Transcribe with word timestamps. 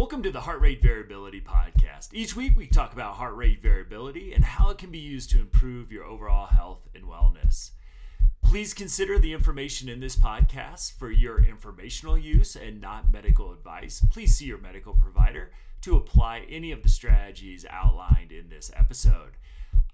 Welcome 0.00 0.22
to 0.22 0.30
the 0.30 0.40
Heart 0.40 0.62
Rate 0.62 0.80
Variability 0.80 1.42
Podcast. 1.42 2.08
Each 2.14 2.34
week 2.34 2.56
we 2.56 2.66
talk 2.66 2.94
about 2.94 3.16
heart 3.16 3.36
rate 3.36 3.60
variability 3.60 4.32
and 4.32 4.42
how 4.42 4.70
it 4.70 4.78
can 4.78 4.90
be 4.90 4.98
used 4.98 5.28
to 5.32 5.40
improve 5.40 5.92
your 5.92 6.04
overall 6.04 6.46
health 6.46 6.88
and 6.94 7.04
wellness. 7.04 7.72
Please 8.42 8.72
consider 8.72 9.18
the 9.18 9.34
information 9.34 9.90
in 9.90 10.00
this 10.00 10.16
podcast 10.16 10.96
for 10.98 11.10
your 11.10 11.44
informational 11.44 12.16
use 12.16 12.56
and 12.56 12.80
not 12.80 13.12
medical 13.12 13.52
advice. 13.52 14.02
Please 14.10 14.34
see 14.34 14.46
your 14.46 14.56
medical 14.56 14.94
provider 14.94 15.50
to 15.82 15.96
apply 15.96 16.46
any 16.48 16.72
of 16.72 16.82
the 16.82 16.88
strategies 16.88 17.66
outlined 17.68 18.32
in 18.32 18.48
this 18.48 18.72
episode. 18.74 19.32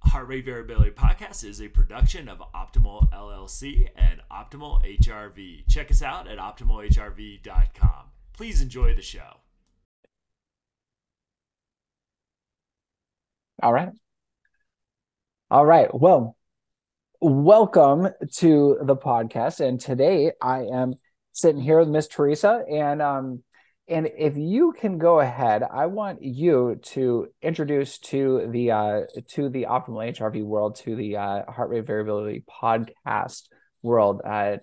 Heart 0.05 0.29
Rate 0.29 0.45
Variability 0.45 0.93
Podcast 0.93 1.43
is 1.43 1.61
a 1.61 1.67
production 1.67 2.29
of 2.29 2.41
Optimal 2.55 3.11
LLC 3.13 3.89
and 3.97 4.21
Optimal 4.31 4.85
HRV. 5.01 5.69
Check 5.69 5.91
us 5.91 6.01
out 6.01 6.29
at 6.29 6.39
optimalhrv.com. 6.39 8.05
Please 8.33 8.63
enjoy 8.63 8.95
the 8.95 9.03
show. 9.03 9.39
All 13.63 13.73
right. 13.73 13.89
All 15.51 15.65
right. 15.65 15.89
Well, 15.93 16.37
welcome 17.23 18.09
to 18.35 18.79
the 18.83 18.97
podcast. 18.97 19.67
And 19.67 19.81
today 19.81 20.33
I 20.43 20.65
am 20.65 20.93
sitting 21.33 21.63
here 21.63 21.79
with 21.79 21.89
Miss 21.89 22.07
Teresa. 22.07 22.63
And 22.71 23.01
um, 23.01 23.43
and 23.89 24.11
if 24.19 24.37
you 24.37 24.75
can 24.79 24.99
go 24.99 25.21
ahead, 25.21 25.63
I 25.63 25.87
want 25.87 26.23
you 26.23 26.79
to 26.83 27.29
introduce 27.41 27.99
to 28.01 28.49
the 28.51 28.73
uh 28.73 29.01
to 29.29 29.49
the 29.49 29.67
optimal 29.71 30.07
HRV 30.15 30.45
world, 30.45 30.77
to 30.85 30.95
the 30.95 31.17
uh, 31.17 31.51
heart 31.51 31.71
rate 31.71 31.87
variability 31.87 32.45
podcast 32.63 33.45
world, 33.81 34.21
uh, 34.23 34.59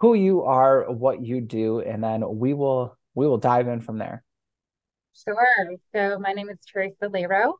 who 0.00 0.12
you 0.12 0.42
are, 0.42 0.92
what 0.92 1.24
you 1.24 1.40
do, 1.40 1.80
and 1.80 2.04
then 2.04 2.22
we 2.28 2.52
will 2.52 2.94
we 3.14 3.26
will 3.26 3.38
dive 3.38 3.68
in 3.68 3.80
from 3.80 3.96
there. 3.96 4.22
Sure. 5.14 5.78
So 5.94 6.18
my 6.18 6.32
name 6.32 6.50
is 6.50 6.58
Teresa 6.70 7.08
Leyro. 7.08 7.54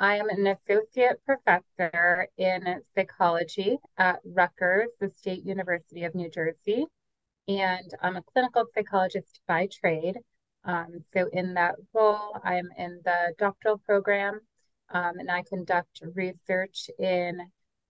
I 0.00 0.16
am 0.16 0.28
an 0.28 0.46
associate 0.46 1.20
professor 1.26 2.28
in 2.36 2.82
psychology 2.94 3.78
at 3.96 4.20
Rutgers, 4.24 4.90
the 5.00 5.10
State 5.10 5.44
University 5.44 6.04
of 6.04 6.14
New 6.14 6.30
Jersey, 6.30 6.86
and 7.48 7.92
I'm 8.00 8.14
a 8.16 8.22
clinical 8.22 8.64
psychologist 8.72 9.40
by 9.48 9.66
trade. 9.66 10.18
Um, 10.62 11.00
so, 11.12 11.28
in 11.32 11.54
that 11.54 11.74
role, 11.92 12.38
I'm 12.44 12.68
in 12.78 13.00
the 13.04 13.34
doctoral 13.38 13.78
program 13.78 14.40
um, 14.90 15.18
and 15.18 15.30
I 15.32 15.42
conduct 15.42 16.00
research 16.14 16.90
in 16.98 17.40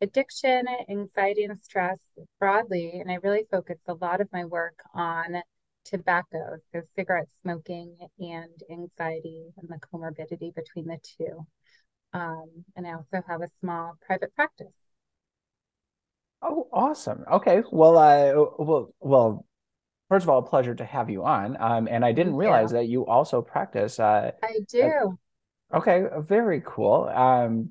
addiction, 0.00 0.64
anxiety, 0.88 1.44
and 1.44 1.60
stress 1.60 2.00
broadly. 2.38 3.00
And 3.00 3.10
I 3.10 3.16
really 3.16 3.44
focus 3.50 3.80
a 3.86 3.94
lot 3.94 4.22
of 4.22 4.32
my 4.32 4.46
work 4.46 4.78
on 4.94 5.42
tobacco, 5.84 6.56
so 6.72 6.82
cigarette 6.94 7.28
smoking 7.42 7.96
and 8.18 8.62
anxiety 8.70 9.48
and 9.58 9.68
the 9.68 9.78
comorbidity 9.92 10.54
between 10.54 10.86
the 10.86 10.98
two. 11.02 11.46
Um, 12.12 12.64
and 12.76 12.86
I 12.86 12.92
also 12.92 13.22
have 13.28 13.42
a 13.42 13.48
small 13.60 13.96
private 14.06 14.34
practice. 14.34 14.74
Oh, 16.42 16.68
awesome. 16.72 17.24
Okay. 17.30 17.62
Well, 17.70 17.98
uh, 17.98 18.32
well, 18.58 18.94
well, 19.00 19.46
first 20.08 20.24
of 20.24 20.30
all, 20.30 20.38
a 20.38 20.42
pleasure 20.42 20.74
to 20.74 20.84
have 20.84 21.10
you 21.10 21.24
on. 21.24 21.56
Um, 21.60 21.88
and 21.88 22.04
I 22.04 22.12
didn't 22.12 22.36
realize 22.36 22.70
you. 22.70 22.78
that 22.78 22.86
you 22.86 23.06
also 23.06 23.42
practice. 23.42 23.98
Uh, 23.98 24.30
I 24.42 24.60
do. 24.68 25.18
Uh, 25.72 25.78
okay. 25.78 26.04
Very 26.20 26.62
cool. 26.64 27.10
Um, 27.12 27.70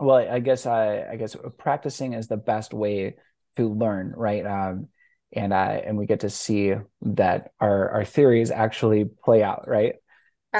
well, 0.00 0.16
I 0.16 0.38
guess, 0.38 0.64
uh, 0.64 1.06
I 1.10 1.16
guess 1.16 1.36
practicing 1.58 2.14
is 2.14 2.28
the 2.28 2.36
best 2.36 2.72
way 2.72 3.16
to 3.56 3.68
learn, 3.68 4.12
right? 4.16 4.46
Um, 4.46 4.88
and, 5.32 5.52
uh, 5.52 5.80
and 5.84 5.98
we 5.98 6.06
get 6.06 6.20
to 6.20 6.30
see 6.30 6.74
that 7.02 7.52
our, 7.60 7.90
our 7.90 8.04
theories 8.04 8.50
actually 8.50 9.04
play 9.04 9.42
out, 9.42 9.68
right? 9.68 9.96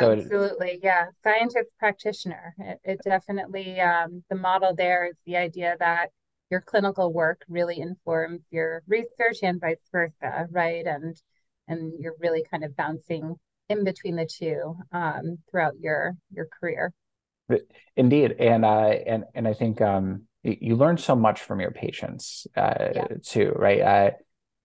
Absolutely, 0.03 0.73
so, 0.75 0.81
yeah. 0.83 1.07
Scientist 1.23 1.71
practitioner. 1.79 2.55
It, 2.59 2.81
it 2.85 3.01
definitely 3.05 3.81
um, 3.81 4.25
the 4.31 4.37
model 4.37 4.75
there 4.75 5.07
is 5.07 5.17
the 5.27 5.37
idea 5.37 5.77
that 5.79 6.11
your 6.51 6.61
clinical 6.61 7.13
work 7.13 7.43
really 7.49 7.81
informs 7.81 8.43
your 8.51 8.83
research 8.87 9.39
and 9.43 9.61
vice 9.61 9.85
versa, 9.93 10.47
right? 10.51 10.87
And 10.87 11.21
and 11.67 11.93
you're 12.01 12.17
really 12.21 12.45
kind 12.51 12.65
of 12.65 12.75
bouncing 12.77 13.37
in 13.69 13.85
between 13.85 14.17
the 14.17 14.27
two 14.27 14.77
um, 14.93 15.39
throughout 15.51 15.75
your 15.81 16.15
your 16.33 16.49
career. 16.59 16.93
Indeed, 17.97 18.37
and 18.39 18.65
uh, 18.65 18.95
and 19.07 19.25
and 19.35 19.49
I 19.49 19.55
think 19.55 19.81
um, 19.81 20.23
you, 20.43 20.57
you 20.61 20.77
learn 20.77 20.99
so 20.99 21.17
much 21.17 21.41
from 21.41 21.61
your 21.61 21.71
patients 21.71 22.47
uh, 22.57 22.89
yeah. 22.95 23.07
too, 23.23 23.53
right? 23.57 23.81
Uh, 23.81 24.11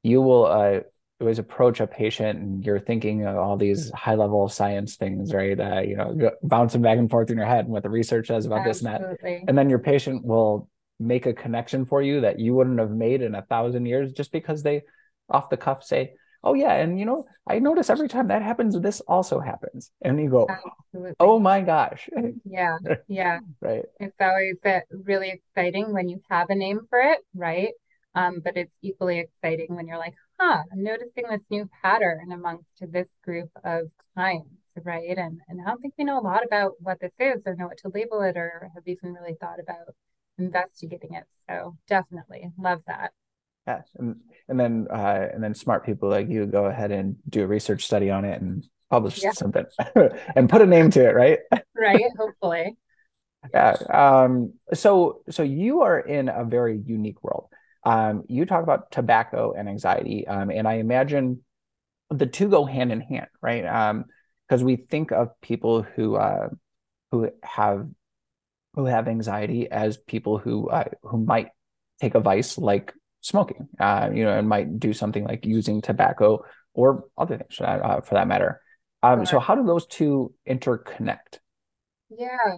you 0.03 0.21
will 0.21 0.45
uh, 0.45 0.79
always 1.23 1.39
approach 1.39 1.79
a 1.79 1.87
patient 1.87 2.37
and 2.39 2.65
you're 2.65 2.79
thinking 2.79 3.25
of 3.25 3.37
all 3.37 3.55
these 3.55 3.89
high 3.91 4.15
level 4.15 4.47
science 4.49 4.97
things, 4.97 5.33
right? 5.33 5.59
Uh, 5.59 5.79
you 5.79 5.95
know, 5.95 6.31
bouncing 6.43 6.81
back 6.81 6.97
and 6.97 7.09
forth 7.09 7.29
in 7.31 7.37
your 7.37 7.45
head 7.45 7.65
and 7.65 7.69
what 7.69 7.81
the 7.81 7.89
research 7.89 8.27
says 8.27 8.45
about 8.45 8.67
Absolutely. 8.67 9.01
this 9.01 9.21
and 9.23 9.39
that. 9.41 9.49
And 9.49 9.57
then 9.57 9.69
your 9.69 9.79
patient 9.79 10.25
will 10.25 10.69
make 10.99 11.25
a 11.25 11.33
connection 11.33 11.85
for 11.85 12.01
you 12.01 12.21
that 12.21 12.39
you 12.39 12.53
wouldn't 12.53 12.79
have 12.79 12.91
made 12.91 13.21
in 13.21 13.35
a 13.35 13.41
thousand 13.43 13.85
years 13.85 14.11
just 14.11 14.31
because 14.31 14.63
they 14.63 14.81
off 15.29 15.49
the 15.49 15.57
cuff 15.57 15.83
say, 15.83 16.13
Oh 16.43 16.55
yeah, 16.55 16.73
and 16.73 16.99
you 16.99 17.05
know, 17.05 17.25
I 17.47 17.59
notice 17.59 17.89
every 17.89 18.09
time 18.09 18.27
that 18.27 18.41
happens, 18.41 18.77
this 18.77 18.99
also 19.01 19.39
happens. 19.39 19.91
And 20.01 20.19
you 20.19 20.29
go, 20.29 20.47
Absolutely. 20.49 21.15
Oh 21.21 21.39
my 21.39 21.61
gosh. 21.61 22.09
Yeah. 22.45 22.77
Yeah. 23.07 23.39
right. 23.61 23.85
It's 24.01 24.17
always 24.19 24.57
really 24.91 25.29
exciting 25.29 25.93
when 25.93 26.09
you 26.09 26.21
have 26.29 26.49
a 26.49 26.55
name 26.55 26.81
for 26.89 26.99
it, 26.99 27.19
right? 27.33 27.71
Um, 28.13 28.41
but 28.43 28.57
it's 28.57 28.73
equally 28.81 29.19
exciting 29.19 29.75
when 29.75 29.87
you're 29.87 29.97
like, 29.97 30.13
huh, 30.43 30.63
I'm 30.71 30.83
noticing 30.83 31.25
this 31.29 31.43
new 31.49 31.69
pattern 31.81 32.31
amongst 32.31 32.71
this 32.81 33.07
group 33.23 33.49
of 33.63 33.87
clients, 34.13 34.49
right? 34.83 35.17
And 35.17 35.39
and 35.47 35.61
I 35.61 35.69
don't 35.69 35.81
think 35.81 35.93
we 35.97 36.03
know 36.03 36.19
a 36.19 36.21
lot 36.21 36.45
about 36.45 36.73
what 36.79 36.99
this 36.99 37.13
is 37.19 37.43
or 37.45 37.55
know 37.55 37.67
what 37.67 37.77
to 37.79 37.91
label 37.93 38.21
it 38.21 38.37
or 38.37 38.69
have 38.73 38.83
even 38.85 39.13
really 39.13 39.35
thought 39.39 39.59
about 39.59 39.95
investigating 40.37 41.13
it. 41.13 41.25
So 41.49 41.77
definitely 41.87 42.49
love 42.57 42.81
that. 42.87 43.11
Yes. 43.67 43.87
And 43.97 44.17
and 44.49 44.59
then 44.59 44.87
uh, 44.89 45.27
and 45.33 45.43
then 45.43 45.55
smart 45.55 45.85
people 45.85 46.09
like 46.09 46.29
you 46.29 46.45
go 46.45 46.65
ahead 46.65 46.91
and 46.91 47.15
do 47.29 47.43
a 47.43 47.47
research 47.47 47.85
study 47.85 48.09
on 48.09 48.25
it 48.25 48.41
and 48.41 48.67
publish 48.89 49.23
yeah. 49.23 49.31
something 49.31 49.65
and 50.35 50.49
put 50.49 50.61
a 50.61 50.65
name 50.65 50.91
to 50.91 51.07
it, 51.07 51.15
right? 51.15 51.39
right, 51.75 52.03
hopefully. 52.17 52.77
Yeah. 53.53 53.75
Um, 53.91 54.53
so 54.73 55.21
so 55.29 55.43
you 55.43 55.81
are 55.81 55.99
in 55.99 56.29
a 56.29 56.43
very 56.43 56.77
unique 56.85 57.23
world 57.23 57.47
um, 57.85 58.23
you 58.27 58.45
talk 58.45 58.63
about 58.63 58.91
tobacco 58.91 59.53
and 59.57 59.67
anxiety, 59.67 60.27
um, 60.27 60.49
and 60.49 60.67
I 60.67 60.75
imagine 60.75 61.43
the 62.09 62.25
two 62.25 62.49
go 62.49 62.65
hand 62.65 62.91
in 62.91 63.01
hand, 63.01 63.27
right? 63.41 63.63
Because 64.47 64.61
um, 64.61 64.65
we 64.65 64.75
think 64.75 65.11
of 65.11 65.39
people 65.41 65.81
who 65.81 66.15
uh, 66.15 66.49
who 67.11 67.29
have 67.43 67.87
who 68.75 68.85
have 68.85 69.07
anxiety 69.07 69.69
as 69.69 69.97
people 69.97 70.37
who 70.37 70.69
uh, 70.69 70.85
who 71.03 71.23
might 71.23 71.49
take 72.01 72.15
a 72.15 72.19
vice 72.19 72.57
like 72.57 72.93
smoking, 73.21 73.67
uh, 73.79 74.09
you 74.13 74.23
know, 74.23 74.37
and 74.37 74.47
might 74.47 74.79
do 74.79 74.93
something 74.93 75.23
like 75.23 75.45
using 75.45 75.81
tobacco 75.81 76.43
or 76.73 77.05
other 77.17 77.37
things 77.37 77.59
uh, 77.59 78.01
for 78.01 78.15
that 78.15 78.27
matter. 78.27 78.61
Um, 79.01 79.25
so, 79.25 79.39
how 79.39 79.55
do 79.55 79.65
those 79.65 79.85
two 79.85 80.33
interconnect? 80.47 81.39
Yeah, 82.09 82.57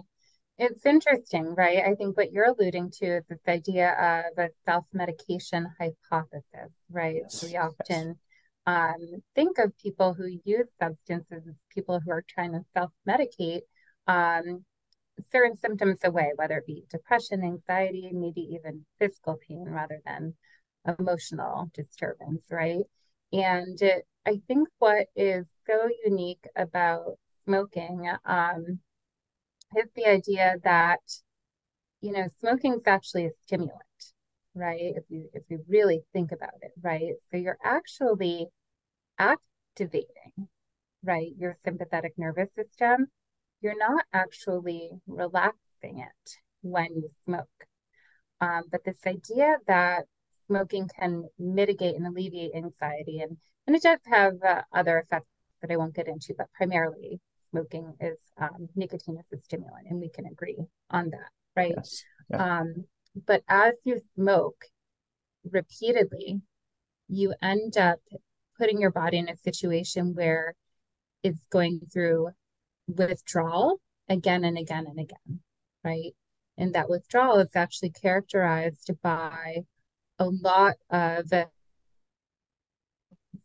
it's 0.58 0.86
interesting, 0.86 1.54
right? 1.54 1.84
I 1.84 1.94
think 1.94 2.16
what 2.16 2.32
you're 2.32 2.46
alluding 2.46 2.90
to 2.98 3.16
is 3.18 3.26
this 3.28 3.40
idea 3.46 3.90
of 3.92 4.38
a 4.38 4.48
self-medication 4.64 5.68
hypothesis, 5.78 6.74
right? 6.90 7.22
Yes. 7.22 7.44
We 7.44 7.56
often 7.56 8.06
yes. 8.08 8.16
um, 8.66 9.22
think 9.34 9.58
of 9.58 9.76
people 9.76 10.14
who 10.14 10.38
use 10.44 10.68
substances 10.80 11.42
as 11.48 11.56
people 11.74 12.00
who 12.00 12.10
are 12.10 12.24
trying 12.26 12.52
to 12.52 12.62
self-medicate 12.74 13.62
um, 14.06 14.64
certain 15.30 15.56
symptoms 15.56 15.98
away, 16.04 16.32
whether 16.36 16.58
it 16.58 16.66
be 16.66 16.84
depression, 16.90 17.42
anxiety, 17.42 18.10
maybe 18.12 18.40
even 18.52 18.86
physical 18.98 19.36
pain 19.46 19.66
rather 19.68 20.00
than 20.06 20.34
emotional 20.98 21.70
disturbance, 21.74 22.44
right? 22.50 22.84
And 23.32 23.80
it, 23.82 24.06
I 24.24 24.40
think 24.46 24.68
what 24.78 25.06
is 25.14 25.46
so 25.66 25.88
unique 26.04 26.46
about 26.56 27.18
smoking 27.44 28.10
um, 28.24 28.80
is 29.76 29.88
the 29.94 30.06
idea 30.06 30.56
that 30.64 31.00
you 32.00 32.12
know 32.12 32.26
smoking 32.40 32.74
is 32.74 32.86
actually 32.86 33.26
a 33.26 33.30
stimulant 33.46 33.72
right? 34.54 34.94
If 34.96 35.04
you 35.10 35.28
if 35.34 35.42
you 35.50 35.64
really 35.68 36.00
think 36.12 36.32
about 36.32 36.54
it 36.62 36.72
right? 36.82 37.14
So 37.30 37.36
you're 37.36 37.58
actually 37.64 38.46
activating 39.18 40.48
right 41.04 41.32
your 41.38 41.56
sympathetic 41.64 42.14
nervous 42.18 42.54
system. 42.54 43.08
You're 43.62 43.78
not 43.78 44.04
actually 44.12 44.90
relaxing 45.06 46.00
it 46.00 46.30
when 46.62 46.88
you 46.96 47.10
smoke. 47.24 47.48
Um, 48.40 48.64
but 48.70 48.84
this 48.84 48.98
idea 49.06 49.58
that 49.66 50.04
smoking 50.46 50.88
can 50.98 51.24
mitigate 51.38 51.96
and 51.96 52.06
alleviate 52.06 52.54
anxiety 52.54 53.20
and 53.20 53.36
and 53.66 53.74
it 53.76 53.82
does 53.82 54.00
have 54.06 54.34
uh, 54.46 54.62
other 54.72 54.98
effects 54.98 55.26
that 55.60 55.72
i 55.72 55.76
won't 55.76 55.94
get 55.94 56.06
into 56.08 56.34
but 56.38 56.46
primarily 56.54 57.20
smoking 57.50 57.94
is 58.00 58.18
um, 58.38 58.68
nicotine 58.74 59.18
is 59.18 59.38
a 59.38 59.42
stimulant, 59.42 59.86
and 59.88 60.00
we 60.00 60.08
can 60.08 60.26
agree 60.26 60.58
on 60.90 61.10
that, 61.10 61.30
right? 61.54 61.74
Yes. 61.76 62.02
Yeah. 62.30 62.60
Um, 62.60 62.84
but 63.26 63.42
as 63.48 63.74
you 63.84 64.00
smoke 64.14 64.66
repeatedly, 65.50 66.40
you 67.08 67.34
end 67.42 67.76
up 67.76 68.00
putting 68.58 68.80
your 68.80 68.90
body 68.90 69.18
in 69.18 69.28
a 69.28 69.36
situation 69.36 70.14
where 70.14 70.54
it's 71.22 71.46
going 71.50 71.80
through 71.92 72.30
withdrawal 72.88 73.80
again 74.08 74.44
and 74.44 74.58
again 74.58 74.86
and 74.86 74.98
again, 74.98 75.40
right? 75.84 76.12
And 76.58 76.74
that 76.74 76.88
withdrawal 76.88 77.38
is 77.38 77.50
actually 77.54 77.90
characterized 77.90 78.90
by 79.02 79.64
a 80.18 80.26
lot 80.26 80.76
of 80.90 81.30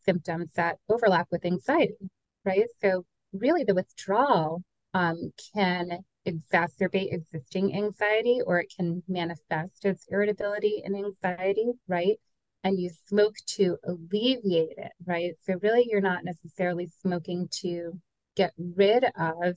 symptoms 0.06 0.52
that 0.56 0.78
overlap 0.90 1.28
with 1.32 1.46
anxiety, 1.46 2.10
right? 2.46 2.66
So, 2.82 3.06
really, 3.34 3.64
the 3.64 3.76
withdrawal 3.76 4.64
um, 4.94 5.32
can 5.54 6.04
exacerbate 6.28 7.14
existing 7.14 7.76
anxiety 7.76 8.40
or 8.46 8.60
it 8.60 8.74
can 8.76 9.04
manifest 9.08 9.86
as 9.86 10.06
irritability 10.10 10.82
and 10.86 10.96
anxiety, 10.96 11.72
right? 11.88 12.18
And 12.64 12.80
you 12.80 12.92
smoke 13.08 13.36
to 13.58 13.78
alleviate 13.84 14.78
it, 14.78 14.92
right? 15.06 15.34
So, 15.46 15.56
really, 15.62 15.88
you're 15.90 16.02
not 16.02 16.24
necessarily 16.24 16.88
smoking 17.02 17.48
to 17.62 18.00
get 18.36 18.54
rid 18.58 19.06
of 19.18 19.56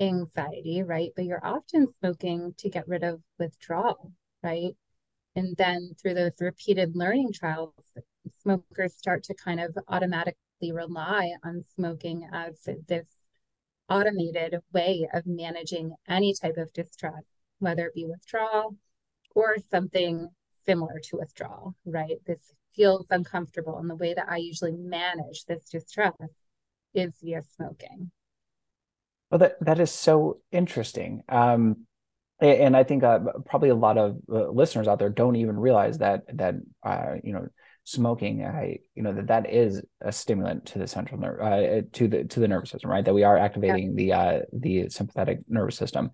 anxiety, 0.00 0.82
right? 0.82 1.10
But 1.16 1.24
you're 1.24 1.44
often 1.44 1.88
smoking 1.98 2.54
to 2.58 2.68
get 2.68 2.86
rid 2.88 3.02
of 3.02 3.20
withdrawal, 3.38 4.12
right? 4.42 4.72
And 5.34 5.56
then 5.56 5.92
through 6.00 6.14
those 6.14 6.40
repeated 6.40 6.96
learning 6.96 7.32
trials, 7.34 7.74
smokers 8.42 8.94
start 8.94 9.24
to 9.24 9.34
kind 9.34 9.60
of 9.60 9.76
automatically 9.88 10.38
rely 10.62 11.32
on 11.44 11.62
smoking 11.74 12.28
as 12.32 12.68
this 12.88 13.08
automated 13.88 14.58
way 14.72 15.08
of 15.12 15.26
managing 15.26 15.94
any 16.08 16.34
type 16.34 16.56
of 16.56 16.72
distress, 16.72 17.22
whether 17.58 17.86
it 17.86 17.94
be 17.94 18.06
withdrawal 18.06 18.76
or 19.34 19.56
something 19.70 20.28
similar 20.66 20.98
to 21.04 21.18
withdrawal, 21.18 21.74
right? 21.84 22.16
This 22.26 22.52
feels 22.74 23.06
uncomfortable. 23.10 23.78
And 23.78 23.88
the 23.88 23.96
way 23.96 24.14
that 24.14 24.28
I 24.28 24.36
usually 24.36 24.72
manage 24.72 25.44
this 25.46 25.68
distress 25.70 26.12
is 26.94 27.14
via 27.22 27.42
smoking. 27.56 28.10
Well, 29.30 29.38
that, 29.38 29.56
that 29.60 29.80
is 29.80 29.90
so 29.90 30.38
interesting. 30.52 31.22
Um, 31.28 31.86
and 32.40 32.76
I 32.76 32.84
think 32.84 33.02
uh, 33.02 33.20
probably 33.46 33.70
a 33.70 33.74
lot 33.74 33.96
of 33.96 34.18
uh, 34.30 34.48
listeners 34.50 34.88
out 34.88 34.98
there 34.98 35.08
don't 35.08 35.36
even 35.36 35.58
realize 35.58 35.98
that 35.98 36.24
that 36.36 36.56
uh, 36.82 37.14
you 37.24 37.32
know 37.32 37.48
smoking, 37.86 38.44
I 38.44 38.80
you 38.96 39.02
know 39.02 39.12
that 39.12 39.28
that 39.28 39.48
is 39.48 39.80
a 40.00 40.10
stimulant 40.10 40.66
to 40.66 40.78
the 40.80 40.88
central 40.88 41.20
nerve 41.20 41.40
uh, 41.40 41.82
to 41.92 42.08
the 42.08 42.24
to 42.24 42.40
the 42.40 42.48
nervous 42.48 42.70
system, 42.70 42.90
right? 42.90 43.04
That 43.04 43.14
we 43.14 43.22
are 43.22 43.38
activating 43.38 43.96
yeah. 43.96 43.96
the 43.96 44.12
uh, 44.12 44.40
the 44.52 44.88
sympathetic 44.90 45.38
nervous 45.48 45.76
system. 45.76 46.10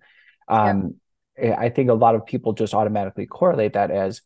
Um, 0.47 0.95
yeah. 1.37 1.55
I 1.57 1.69
think 1.69 1.89
a 1.89 1.95
lot 1.95 2.15
of 2.15 2.27
people 2.27 2.53
just 2.53 2.75
automatically 2.75 3.25
correlate 3.25 3.73
that 3.73 3.89
as, 3.89 4.21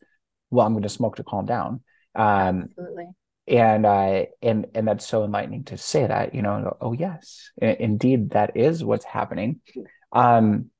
well, 0.50 0.66
I'm 0.66 0.74
going 0.74 0.82
to 0.82 0.90
smoke 0.90 1.16
to 1.16 1.24
calm 1.24 1.46
down. 1.46 1.80
Um, 2.14 2.68
Absolutely. 2.68 3.06
And 3.46 3.86
uh, 3.86 4.24
and 4.42 4.66
and 4.74 4.86
that's 4.86 5.06
so 5.06 5.24
enlightening 5.24 5.64
to 5.64 5.78
say 5.78 6.06
that, 6.06 6.34
you 6.34 6.42
know, 6.42 6.76
oh 6.82 6.92
yes, 6.92 7.50
indeed, 7.56 8.30
that 8.30 8.58
is 8.58 8.84
what's 8.84 9.06
happening. 9.06 9.60
Um, 10.12 10.70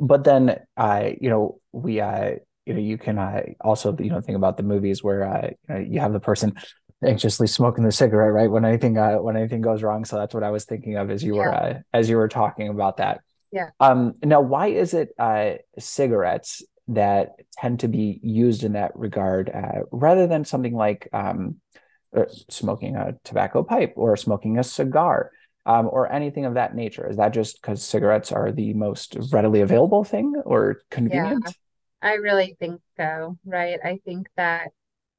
but 0.00 0.24
then, 0.24 0.56
uh, 0.76 1.10
you 1.20 1.30
know, 1.30 1.60
we 1.70 2.00
uh, 2.00 2.36
you 2.66 2.74
know 2.74 2.80
you 2.80 2.98
can 2.98 3.18
uh, 3.18 3.42
also 3.60 3.96
you 3.98 4.10
know 4.10 4.20
think 4.20 4.36
about 4.36 4.56
the 4.56 4.62
movies 4.62 5.02
where 5.02 5.24
uh, 5.24 5.50
you, 5.68 5.74
know, 5.74 5.80
you 5.80 6.00
have 6.00 6.12
the 6.12 6.20
person 6.20 6.54
anxiously 7.04 7.46
smoking 7.46 7.84
the 7.84 7.92
cigarette 7.92 8.32
right 8.32 8.50
when 8.50 8.64
anything 8.64 8.98
uh, 8.98 9.16
when 9.16 9.36
anything 9.36 9.60
goes 9.60 9.82
wrong. 9.82 10.04
So 10.04 10.16
that's 10.16 10.34
what 10.34 10.42
i 10.42 10.50
was 10.50 10.64
thinking 10.64 10.96
of 10.96 11.10
as 11.10 11.22
you 11.22 11.36
yeah. 11.36 11.40
were 11.40 11.54
uh, 11.54 11.78
as 11.92 12.08
you 12.08 12.16
were 12.16 12.28
talking 12.28 12.68
about 12.68 12.98
that. 12.98 13.20
Yeah. 13.52 13.70
Um 13.80 14.14
now 14.22 14.40
why 14.40 14.68
is 14.68 14.94
it 14.94 15.10
uh 15.18 15.52
cigarettes 15.78 16.62
that 16.88 17.36
tend 17.52 17.80
to 17.80 17.88
be 17.88 18.18
used 18.22 18.64
in 18.64 18.72
that 18.72 18.92
regard 18.96 19.48
uh, 19.48 19.82
rather 19.92 20.26
than 20.26 20.44
something 20.44 20.74
like 20.74 21.08
um 21.12 21.56
uh, 22.16 22.24
smoking 22.48 22.96
a 22.96 23.14
tobacco 23.24 23.62
pipe 23.62 23.92
or 23.96 24.16
smoking 24.16 24.58
a 24.58 24.64
cigar 24.64 25.30
um, 25.66 25.88
or 25.90 26.12
anything 26.12 26.44
of 26.44 26.54
that 26.54 26.74
nature? 26.74 27.08
Is 27.08 27.16
that 27.16 27.32
just 27.32 27.60
because 27.60 27.84
cigarettes 27.84 28.32
are 28.32 28.50
the 28.52 28.74
most 28.74 29.16
readily 29.32 29.60
available 29.60 30.04
thing 30.04 30.34
or 30.44 30.80
convenient? 30.90 31.44
yeah. 31.46 31.52
I 32.02 32.14
really 32.14 32.56
think 32.58 32.80
so, 32.96 33.36
right? 33.44 33.78
I 33.84 33.98
think 34.04 34.28
that 34.36 34.68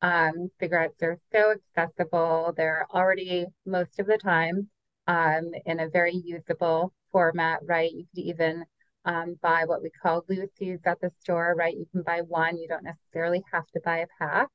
um, 0.01 0.49
cigarettes 0.59 1.01
are 1.03 1.17
so 1.31 1.51
accessible. 1.53 2.53
They're 2.57 2.87
already 2.93 3.45
most 3.65 3.99
of 3.99 4.07
the 4.07 4.17
time 4.17 4.69
um, 5.07 5.51
in 5.65 5.79
a 5.79 5.89
very 5.89 6.13
usable 6.15 6.93
format, 7.11 7.59
right? 7.65 7.91
You 7.91 8.05
could 8.15 8.23
even 8.23 8.65
um, 9.05 9.35
buy 9.41 9.65
what 9.65 9.83
we 9.83 9.91
call 9.91 10.23
loosies 10.23 10.85
at 10.85 10.99
the 11.01 11.11
store, 11.21 11.53
right? 11.57 11.75
You 11.75 11.85
can 11.91 12.01
buy 12.03 12.21
one, 12.21 12.57
you 12.57 12.67
don't 12.67 12.83
necessarily 12.83 13.43
have 13.51 13.67
to 13.73 13.81
buy 13.83 13.99
a 13.99 14.07
pack. 14.19 14.49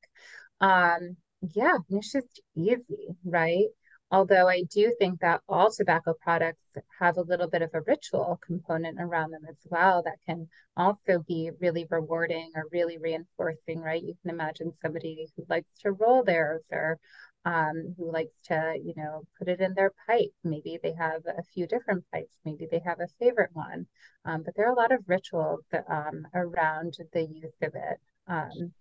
Um, 0.59 1.17
yeah, 1.53 1.77
it's 1.89 2.11
just 2.11 2.41
easy, 2.55 3.15
right? 3.23 3.67
Although 4.09 4.47
I 4.47 4.63
do 4.63 4.95
think 4.97 5.19
that 5.19 5.41
all 5.49 5.69
tobacco 5.69 6.13
products 6.21 6.63
have 6.99 7.17
a 7.17 7.23
little 7.23 7.49
bit 7.49 7.61
of 7.61 7.71
a 7.73 7.81
ritual 7.81 8.39
component 8.45 9.01
around 9.01 9.31
them 9.31 9.43
as 9.49 9.57
well 9.65 10.01
that 10.03 10.19
can 10.25 10.47
also 10.77 11.19
be 11.27 11.51
really 11.59 11.85
rewarding 11.89 12.51
or 12.55 12.65
really 12.71 12.97
reinforcing, 12.97 13.81
right? 13.81 14.01
You 14.01 14.15
can 14.21 14.31
imagine 14.31 14.71
somebody 14.81 15.27
who 15.35 15.43
likes 15.49 15.73
to 15.81 15.91
roll 15.91 16.23
theirs 16.23 16.63
or 16.71 16.99
um, 17.43 17.95
who 17.97 18.09
likes 18.11 18.35
to, 18.45 18.77
you 18.81 18.93
know, 18.95 19.23
put 19.37 19.49
it 19.49 19.59
in 19.59 19.73
their 19.73 19.91
pipe. 20.07 20.31
Maybe 20.43 20.79
they 20.81 20.93
have 20.93 21.25
a 21.25 21.43
few 21.53 21.67
different 21.67 22.05
pipes. 22.13 22.35
Maybe 22.45 22.65
they 22.69 22.81
have 22.85 23.01
a 23.01 23.07
favorite 23.19 23.51
one. 23.53 23.87
Um, 24.23 24.43
but 24.43 24.55
there 24.55 24.67
are 24.67 24.73
a 24.73 24.77
lot 24.77 24.93
of 24.93 25.03
rituals 25.07 25.65
um, 25.89 26.27
around 26.33 26.97
the 27.11 27.23
use 27.23 27.55
of 27.61 27.73
it. 27.75 27.99
Um, 28.27 28.73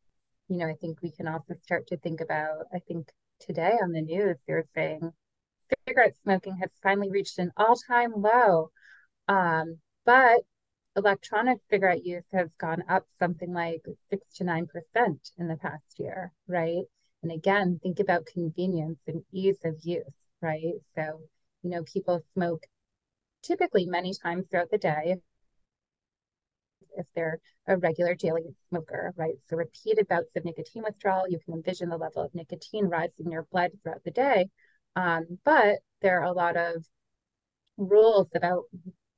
you 0.49 0.59
know, 0.59 0.67
I 0.67 0.75
think 0.81 1.03
we 1.03 1.11
can 1.11 1.27
also 1.27 1.55
start 1.63 1.89
to 1.89 1.97
think 1.97 2.21
about, 2.21 2.67
I 2.73 2.79
think 2.79 3.09
today 3.41 3.77
on 3.83 3.93
the 3.93 4.03
news, 4.03 4.39
they're 4.47 4.65
saying 4.75 5.13
cigarette 5.87 6.15
smoking 6.23 6.57
has 6.59 6.71
finally 6.83 7.11
reached 7.11 7.39
an 7.39 7.53
all 7.57 7.77
time 7.77 8.13
low. 8.17 8.71
Um, 9.29 9.79
but 10.05 10.41
electronic 10.97 11.59
cigarette 11.69 12.05
use 12.05 12.25
has 12.33 12.49
gone 12.59 12.83
up 12.89 13.07
something 13.19 13.53
like 13.53 13.83
six 14.09 14.27
to 14.37 14.45
nine 14.45 14.67
percent 14.67 15.31
in 15.39 15.49
the 15.49 15.57
past 15.57 15.99
year, 15.99 16.33
right? 16.47 16.85
And 17.23 17.33
again, 17.33 17.81
think 17.83 18.01
about 18.01 18.27
convenience 18.27 19.01
and 19.07 19.23
ease 19.33 19.59
of 19.65 19.77
use, 19.83 20.05
right? 20.41 20.75
So, 20.95 21.21
you 21.63 21.71
know, 21.71 21.83
people 21.83 22.23
smoke 22.33 22.67
typically 23.43 23.87
many 23.87 24.13
times 24.15 24.49
throughout 24.49 24.71
the 24.71 24.79
day 24.79 25.17
if 26.97 27.07
they're 27.15 27.39
a 27.67 27.77
regular 27.77 28.15
daily 28.15 28.45
smoker, 28.69 29.13
right? 29.17 29.35
So 29.49 29.57
repeated 29.57 30.09
bouts 30.09 30.35
of 30.37 30.45
nicotine 30.45 30.83
withdrawal, 30.85 31.29
you 31.29 31.39
can 31.45 31.55
envision 31.55 31.89
the 31.89 31.97
level 31.97 32.23
of 32.23 32.35
nicotine 32.35 32.87
rising 32.87 33.27
in 33.27 33.33
your 33.33 33.47
blood 33.51 33.73
throughout 33.83 34.05
the 34.05 34.11
day. 34.11 34.49
Um, 34.95 35.39
but 35.45 35.77
there 36.01 36.21
are 36.21 36.25
a 36.25 36.33
lot 36.33 36.57
of 36.57 36.85
rules 37.77 38.29
about 38.35 38.65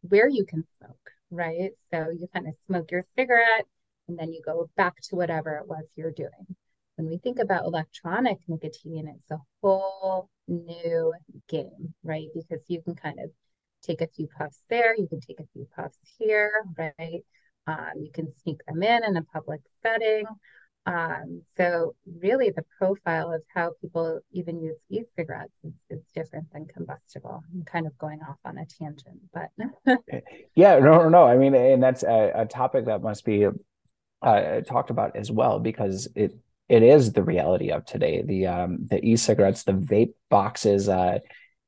where 0.02 0.28
you 0.28 0.44
can 0.44 0.64
smoke, 0.78 1.10
right? 1.30 1.70
So 1.90 2.08
you 2.10 2.28
kind 2.32 2.48
of 2.48 2.54
smoke 2.66 2.90
your 2.90 3.04
cigarette 3.16 3.66
and 4.08 4.18
then 4.18 4.32
you 4.32 4.40
go 4.44 4.70
back 4.76 4.96
to 5.02 5.16
whatever 5.16 5.56
it 5.56 5.68
was 5.68 5.86
you're 5.94 6.12
doing. 6.12 6.56
When 6.96 7.08
we 7.08 7.18
think 7.18 7.38
about 7.38 7.64
electronic 7.64 8.38
nicotine, 8.48 9.06
it's 9.08 9.30
a 9.30 9.38
whole 9.62 10.28
new 10.48 11.12
game, 11.48 11.94
right? 12.02 12.26
Because 12.34 12.62
you 12.66 12.82
can 12.82 12.96
kind 12.96 13.20
of 13.20 13.30
take 13.82 14.00
a 14.00 14.08
few 14.08 14.26
puffs 14.36 14.58
there, 14.68 14.96
you 14.96 15.06
can 15.06 15.20
take 15.20 15.38
a 15.38 15.46
few 15.52 15.66
puffs 15.76 15.98
here, 16.18 16.50
right? 16.76 17.22
Um, 17.68 17.92
you 18.02 18.10
can 18.12 18.32
sneak 18.42 18.64
them 18.66 18.82
in 18.82 19.04
in 19.04 19.16
a 19.16 19.22
public 19.22 19.60
setting. 19.82 20.24
Um, 20.86 21.42
so 21.58 21.94
really 22.20 22.48
the 22.50 22.64
profile 22.78 23.30
of 23.30 23.42
how 23.54 23.72
people 23.82 24.20
even 24.32 24.62
use 24.62 24.78
e-cigarettes 24.88 25.58
is, 25.62 25.74
is 25.90 26.02
different 26.14 26.50
than 26.50 26.64
combustible. 26.64 27.42
I'm 27.52 27.62
kind 27.64 27.86
of 27.86 27.98
going 27.98 28.20
off 28.26 28.38
on 28.42 28.56
a 28.56 28.64
tangent, 28.64 29.20
but 29.34 29.50
yeah, 30.54 30.78
no, 30.78 31.10
no, 31.10 31.24
I 31.24 31.36
mean, 31.36 31.54
and 31.54 31.82
that's 31.82 32.04
a, 32.04 32.32
a 32.34 32.46
topic 32.46 32.86
that 32.86 33.02
must 33.02 33.26
be 33.26 33.46
uh, 34.22 34.60
talked 34.62 34.88
about 34.88 35.14
as 35.14 35.30
well 35.30 35.58
because 35.60 36.08
it 36.14 36.32
it 36.70 36.82
is 36.82 37.12
the 37.12 37.22
reality 37.22 37.70
of 37.70 37.84
today. 37.84 38.22
The 38.22 38.46
um 38.46 38.86
the 38.86 39.04
e-cigarettes, 39.04 39.64
the 39.64 39.72
vape 39.72 40.14
boxes, 40.30 40.88
uh, 40.88 41.18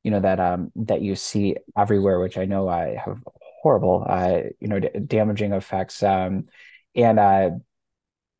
you 0.02 0.10
know 0.10 0.20
that 0.20 0.40
um 0.40 0.72
that 0.76 1.02
you 1.02 1.14
see 1.14 1.56
everywhere, 1.76 2.20
which 2.20 2.38
I 2.38 2.46
know 2.46 2.68
I 2.68 2.96
have 2.96 3.18
horrible 3.62 4.06
uh 4.08 4.40
you 4.58 4.68
know 4.68 4.80
d- 4.80 4.88
damaging 5.06 5.52
effects 5.52 6.02
um 6.02 6.46
and 6.94 7.18
uh 7.18 7.50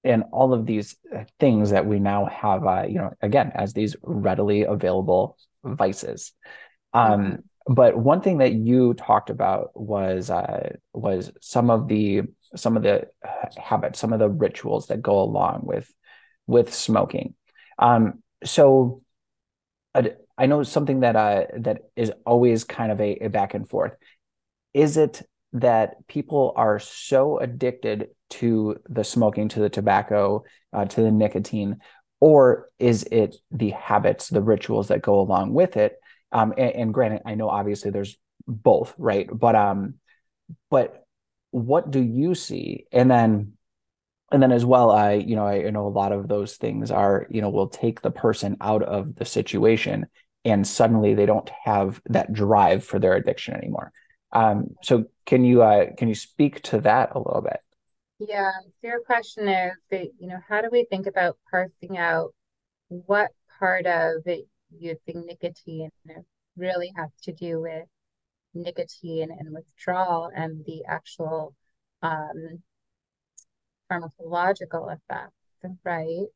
and 0.05 0.25
all 0.33 0.53
of 0.53 0.67
these 0.67 0.97
uh, 1.15 1.25
things 1.39 1.71
that 1.71 1.87
we 1.87 1.99
now 1.99 2.27
have 2.27 2.67
uh, 2.67 2.85
you 2.89 2.97
know 2.97 3.13
again 3.21 3.53
as 3.55 3.73
these 3.73 3.97
readily 4.03 4.63
available 4.63 5.37
vices. 5.65 6.33
Um, 6.93 7.21
mm-hmm. 7.21 7.75
but 7.75 7.97
one 7.97 8.21
thing 8.21 8.39
that 8.39 8.53
you 8.53 8.95
talked 8.95 9.31
about 9.31 9.71
was 9.75 10.31
uh, 10.31 10.75
was 10.93 11.33
some 11.41 11.71
of 11.71 11.89
the 11.89 12.23
some 12.57 12.77
of 12.77 12.83
the 12.83 13.09
habits 13.57 13.99
some 13.99 14.13
of 14.13 14.19
the 14.19 14.29
rituals 14.29 14.87
that 14.89 15.03
go 15.03 15.21
along 15.21 15.61
with 15.65 15.93
with 16.47 16.73
smoking. 16.75 17.35
Um, 17.79 18.23
so 18.45 19.03
I, 19.95 20.13
I 20.37 20.47
know 20.47 20.63
something 20.63 21.01
that 21.01 21.17
uh, 21.17 21.45
that 21.59 21.83
is 21.97 22.13
always 22.25 22.65
kind 22.65 22.91
of 22.91 23.01
a, 23.01 23.25
a 23.25 23.29
back 23.29 23.55
and 23.55 23.69
forth 23.69 23.93
is 24.75 24.97
it 24.97 25.23
that 25.53 26.07
people 26.07 26.53
are 26.57 26.79
so 26.79 27.39
addicted 27.39 28.09
to 28.31 28.77
the 28.89 29.05
smoking, 29.05 29.49
to 29.49 29.61
the 29.61 29.69
tobacco, 29.69 30.45
uh, 30.73 30.85
to 30.85 31.03
the 31.03 31.11
nicotine, 31.11 31.79
or 32.21 32.69
is 32.79 33.05
it 33.11 33.37
the 33.51 33.71
habits, 33.71 34.29
the 34.29 34.43
rituals 34.43 34.89
that 34.89 35.03
go 35.03 35.19
along 35.21 35.53
with 35.53 35.77
it? 35.77 35.97
Um, 36.33 36.55
and, 36.57 36.71
and, 36.73 36.95
granted, 36.95 37.23
I 37.27 37.35
know 37.35 37.49
obviously 37.49 37.91
there's 37.91 38.17
both, 38.47 38.95
right? 38.99 39.29
But 39.33 39.57
um, 39.57 39.95
but 40.71 41.05
what 41.51 41.91
do 41.91 42.01
you 42.01 42.35
see? 42.35 42.87
And 42.93 43.11
then 43.11 43.55
and 44.33 44.41
then 44.41 44.53
as 44.53 44.65
well, 44.65 44.91
I 44.93 45.15
you 45.15 45.35
know 45.35 45.47
I 45.47 45.57
you 45.57 45.73
know 45.73 45.87
a 45.87 45.89
lot 45.89 46.13
of 46.13 46.29
those 46.29 46.57
things 46.57 46.91
are 46.91 47.27
you 47.31 47.41
know 47.41 47.51
will 47.51 47.69
take 47.69 48.01
the 48.01 48.13
person 48.13 48.57
out 48.61 48.83
of 48.83 49.17
the 49.17 49.25
situation, 49.25 50.07
and 50.45 50.67
suddenly 50.67 51.15
they 51.15 51.27
don't 51.27 51.51
have 51.65 52.01
that 52.07 52.33
drive 52.33 52.85
for 52.85 52.99
their 53.01 53.15
addiction 53.15 53.55
anymore. 53.55 53.93
Um, 54.33 54.77
so 54.83 55.07
can 55.27 55.45
you 55.45 55.63
uh, 55.63 55.87
can 55.97 56.09
you 56.09 56.15
speak 56.15 56.63
to 56.63 56.81
that 56.83 57.13
a 57.15 57.19
little 57.19 57.43
bit? 57.43 57.61
Yeah, 58.19 58.51
so 58.65 58.89
your 58.89 59.01
question 59.01 59.49
is 59.49 59.73
that, 59.91 60.09
you 60.19 60.29
know, 60.29 60.39
how 60.47 60.61
do 60.61 60.69
we 60.71 60.85
think 60.85 61.07
about 61.07 61.39
parsing 61.51 61.97
out 61.97 62.35
what 62.89 63.31
part 63.59 63.87
of 63.87 64.23
using 64.79 65.25
nicotine 65.27 65.91
really 66.55 66.93
has 66.97 67.09
to 67.23 67.33
do 67.33 67.61
with 67.63 67.87
nicotine 68.53 69.31
and 69.31 69.55
withdrawal 69.55 70.31
and 70.35 70.65
the 70.67 70.85
actual 70.87 71.55
um, 72.03 72.63
pharmacological 73.91 74.95
effects, 74.95 75.79
right? 75.83 76.27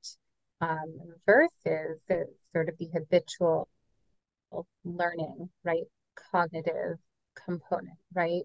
Um, 0.62 0.96
versus 1.26 2.00
the, 2.08 2.24
sort 2.52 2.70
of 2.70 2.78
the 2.78 2.88
habitual 2.94 3.68
learning, 4.84 5.50
right? 5.64 5.84
Cognitive 6.32 6.96
component, 7.45 7.99
right? 8.14 8.43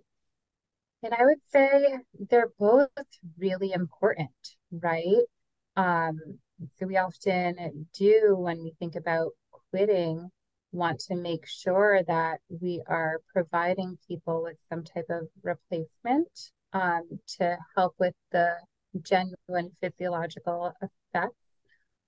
And 1.04 1.14
I 1.14 1.24
would 1.26 1.40
say 1.52 2.00
they're 2.30 2.52
both 2.60 2.90
really 3.38 3.72
important, 3.72 4.32
right? 4.72 5.24
Um, 5.76 6.20
so 6.78 6.86
we 6.88 6.98
often 6.98 7.88
do 7.94 8.36
when 8.38 8.62
we 8.64 8.74
think 8.80 8.96
about 8.96 9.32
quitting, 9.72 10.30
want 10.72 11.00
to 11.00 11.16
make 11.16 11.48
sure 11.48 12.04
that 12.04 12.42
we 12.50 12.82
are 12.88 13.22
providing 13.34 13.98
people 14.08 14.44
with 14.44 14.58
some 14.68 14.84
type 14.84 15.06
of 15.10 15.28
replacement 15.42 16.52
um, 16.74 17.20
to 17.38 17.58
help 17.76 17.96
with 17.98 18.14
the 18.32 18.56
genuine 19.02 19.72
physiological 19.82 20.74
effects 20.82 21.36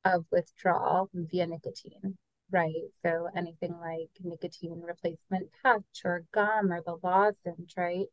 of 0.04 0.26
withdrawal 0.32 1.10
via 1.14 1.48
nicotine, 1.48 2.18
right? 2.52 2.90
So 3.04 3.28
anything 3.36 3.74
like 3.80 4.10
nicotine 4.24 4.82
replacement 4.86 5.50
patch 5.64 6.02
or 6.06 6.26
gum 6.34 6.72
or 6.72 6.82
the 6.86 6.98
lozenge, 7.04 7.74
right? 7.78 8.06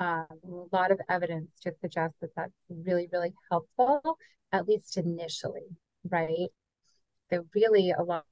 Um, 0.00 0.26
a 0.44 0.76
lot 0.76 0.90
of 0.90 1.00
evidence 1.08 1.52
to 1.62 1.72
suggest 1.80 2.16
that 2.20 2.34
that's 2.36 2.52
really, 2.68 3.08
really 3.12 3.34
helpful, 3.50 4.18
at 4.52 4.66
least 4.68 4.96
initially, 4.96 5.76
right? 6.08 6.48
So 7.30 7.46
really 7.54 7.92
a 7.96 8.02
lot, 8.02 8.24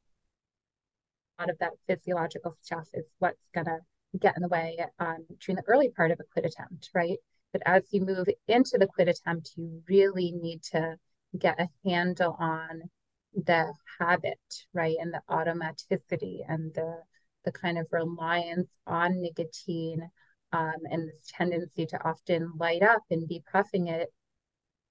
a 1.38 1.42
lot 1.42 1.50
of 1.50 1.58
that 1.58 1.72
physiological 1.86 2.56
stuff 2.62 2.88
is 2.94 3.06
what's 3.18 3.48
gonna 3.54 3.78
get 4.18 4.36
in 4.36 4.42
the 4.42 4.48
way 4.48 4.78
um, 4.98 5.26
during 5.40 5.56
the 5.56 5.62
early 5.66 5.90
part 5.90 6.10
of 6.10 6.20
a 6.20 6.24
quit 6.32 6.44
attempt, 6.44 6.90
right? 6.94 7.18
But 7.52 7.62
as 7.66 7.84
you 7.90 8.02
move 8.02 8.28
into 8.48 8.78
the 8.78 8.86
quit 8.86 9.08
attempt, 9.08 9.52
you 9.56 9.82
really 9.88 10.32
need 10.32 10.62
to 10.72 10.96
get 11.38 11.60
a 11.60 11.68
handle 11.84 12.36
on 12.38 12.90
the 13.34 13.72
habit, 13.98 14.38
right? 14.72 14.96
And 15.00 15.12
the 15.12 15.22
automaticity 15.30 16.40
and 16.48 16.72
the 16.74 17.02
the 17.44 17.52
kind 17.52 17.78
of 17.78 17.86
reliance 17.90 18.70
on 18.86 19.20
nicotine 19.22 20.10
um, 20.52 20.74
and 20.90 21.08
this 21.08 21.22
tendency 21.34 21.86
to 21.86 22.04
often 22.04 22.52
light 22.58 22.82
up 22.82 23.02
and 23.10 23.26
be 23.26 23.42
puffing 23.50 23.86
it 23.86 24.12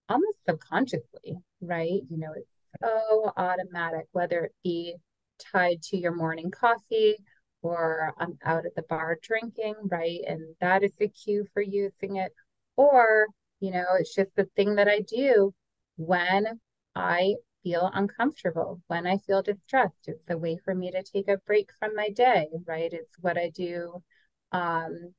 almost 0.09 0.43
subconsciously, 0.47 1.37
right? 1.61 2.01
You 2.09 2.17
know, 2.17 2.33
it's 2.35 2.53
so 2.81 3.31
automatic, 3.37 4.07
whether 4.11 4.45
it 4.45 4.55
be 4.63 4.95
tied 5.51 5.81
to 5.83 5.97
your 5.97 6.15
morning 6.15 6.51
coffee 6.51 7.17
or 7.61 8.13
I'm 8.17 8.37
out 8.43 8.65
at 8.65 8.75
the 8.75 8.83
bar 8.83 9.17
drinking, 9.21 9.75
right? 9.83 10.21
And 10.27 10.55
that 10.61 10.83
is 10.83 10.93
a 10.99 11.07
cue 11.07 11.45
for 11.53 11.61
using 11.61 12.15
it. 12.15 12.31
Or, 12.75 13.27
you 13.59 13.71
know, 13.71 13.85
it's 13.99 14.15
just 14.15 14.35
the 14.35 14.49
thing 14.55 14.75
that 14.75 14.87
I 14.87 15.01
do 15.01 15.53
when 15.97 16.59
I 16.95 17.35
feel 17.63 17.89
uncomfortable, 17.93 18.81
when 18.87 19.05
I 19.07 19.17
feel 19.17 19.41
distressed. 19.41 20.07
It's 20.07 20.29
a 20.29 20.37
way 20.37 20.57
for 20.63 20.73
me 20.73 20.91
to 20.91 21.03
take 21.03 21.27
a 21.27 21.37
break 21.37 21.71
from 21.79 21.95
my 21.95 22.09
day, 22.09 22.47
right? 22.65 22.91
It's 22.91 23.13
what 23.19 23.37
I 23.37 23.49
do 23.49 24.03
um, 24.51 25.13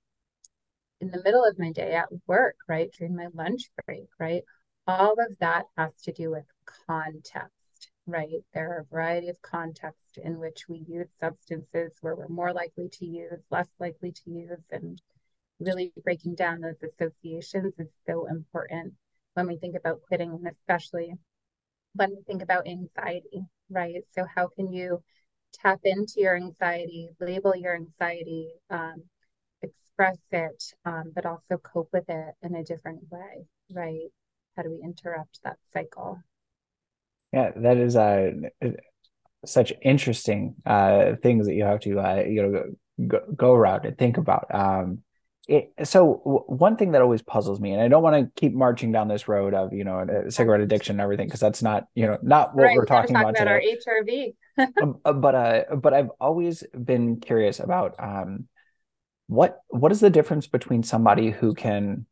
in 1.01 1.11
the 1.11 1.23
middle 1.23 1.45
of 1.45 1.59
my 1.59 1.73
day 1.73 1.95
at 1.95 2.09
work, 2.27 2.57
right? 2.69 2.91
During 2.97 3.17
my 3.17 3.29
lunch 3.35 3.71
break, 3.87 4.09
right? 4.19 4.43
All 4.87 5.13
of 5.13 5.39
that 5.41 5.67
has 5.77 5.95
to 6.03 6.13
do 6.13 6.31
with 6.31 6.45
context, 6.87 7.91
right? 8.07 8.45
There 8.55 8.71
are 8.73 8.81
a 8.81 8.95
variety 8.95 9.29
of 9.29 9.41
contexts 9.43 10.19
in 10.23 10.39
which 10.39 10.69
we 10.69 10.85
use 10.89 11.09
substances 11.21 11.93
where 12.01 12.17
we're 12.17 12.29
more 12.29 12.53
likely 12.53 12.89
to 12.89 13.07
use, 13.07 13.45
less 13.51 13.69
likely 13.79 14.13
to 14.13 14.31
use, 14.31 14.65
and 14.71 15.01
really 15.59 15.93
breaking 16.03 16.35
down 16.35 16.61
those 16.61 16.83
associations 16.83 17.75
is 17.79 17.93
so 18.07 18.27
important 18.27 18.95
when 19.35 19.47
we 19.47 19.57
think 19.57 19.77
about 19.77 20.03
quitting, 20.09 20.31
and 20.31 20.47
especially 20.47 21.15
when 21.95 22.11
we 22.11 22.23
think 22.27 22.43
about 22.43 22.67
anxiety, 22.67 23.43
right? 23.69 24.03
So, 24.15 24.25
how 24.35 24.49
can 24.49 24.73
you 24.73 25.03
tap 25.53 25.81
into 25.85 26.15
your 26.19 26.37
anxiety, 26.37 27.11
label 27.21 27.55
your 27.57 27.75
anxiety, 27.75 28.49
um, 28.71 29.03
express 29.63 30.19
it, 30.31 30.63
um, 30.85 31.13
but 31.15 31.27
also 31.27 31.59
cope 31.59 31.91
with 31.93 32.09
it 32.09 32.35
in 32.43 32.55
a 32.55 32.65
different 32.65 33.01
way, 33.11 33.47
right? 33.73 34.11
How 34.57 34.63
do 34.63 34.71
we 34.71 34.83
interrupt 34.83 35.41
that 35.45 35.59
cycle? 35.73 36.19
Yeah, 37.33 37.53
that 37.57 37.77
is 37.77 37.97
uh, 37.97 38.33
such 39.45 39.73
interesting 39.83 40.57
uh, 40.67 41.13
things 41.23 41.47
that 41.47 41.55
you 41.55 41.65
have 41.65 41.81
to 41.81 42.01
uh, 42.01 42.25
you 42.27 42.43
know 42.43 42.65
go, 43.07 43.21
go 43.35 43.53
around 43.55 43.85
and 43.87 43.97
think 43.97 44.17
about. 44.17 44.47
Um, 44.53 45.03
it, 45.51 45.73
so 45.83 46.23
w- 46.25 46.45
one 46.47 46.77
thing 46.77 46.93
that 46.93 47.03
always 47.03 47.23
puzzles 47.23 47.59
me, 47.59 47.73
and 47.73 47.83
I 47.83 47.89
don't 47.89 48.05
want 48.05 48.15
to 48.25 48.41
keep 48.41 48.55
marching 48.55 48.93
down 48.93 49.09
this 49.09 49.27
road 49.27 49.53
of 49.53 49.73
you 49.73 49.83
know 49.83 50.07
cigarette 50.29 50.61
addiction 50.61 50.95
and 50.95 51.01
everything 51.01 51.27
because 51.27 51.41
that's 51.41 51.61
not 51.61 51.87
you 51.97 52.07
know 52.07 52.19
not 52.23 52.55
what 52.55 52.67
right, 52.67 52.77
we're 52.77 52.85
talking 52.85 53.15
talk 53.15 53.23
about, 53.23 53.41
about 53.41 53.59
today. 53.59 53.77
our 53.87 54.03
HRV. 54.05 54.35
Um, 54.83 54.99
uh, 55.07 55.15
but 55.15 55.35
uh, 55.35 55.77
but 55.77 55.95
I've 55.95 56.11
always 56.21 56.63
been 56.73 57.19
curious 57.19 57.61
about 57.61 57.95
um, 57.99 58.47
what 59.27 59.59
what 59.69 59.91
is 59.91 60.01
the 60.01 60.11
difference 60.11 60.47
between 60.47 60.83
somebody 60.83 61.31
who 61.31 61.55
can 61.55 62.05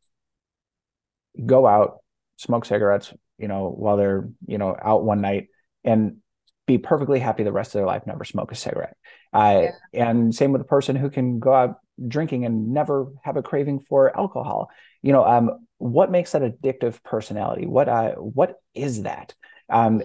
go 1.45 1.67
out 1.67 1.99
smoke 2.37 2.65
cigarettes 2.65 3.13
you 3.37 3.47
know 3.47 3.69
while 3.69 3.97
they're 3.97 4.29
you 4.47 4.57
know 4.57 4.75
out 4.81 5.03
one 5.03 5.21
night 5.21 5.47
and 5.83 6.17
be 6.65 6.79
perfectly 6.79 7.19
happy 7.19 7.43
the 7.43 7.51
rest 7.51 7.69
of 7.69 7.79
their 7.79 7.85
life 7.85 8.07
never 8.07 8.23
smoke 8.23 8.51
a 8.51 8.55
cigarette 8.55 8.97
uh, 9.31 9.67
yeah. 9.93 10.09
and 10.09 10.33
same 10.33 10.51
with 10.51 10.61
a 10.61 10.65
person 10.65 10.95
who 10.95 11.11
can 11.11 11.39
go 11.39 11.53
out 11.53 11.75
drinking 12.07 12.45
and 12.45 12.73
never 12.73 13.07
have 13.23 13.37
a 13.37 13.41
craving 13.41 13.79
for 13.79 14.15
alcohol 14.17 14.69
you 15.01 15.11
know 15.11 15.25
um 15.25 15.65
what 15.77 16.11
makes 16.11 16.31
that 16.31 16.41
addictive 16.41 17.01
personality 17.03 17.65
what 17.65 17.89
uh 17.89 18.11
what 18.13 18.55
is 18.73 19.03
that 19.03 19.33
um 19.69 20.01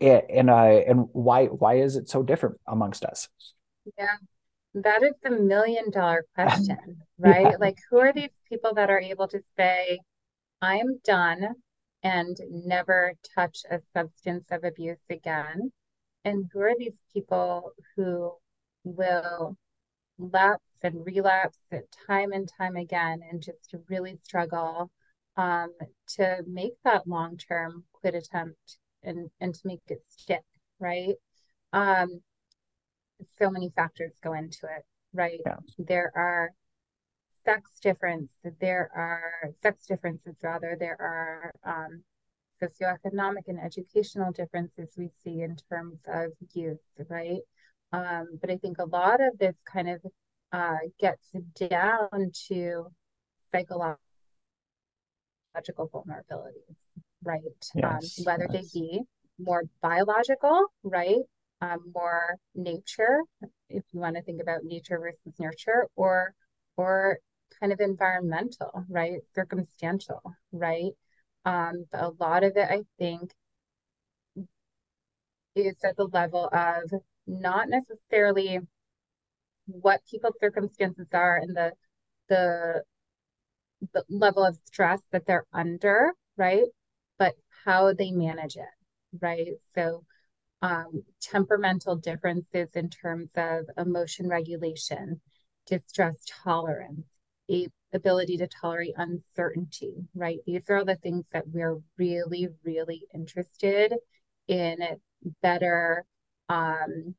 yeah 0.00 0.20
and 0.28 0.50
uh 0.50 0.54
and 0.86 1.08
why 1.12 1.46
why 1.46 1.74
is 1.74 1.96
it 1.96 2.08
so 2.08 2.22
different 2.22 2.56
amongst 2.66 3.04
us 3.04 3.28
yeah 3.98 4.16
that 4.82 5.02
is 5.02 5.14
the 5.22 5.30
million 5.30 5.90
dollar 5.90 6.26
question, 6.34 6.76
right? 7.18 7.52
Yeah. 7.52 7.56
Like, 7.58 7.78
who 7.90 7.98
are 7.98 8.12
these 8.12 8.42
people 8.48 8.74
that 8.74 8.90
are 8.90 9.00
able 9.00 9.26
to 9.28 9.40
say, 9.56 9.98
I'm 10.60 10.98
done 11.02 11.54
and 12.02 12.36
never 12.50 13.14
touch 13.34 13.62
a 13.70 13.80
substance 13.94 14.46
of 14.50 14.64
abuse 14.64 15.00
again? 15.08 15.72
And 16.24 16.44
who 16.52 16.60
are 16.60 16.74
these 16.78 16.98
people 17.12 17.72
who 17.96 18.32
will 18.84 19.56
lapse 20.18 20.62
and 20.82 21.04
relapse 21.04 21.58
time 22.06 22.32
and 22.32 22.50
time 22.58 22.76
again 22.76 23.20
and 23.30 23.42
just 23.42 23.74
really 23.88 24.16
struggle 24.16 24.90
um, 25.36 25.72
to 26.08 26.42
make 26.46 26.74
that 26.84 27.06
long 27.06 27.36
term 27.36 27.84
quit 27.92 28.14
attempt 28.14 28.78
and, 29.02 29.30
and 29.40 29.54
to 29.54 29.60
make 29.64 29.80
it 29.88 30.02
stick, 30.16 30.42
right? 30.80 31.14
Um, 31.72 32.20
so 33.38 33.50
many 33.50 33.70
factors 33.74 34.14
go 34.22 34.32
into 34.32 34.66
it, 34.66 34.84
right? 35.12 35.40
Yeah. 35.44 35.56
There 35.78 36.12
are 36.14 36.50
sex 37.44 37.70
difference, 37.80 38.32
there 38.60 38.90
are 38.94 39.50
sex 39.62 39.86
differences 39.86 40.36
rather, 40.42 40.76
there 40.78 40.96
are 41.00 41.52
um, 41.64 42.02
socioeconomic 42.62 43.48
and 43.48 43.60
educational 43.60 44.32
differences 44.32 44.90
we 44.96 45.10
see 45.22 45.42
in 45.42 45.56
terms 45.70 46.00
of 46.06 46.32
youth, 46.54 46.80
right? 47.08 47.40
Um, 47.92 48.38
but 48.40 48.50
I 48.50 48.56
think 48.56 48.78
a 48.78 48.84
lot 48.84 49.20
of 49.20 49.38
this 49.38 49.56
kind 49.70 49.88
of 49.88 50.00
uh, 50.52 50.78
gets 50.98 51.28
down 51.70 52.30
to 52.48 52.86
psychological 53.52 53.98
vulnerabilities, 55.78 56.76
right? 57.22 57.40
Yes, 57.74 58.18
um, 58.18 58.24
whether 58.24 58.48
yes. 58.52 58.72
they 58.72 58.80
be 58.80 59.00
more 59.38 59.62
biological, 59.80 60.66
right? 60.82 61.22
um, 61.60 61.78
more 61.94 62.36
nature, 62.54 63.22
if 63.68 63.82
you 63.92 64.00
want 64.00 64.16
to 64.16 64.22
think 64.22 64.40
about 64.42 64.64
nature 64.64 64.98
versus 64.98 65.38
nurture, 65.38 65.86
or 65.96 66.34
or 66.76 67.18
kind 67.60 67.72
of 67.72 67.80
environmental, 67.80 68.84
right? 68.88 69.20
Circumstantial, 69.34 70.22
right? 70.52 70.92
Um, 71.44 71.86
but 71.90 72.02
a 72.02 72.12
lot 72.20 72.44
of 72.44 72.52
it, 72.56 72.68
I 72.70 72.82
think, 72.98 73.32
is 75.54 75.76
at 75.84 75.96
the 75.96 76.08
level 76.12 76.48
of 76.52 76.92
not 77.26 77.68
necessarily 77.68 78.60
what 79.66 80.00
people's 80.08 80.38
circumstances 80.40 81.08
are 81.12 81.36
and 81.36 81.56
the 81.56 81.72
the 82.28 82.82
the 83.92 84.04
level 84.08 84.44
of 84.44 84.56
stress 84.64 85.02
that 85.12 85.26
they're 85.26 85.46
under, 85.52 86.12
right? 86.36 86.66
But 87.18 87.34
how 87.64 87.92
they 87.92 88.10
manage 88.10 88.56
it, 88.56 88.64
right? 89.20 89.54
So 89.74 90.04
um, 90.62 91.04
temperamental 91.20 91.96
differences 91.96 92.70
in 92.74 92.90
terms 92.90 93.30
of 93.36 93.66
emotion 93.76 94.28
regulation, 94.28 95.20
distress 95.66 96.16
tolerance, 96.44 97.06
a 97.50 97.68
ability 97.92 98.36
to 98.38 98.48
tolerate 98.48 98.94
uncertainty, 98.96 99.94
right? 100.14 100.38
These 100.46 100.68
are 100.68 100.78
all 100.78 100.84
the 100.84 100.96
things 100.96 101.26
that 101.32 101.48
we're 101.48 101.78
really, 101.96 102.48
really 102.64 103.02
interested 103.14 103.94
in 104.48 104.78
better 105.42 106.04
um, 106.48 107.14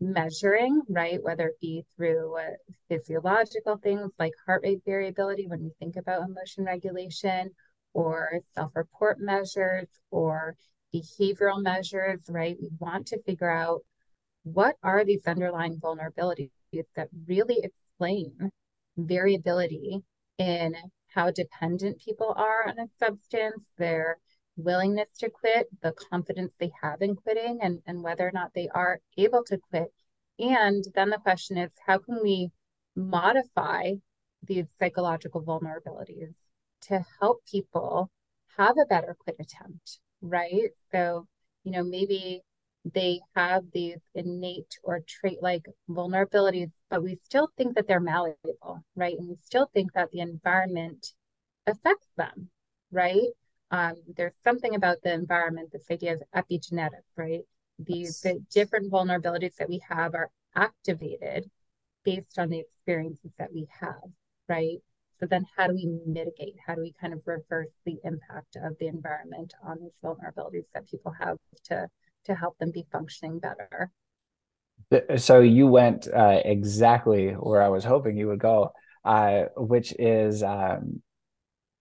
measuring, 0.00 0.82
right? 0.88 1.22
Whether 1.22 1.48
it 1.48 1.60
be 1.60 1.84
through 1.96 2.38
uh, 2.38 2.50
physiological 2.88 3.78
things 3.78 4.12
like 4.18 4.32
heart 4.46 4.62
rate 4.64 4.82
variability 4.84 5.46
when 5.46 5.62
we 5.62 5.72
think 5.78 5.96
about 5.96 6.28
emotion 6.28 6.64
regulation, 6.64 7.50
or 7.94 8.40
self 8.54 8.72
report 8.74 9.18
measures, 9.20 9.88
or 10.10 10.54
behavioral 10.94 11.62
measures, 11.62 12.22
right? 12.28 12.56
We 12.60 12.70
want 12.78 13.06
to 13.08 13.22
figure 13.22 13.50
out 13.50 13.80
what 14.44 14.76
are 14.82 15.04
these 15.04 15.26
underlying 15.26 15.80
vulnerabilities 15.80 16.50
that 16.94 17.08
really 17.26 17.60
explain 17.62 18.50
variability 18.96 20.02
in 20.38 20.74
how 21.08 21.30
dependent 21.30 22.00
people 22.00 22.34
are 22.36 22.68
on 22.68 22.78
a 22.78 22.86
substance, 22.98 23.64
their 23.78 24.18
willingness 24.56 25.10
to 25.18 25.30
quit, 25.30 25.68
the 25.82 25.92
confidence 26.10 26.54
they 26.58 26.72
have 26.82 27.02
in 27.02 27.14
quitting, 27.16 27.58
and, 27.62 27.80
and 27.86 28.02
whether 28.02 28.26
or 28.26 28.32
not 28.32 28.52
they 28.54 28.68
are 28.74 29.00
able 29.16 29.44
to 29.44 29.58
quit. 29.70 29.92
And 30.38 30.84
then 30.94 31.10
the 31.10 31.18
question 31.18 31.56
is 31.56 31.72
how 31.86 31.98
can 31.98 32.18
we 32.22 32.50
modify 32.94 33.92
these 34.42 34.66
psychological 34.78 35.42
vulnerabilities 35.42 36.34
to 36.82 37.04
help 37.20 37.42
people 37.50 38.10
have 38.56 38.76
a 38.78 38.86
better 38.86 39.16
quit 39.18 39.36
attempt, 39.38 40.00
right? 40.20 40.70
So, 40.92 41.26
you 41.64 41.72
know, 41.72 41.84
maybe 41.84 42.42
they 42.84 43.20
have 43.34 43.64
these 43.72 43.98
innate 44.14 44.78
or 44.82 45.00
trait 45.06 45.42
like 45.42 45.66
vulnerabilities, 45.90 46.70
but 46.88 47.02
we 47.02 47.16
still 47.16 47.48
think 47.56 47.74
that 47.74 47.88
they're 47.88 48.00
malleable, 48.00 48.84
right? 48.94 49.16
And 49.18 49.28
we 49.28 49.36
still 49.36 49.68
think 49.74 49.92
that 49.94 50.10
the 50.12 50.20
environment 50.20 51.12
affects 51.66 52.08
them, 52.16 52.50
right? 52.92 53.28
Um, 53.70 53.94
there's 54.16 54.34
something 54.44 54.74
about 54.74 54.98
the 55.02 55.12
environment, 55.12 55.70
this 55.72 55.86
idea 55.90 56.14
of 56.14 56.22
epigenetics, 56.34 57.16
right? 57.16 57.42
These 57.78 58.20
the 58.20 58.42
different 58.50 58.90
vulnerabilities 58.90 59.56
that 59.56 59.68
we 59.68 59.80
have 59.88 60.14
are 60.14 60.30
activated 60.54 61.50
based 62.04 62.38
on 62.38 62.48
the 62.48 62.58
experiences 62.58 63.32
that 63.38 63.52
we 63.52 63.66
have, 63.80 64.08
right? 64.48 64.78
So 65.18 65.26
then 65.26 65.44
how 65.56 65.66
do 65.66 65.74
we 65.74 65.86
mitigate? 66.06 66.54
How 66.64 66.74
do 66.74 66.82
we 66.82 66.94
kind 67.00 67.12
of 67.12 67.20
reverse 67.26 67.72
the 67.84 67.96
impact 68.04 68.56
of 68.56 68.76
the 68.78 68.86
environment 68.86 69.54
on 69.62 69.78
these 69.80 69.96
vulnerabilities 70.02 70.66
that 70.74 70.88
people 70.88 71.12
have 71.18 71.38
to 71.64 71.88
to 72.26 72.34
help 72.34 72.58
them 72.58 72.70
be 72.70 72.84
functioning 72.92 73.38
better. 73.38 73.90
So 75.16 75.40
you 75.40 75.66
went 75.66 76.06
uh, 76.06 76.40
exactly 76.44 77.30
where 77.32 77.62
I 77.62 77.68
was 77.68 77.84
hoping 77.84 78.16
you 78.16 78.28
would 78.28 78.38
go, 78.38 78.72
uh, 79.04 79.44
which 79.56 79.92
is 79.98 80.42
um, 80.42 81.02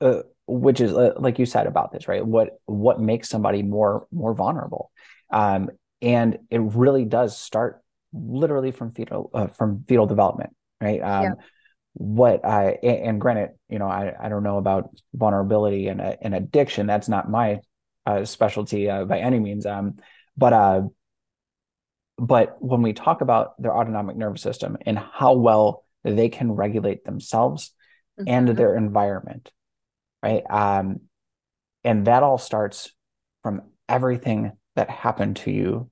uh, 0.02 0.22
which 0.48 0.82
is 0.82 0.94
uh, 0.94 1.14
like 1.18 1.40
you 1.40 1.46
said 1.46 1.68
about 1.68 1.92
this, 1.92 2.08
right? 2.08 2.26
What 2.26 2.60
what 2.66 3.00
makes 3.00 3.30
somebody 3.30 3.64
more 3.64 4.08
more 4.12 4.34
vulnerable, 4.34 4.92
um, 5.32 5.70
and 6.02 6.38
it 6.50 6.60
really 6.60 7.06
does 7.06 7.38
start 7.38 7.82
literally 8.14 8.72
from 8.72 8.92
fetal 8.92 9.30
uh, 9.34 9.48
from 9.48 9.84
fetal 9.88 10.06
development, 10.06 10.56
right? 10.82 11.02
Um, 11.02 11.24
yeah. 11.24 11.32
What 11.94 12.46
I 12.46 12.72
and 12.84 13.22
granted, 13.22 13.52
you 13.70 13.80
know, 13.80 13.88
I, 13.88 14.14
I 14.20 14.28
don't 14.30 14.44
know 14.44 14.58
about 14.58 14.90
vulnerability 15.14 15.88
and 15.88 16.02
and 16.02 16.36
addiction. 16.36 16.88
That's 16.88 17.08
not 17.08 17.30
my 17.30 17.62
uh, 18.06 18.26
specialty 18.26 18.88
by 18.88 19.20
any 19.20 19.40
means. 19.40 19.66
Um, 19.66 19.96
but 20.38 20.54
uh, 20.54 20.82
but 22.18 22.58
when 22.60 22.82
we 22.82 22.94
talk 22.94 23.22
about 23.22 23.62
their 23.62 23.76
autonomic 23.76 24.16
nervous 24.16 24.42
system 24.42 24.78
and 24.86 24.98
how 24.98 25.34
well 25.34 25.86
they 26.04 26.30
can 26.30 26.52
regulate 26.52 27.04
themselves 27.04 27.72
mm-hmm. 28.20 28.30
and 28.30 28.48
their 28.50 28.76
environment, 28.76 29.52
right? 30.26 30.44
Um, 30.50 31.02
and 31.84 32.08
that 32.08 32.24
all 32.24 32.38
starts 32.38 32.92
from 33.44 33.62
everything 33.88 34.54
that 34.76 34.90
happened 34.90 35.38
to 35.38 35.52
you 35.52 35.90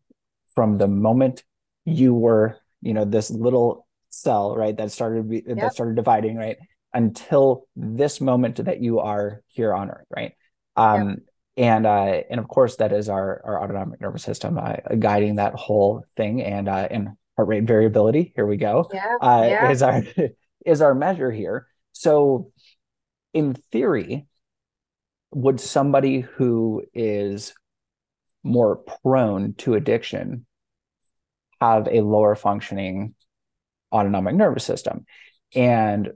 from 0.55 0.77
the 0.77 0.87
moment 0.87 1.43
you 1.85 2.13
were, 2.13 2.57
you 2.81 2.93
know, 2.93 3.05
this 3.05 3.29
little 3.29 3.87
cell, 4.09 4.55
right? 4.55 4.75
That 4.75 4.91
started 4.91 5.31
yep. 5.31 5.57
that 5.57 5.73
started 5.73 5.95
dividing, 5.95 6.37
right? 6.37 6.57
Until 6.93 7.67
this 7.75 8.19
moment 8.19 8.65
that 8.65 8.81
you 8.81 8.99
are 8.99 9.41
here 9.47 9.73
on 9.73 9.89
Earth, 9.89 10.07
right? 10.09 10.33
Um, 10.75 11.09
yep 11.09 11.19
and 11.57 11.85
uh, 11.85 12.21
and 12.29 12.39
of 12.39 12.47
course 12.47 12.77
that 12.77 12.91
is 12.91 13.09
our 13.09 13.41
our 13.45 13.63
autonomic 13.63 14.01
nervous 14.01 14.23
system 14.23 14.57
uh, 14.57 14.75
guiding 14.97 15.35
that 15.35 15.53
whole 15.53 16.03
thing 16.15 16.41
and 16.41 16.67
uh, 16.67 16.87
and 16.89 17.09
heart 17.35 17.47
rate 17.47 17.63
variability 17.63 18.33
here 18.35 18.45
we 18.45 18.57
go 18.57 18.89
yeah, 18.93 19.17
uh, 19.21 19.45
yeah. 19.47 19.69
is 19.69 19.83
our 19.83 20.03
is 20.65 20.81
our 20.81 20.95
measure 20.95 21.31
here 21.31 21.67
so 21.91 22.51
in 23.33 23.53
theory 23.71 24.27
would 25.31 25.59
somebody 25.59 26.21
who 26.21 26.83
is 26.93 27.53
more 28.43 28.77
prone 29.03 29.53
to 29.55 29.73
addiction 29.73 30.45
have 31.59 31.87
a 31.87 32.01
lower 32.01 32.35
functioning 32.35 33.15
autonomic 33.91 34.35
nervous 34.35 34.63
system 34.63 35.05
and 35.55 36.11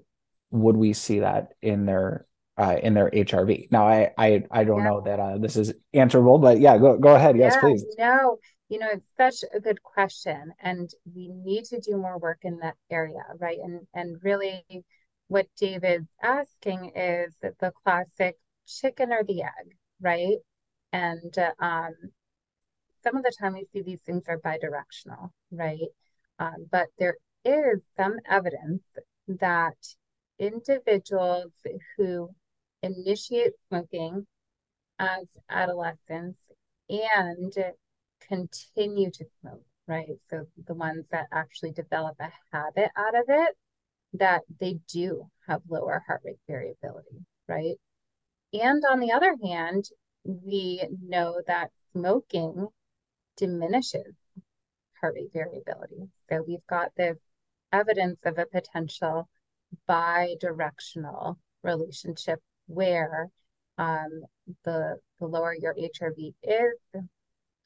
would 0.52 0.78
we 0.78 0.94
see 0.94 1.20
that 1.20 1.50
in 1.62 1.86
their 1.86 2.26
uh, 2.58 2.76
in 2.82 2.94
their 2.94 3.10
HRV. 3.12 3.72
Now, 3.72 3.88
I 3.88 4.12
I 4.18 4.44
I 4.50 4.64
don't 4.64 4.80
yeah. 4.80 4.84
know 4.86 5.02
that 5.02 5.20
uh, 5.20 5.38
this 5.38 5.56
is 5.56 5.74
answerable, 5.94 6.40
but 6.40 6.60
yeah, 6.60 6.78
go 6.78 6.98
go 6.98 7.16
ahead. 7.16 7.38
Yes, 7.38 7.54
yeah, 7.56 7.60
please. 7.60 7.86
No, 7.98 8.40
you 8.70 8.80
know, 8.80 8.88
it's 8.92 9.06
such 9.16 9.48
a 9.54 9.60
good 9.60 9.82
question, 9.84 10.54
and 10.60 10.90
we 11.14 11.30
need 11.30 11.66
to 11.66 11.80
do 11.80 11.98
more 11.98 12.18
work 12.18 12.40
in 12.42 12.60
that 12.60 12.76
area, 12.90 13.22
right? 13.40 13.60
And 13.64 13.82
and 13.94 14.18
really, 14.24 14.64
what 15.28 15.48
David's 15.58 16.08
asking 16.22 16.92
is 16.96 17.34
the 17.42 17.72
classic 17.84 18.38
chicken 18.66 19.12
or 19.12 19.24
the 19.24 19.44
egg, 19.44 19.76
right? 20.02 20.38
And 20.94 21.34
um, 21.60 21.94
some 23.04 23.18
of 23.18 23.24
the 23.24 23.34
time 23.40 23.54
we 23.54 23.66
see 23.72 23.82
these 23.82 24.02
things 24.02 24.24
are 24.28 24.40
bidirectional, 24.40 25.32
right? 25.52 25.90
Um, 26.40 26.68
but 26.72 26.88
there 26.98 27.18
is 27.44 27.82
some 27.96 28.18
evidence 28.30 28.84
that 29.28 29.78
individuals 30.40 31.54
who 31.98 32.30
initiate 32.84 33.54
smoking 33.68 34.28
as 35.00 35.28
adolescents 35.50 36.40
and 36.90 37.54
continue 38.28 39.12
to 39.12 39.26
smoke, 39.42 39.64
right? 39.88 40.18
So 40.30 40.46
the 40.66 40.74
ones 40.74 41.08
that 41.12 41.28
actually 41.32 41.72
develop 41.72 42.18
a 42.20 42.32
habit 42.52 42.90
out 42.96 43.16
of 43.16 43.26
it, 43.28 43.56
that 44.20 44.42
they 44.60 44.80
do 44.88 45.30
have 45.48 45.62
lower 45.70 46.04
heart 46.08 46.22
rate 46.26 46.40
variability, 46.48 47.26
right? 47.48 47.76
And 48.54 48.84
on 48.90 49.00
the 49.00 49.12
other 49.12 49.36
hand, 49.44 49.86
we 50.24 50.84
know 51.02 51.42
that 51.48 51.72
smoking 51.94 52.68
diminishes 53.38 54.16
heart 55.00 55.16
rate 55.16 55.32
variability. 55.34 56.10
So 56.30 56.44
we've 56.48 56.66
got 56.70 56.92
this 56.98 57.20
evidence 57.72 58.20
of 58.26 58.38
a 58.38 58.46
potential 58.46 59.30
bi-directional 59.88 61.38
relationship 61.64 62.40
where 62.68 63.30
um, 63.78 64.24
the 64.64 64.98
the 65.20 65.28
lower 65.28 65.54
your 65.54 65.76
HRV 65.76 66.34
is, 66.44 67.04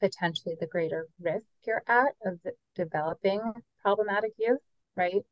potentially 0.00 0.56
the 0.58 0.66
greater 0.66 1.06
risk 1.20 1.46
you're 1.66 1.84
at 1.86 2.12
of 2.24 2.38
developing 2.74 3.40
problematic 3.82 4.32
use, 4.38 4.58
right? 4.96 5.22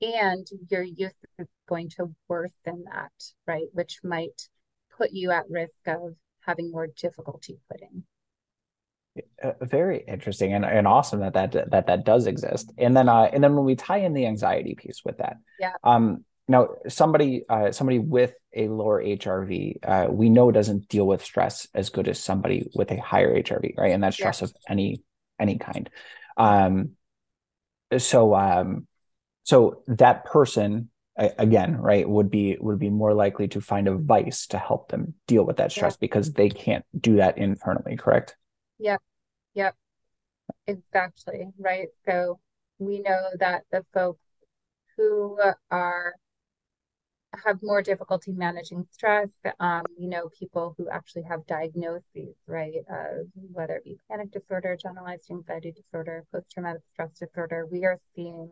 And 0.00 0.46
your 0.68 0.82
youth 0.82 1.16
is 1.38 1.46
going 1.68 1.90
to 1.96 2.14
worsen 2.28 2.84
that, 2.92 3.12
right? 3.46 3.66
Which 3.72 3.98
might 4.04 4.48
put 4.96 5.12
you 5.12 5.30
at 5.30 5.44
risk 5.48 5.86
of 5.86 6.14
having 6.40 6.70
more 6.70 6.86
difficulty 6.86 7.58
quitting. 7.68 8.04
Uh, 9.42 9.52
very 9.62 10.04
interesting 10.06 10.52
and, 10.52 10.64
and 10.64 10.86
awesome 10.86 11.20
that 11.20 11.32
that 11.32 11.52
that 11.70 11.86
that 11.86 12.04
does 12.04 12.26
exist. 12.26 12.70
And 12.76 12.94
then 12.94 13.08
uh, 13.08 13.30
and 13.32 13.42
then 13.42 13.56
when 13.56 13.64
we 13.64 13.74
tie 13.74 13.98
in 13.98 14.12
the 14.12 14.26
anxiety 14.26 14.74
piece 14.74 15.02
with 15.04 15.18
that, 15.18 15.38
yeah. 15.58 15.72
Um, 15.82 16.24
now, 16.48 16.68
somebody 16.88 17.44
uh, 17.48 17.72
somebody 17.72 17.98
with 17.98 18.34
a 18.54 18.68
lower 18.68 19.02
HRV, 19.02 19.78
uh, 19.82 20.06
we 20.10 20.28
know 20.30 20.52
doesn't 20.52 20.88
deal 20.88 21.06
with 21.06 21.24
stress 21.24 21.66
as 21.74 21.90
good 21.90 22.06
as 22.08 22.22
somebody 22.22 22.70
with 22.74 22.90
a 22.92 23.00
higher 23.00 23.34
HRV, 23.34 23.76
right? 23.76 23.92
And 23.92 24.02
that's 24.02 24.16
stress 24.16 24.42
yes. 24.42 24.50
of 24.50 24.56
any 24.68 25.02
any 25.40 25.58
kind. 25.58 25.90
Um, 26.36 26.90
so 27.98 28.34
um, 28.34 28.86
so 29.46 29.84
that 29.86 30.24
person 30.24 30.90
again, 31.16 31.76
right, 31.76 32.06
would 32.08 32.30
be 32.30 32.56
would 32.60 32.80
be 32.80 32.90
more 32.90 33.14
likely 33.14 33.46
to 33.48 33.60
find 33.60 33.86
a 33.86 33.94
vice 33.94 34.48
to 34.48 34.58
help 34.58 34.88
them 34.90 35.14
deal 35.28 35.44
with 35.44 35.56
that 35.58 35.70
stress 35.70 35.96
because 35.96 36.32
they 36.32 36.48
can't 36.48 36.84
do 36.98 37.16
that 37.16 37.38
internally, 37.38 37.96
correct? 37.96 38.36
Yep. 38.80 39.00
Yep. 39.54 39.76
Exactly. 40.66 41.48
Right. 41.58 41.88
So 42.06 42.40
we 42.78 42.98
know 43.00 43.28
that 43.38 43.62
the 43.70 43.86
folks 43.94 44.20
who 44.96 45.38
are 45.70 46.14
have 47.44 47.58
more 47.62 47.82
difficulty 47.82 48.32
managing 48.32 48.84
stress. 48.90 49.30
Um, 49.60 49.84
you 49.96 50.08
know, 50.08 50.28
people 50.36 50.74
who 50.76 50.88
actually 50.88 51.22
have 51.22 51.46
diagnoses, 51.46 52.34
right, 52.48 52.74
of 52.90 53.26
whether 53.34 53.76
it 53.76 53.84
be 53.84 53.98
panic 54.10 54.32
disorder, 54.32 54.76
generalized 54.76 55.30
anxiety 55.30 55.72
disorder, 55.72 56.24
post 56.32 56.50
traumatic 56.50 56.82
stress 56.90 57.18
disorder, 57.18 57.64
we 57.70 57.84
are 57.84 57.98
seeing 58.14 58.50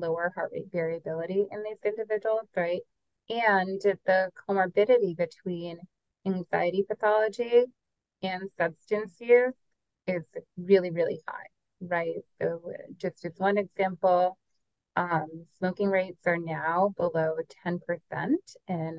lower 0.00 0.32
heart 0.34 0.50
rate 0.52 0.66
variability 0.72 1.46
in 1.50 1.62
these 1.62 1.80
individuals, 1.84 2.48
right? 2.56 2.80
And 3.28 3.80
the 3.80 4.30
comorbidity 4.48 5.16
between 5.16 5.78
anxiety 6.26 6.84
pathology 6.88 7.64
and 8.22 8.50
substance 8.56 9.14
use 9.20 9.54
is 10.06 10.24
really, 10.56 10.90
really 10.90 11.20
high, 11.26 11.46
right? 11.80 12.14
So, 12.40 12.60
just 12.96 13.24
as 13.24 13.32
one 13.38 13.58
example, 13.58 14.38
um, 14.96 15.44
smoking 15.58 15.88
rates 15.90 16.22
are 16.26 16.38
now 16.38 16.94
below 16.96 17.36
10% 17.64 18.36
in 18.68 18.98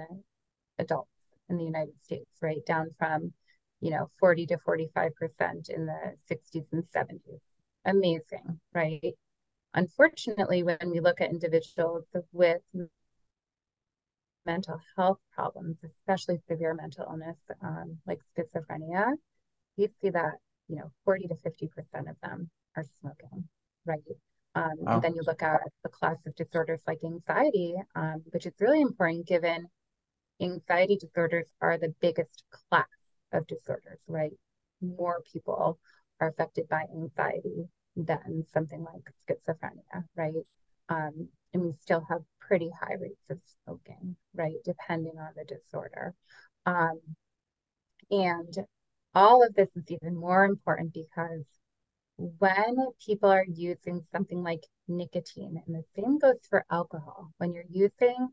adults 0.77 1.10
in 1.49 1.57
the 1.57 1.63
United 1.63 1.99
States, 2.03 2.38
right? 2.41 2.65
Down 2.65 2.89
from, 2.97 3.33
you 3.81 3.91
know, 3.91 4.10
40 4.19 4.45
to 4.47 4.57
45% 4.57 5.69
in 5.69 5.86
the 5.86 6.13
60s 6.27 6.67
and 6.71 6.83
70s. 6.86 7.41
Amazing, 7.86 8.60
right? 8.73 9.15
Unfortunately, 9.73 10.63
when 10.63 10.77
we 10.91 10.99
look 10.99 11.21
at 11.21 11.30
individuals 11.30 12.06
with 12.32 12.62
mental 14.45 14.80
health 14.95 15.19
problems, 15.34 15.77
especially 15.84 16.39
severe 16.47 16.73
mental 16.73 17.06
illness 17.10 17.38
um, 17.62 17.97
like 18.08 18.19
schizophrenia, 18.36 19.12
we 19.77 19.88
see 20.01 20.10
that, 20.10 20.34
you 20.67 20.77
know, 20.77 20.91
40 21.06 21.27
to 21.27 21.36
50% 21.36 22.10
of 22.10 22.15
them 22.23 22.49
are 22.75 22.86
smoking, 22.99 23.47
right? 23.86 23.99
Um, 24.56 24.71
wow. 24.77 24.93
And 24.95 25.03
then 25.03 25.15
you 25.15 25.21
look 25.27 25.43
at 25.43 25.60
the 25.84 25.89
class 25.89 26.17
of 26.25 26.36
disorders 26.36 26.82
like 26.88 26.99
anxiety, 27.03 27.75
um, 27.95 28.23
which 28.32 28.45
is 28.45 28.53
really 28.60 28.82
important 28.82 29.27
given 29.27 29.67
anxiety 30.41 30.97
disorders 30.97 31.47
are 31.62 31.77
the 31.77 31.93
biggest 32.01 32.43
class 32.49 32.86
of 33.32 33.45
disorders, 33.47 33.99
right? 34.08 34.32
More 34.82 35.21
people 35.32 35.80
are 36.19 36.30
affected 36.30 36.67
by 36.69 36.86
anxiety 36.95 37.67
than 38.05 38.45
something 38.53 38.83
like 38.83 39.01
schizophrenia, 39.27 40.05
right? 40.15 40.33
Um, 40.89 41.29
and 41.53 41.63
we 41.63 41.73
still 41.73 42.05
have 42.10 42.21
pretty 42.39 42.69
high 42.69 42.95
rates 42.99 43.29
of 43.29 43.39
smoking, 43.63 44.15
right? 44.33 44.55
Depending 44.63 45.17
on 45.19 45.31
the 45.36 45.43
disorder. 45.43 46.13
Um, 46.65 46.99
and 48.12 48.55
all 49.13 49.43
of 49.43 49.55
this 49.55 49.69
is 49.75 49.89
even 49.89 50.15
more 50.15 50.45
important 50.45 50.93
because 50.93 51.45
when 52.17 52.75
people 53.05 53.29
are 53.29 53.45
using 53.47 54.01
something 54.12 54.43
like 54.43 54.63
nicotine, 54.88 55.62
and 55.65 55.75
the 55.75 55.83
same 55.95 56.17
goes 56.17 56.39
for 56.49 56.65
alcohol, 56.71 57.31
when 57.38 57.53
you're 57.53 57.63
using 57.69 58.29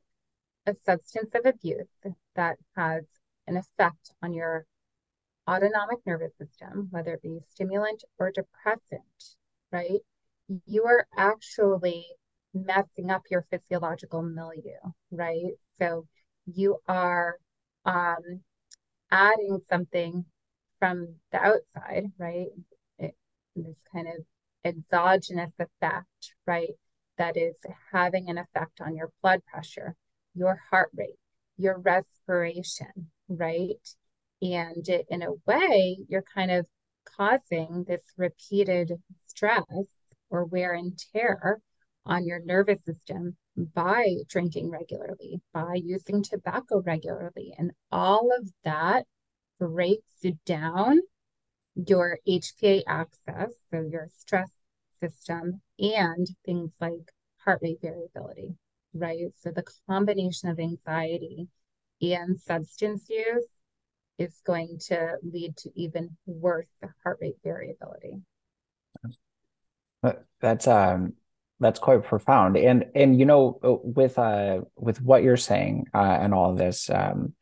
a 0.66 0.74
substance 0.86 1.30
of 1.34 1.44
abuse 1.44 1.90
that 2.34 2.56
has 2.76 3.04
an 3.46 3.56
effect 3.56 4.12
on 4.22 4.32
your 4.32 4.64
autonomic 5.48 5.98
nervous 6.06 6.32
system, 6.38 6.88
whether 6.90 7.14
it 7.14 7.22
be 7.22 7.38
stimulant 7.52 8.02
or 8.18 8.30
depressant, 8.30 9.36
right? 9.74 10.00
You 10.66 10.84
are 10.84 11.06
actually 11.16 12.06
messing 12.54 13.10
up 13.10 13.22
your 13.30 13.44
physiological 13.50 14.22
milieu, 14.22 14.78
right? 15.10 15.54
So 15.78 16.06
you 16.46 16.78
are 16.86 17.36
um, 17.84 18.42
adding 19.10 19.58
something 19.68 20.24
from 20.78 21.16
the 21.32 21.38
outside, 21.38 22.04
right? 22.18 22.48
this 23.56 23.78
kind 23.92 24.08
of 24.08 24.24
exogenous 24.64 25.52
effect, 25.58 26.34
right? 26.46 26.70
That 27.18 27.36
is 27.36 27.54
having 27.92 28.28
an 28.28 28.38
effect 28.38 28.80
on 28.80 28.96
your 28.96 29.10
blood 29.22 29.40
pressure, 29.46 29.94
your 30.34 30.60
heart 30.70 30.90
rate, 30.94 31.18
your 31.56 31.78
respiration, 31.78 33.10
right? 33.28 33.88
And 34.42 34.88
it, 34.88 35.06
in 35.08 35.22
a 35.22 35.32
way, 35.46 35.98
you're 36.08 36.24
kind 36.34 36.50
of 36.50 36.66
causing 37.16 37.84
this 37.86 38.02
repeated 38.16 38.92
stress 39.34 39.64
or 40.30 40.44
wear 40.44 40.74
and 40.74 40.98
tear 41.12 41.60
on 42.06 42.26
your 42.26 42.40
nervous 42.44 42.84
system 42.84 43.36
by 43.56 44.14
drinking 44.28 44.70
regularly, 44.70 45.40
by 45.52 45.74
using 45.74 46.22
tobacco 46.22 46.82
regularly. 46.84 47.54
And 47.56 47.72
all 47.90 48.30
of 48.36 48.50
that 48.64 49.06
breaks 49.58 50.20
down 50.44 51.00
your 51.74 52.18
HPA 52.28 52.82
axis, 52.86 53.56
so 53.70 53.80
your 53.90 54.08
stress 54.18 54.50
system, 55.00 55.60
and 55.78 56.26
things 56.44 56.72
like 56.80 57.12
heart 57.44 57.60
rate 57.62 57.78
variability, 57.82 58.54
right? 58.92 59.18
So 59.40 59.50
the 59.50 59.64
combination 59.88 60.48
of 60.48 60.58
anxiety 60.58 61.48
and 62.00 62.40
substance 62.40 63.06
use 63.08 63.48
is 64.18 64.40
going 64.44 64.78
to 64.86 65.16
lead 65.22 65.56
to 65.56 65.70
even 65.74 66.16
worse 66.26 66.68
heart 67.02 67.18
rate 67.20 67.36
variability. 67.42 68.22
That's 70.40 70.66
um 70.68 71.14
that's 71.60 71.78
quite 71.78 72.04
profound. 72.04 72.56
And 72.56 72.86
and 72.94 73.18
you 73.18 73.24
know 73.24 73.58
with 73.82 74.18
uh 74.18 74.60
with 74.76 75.00
what 75.00 75.22
you're 75.22 75.36
saying 75.36 75.86
uh 75.94 76.18
and 76.20 76.34
all 76.34 76.50
of 76.50 76.58
this 76.58 76.90
um 76.90 77.34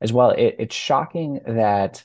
as 0.00 0.12
well 0.12 0.30
it, 0.30 0.56
it's 0.58 0.74
shocking 0.74 1.40
that 1.46 2.04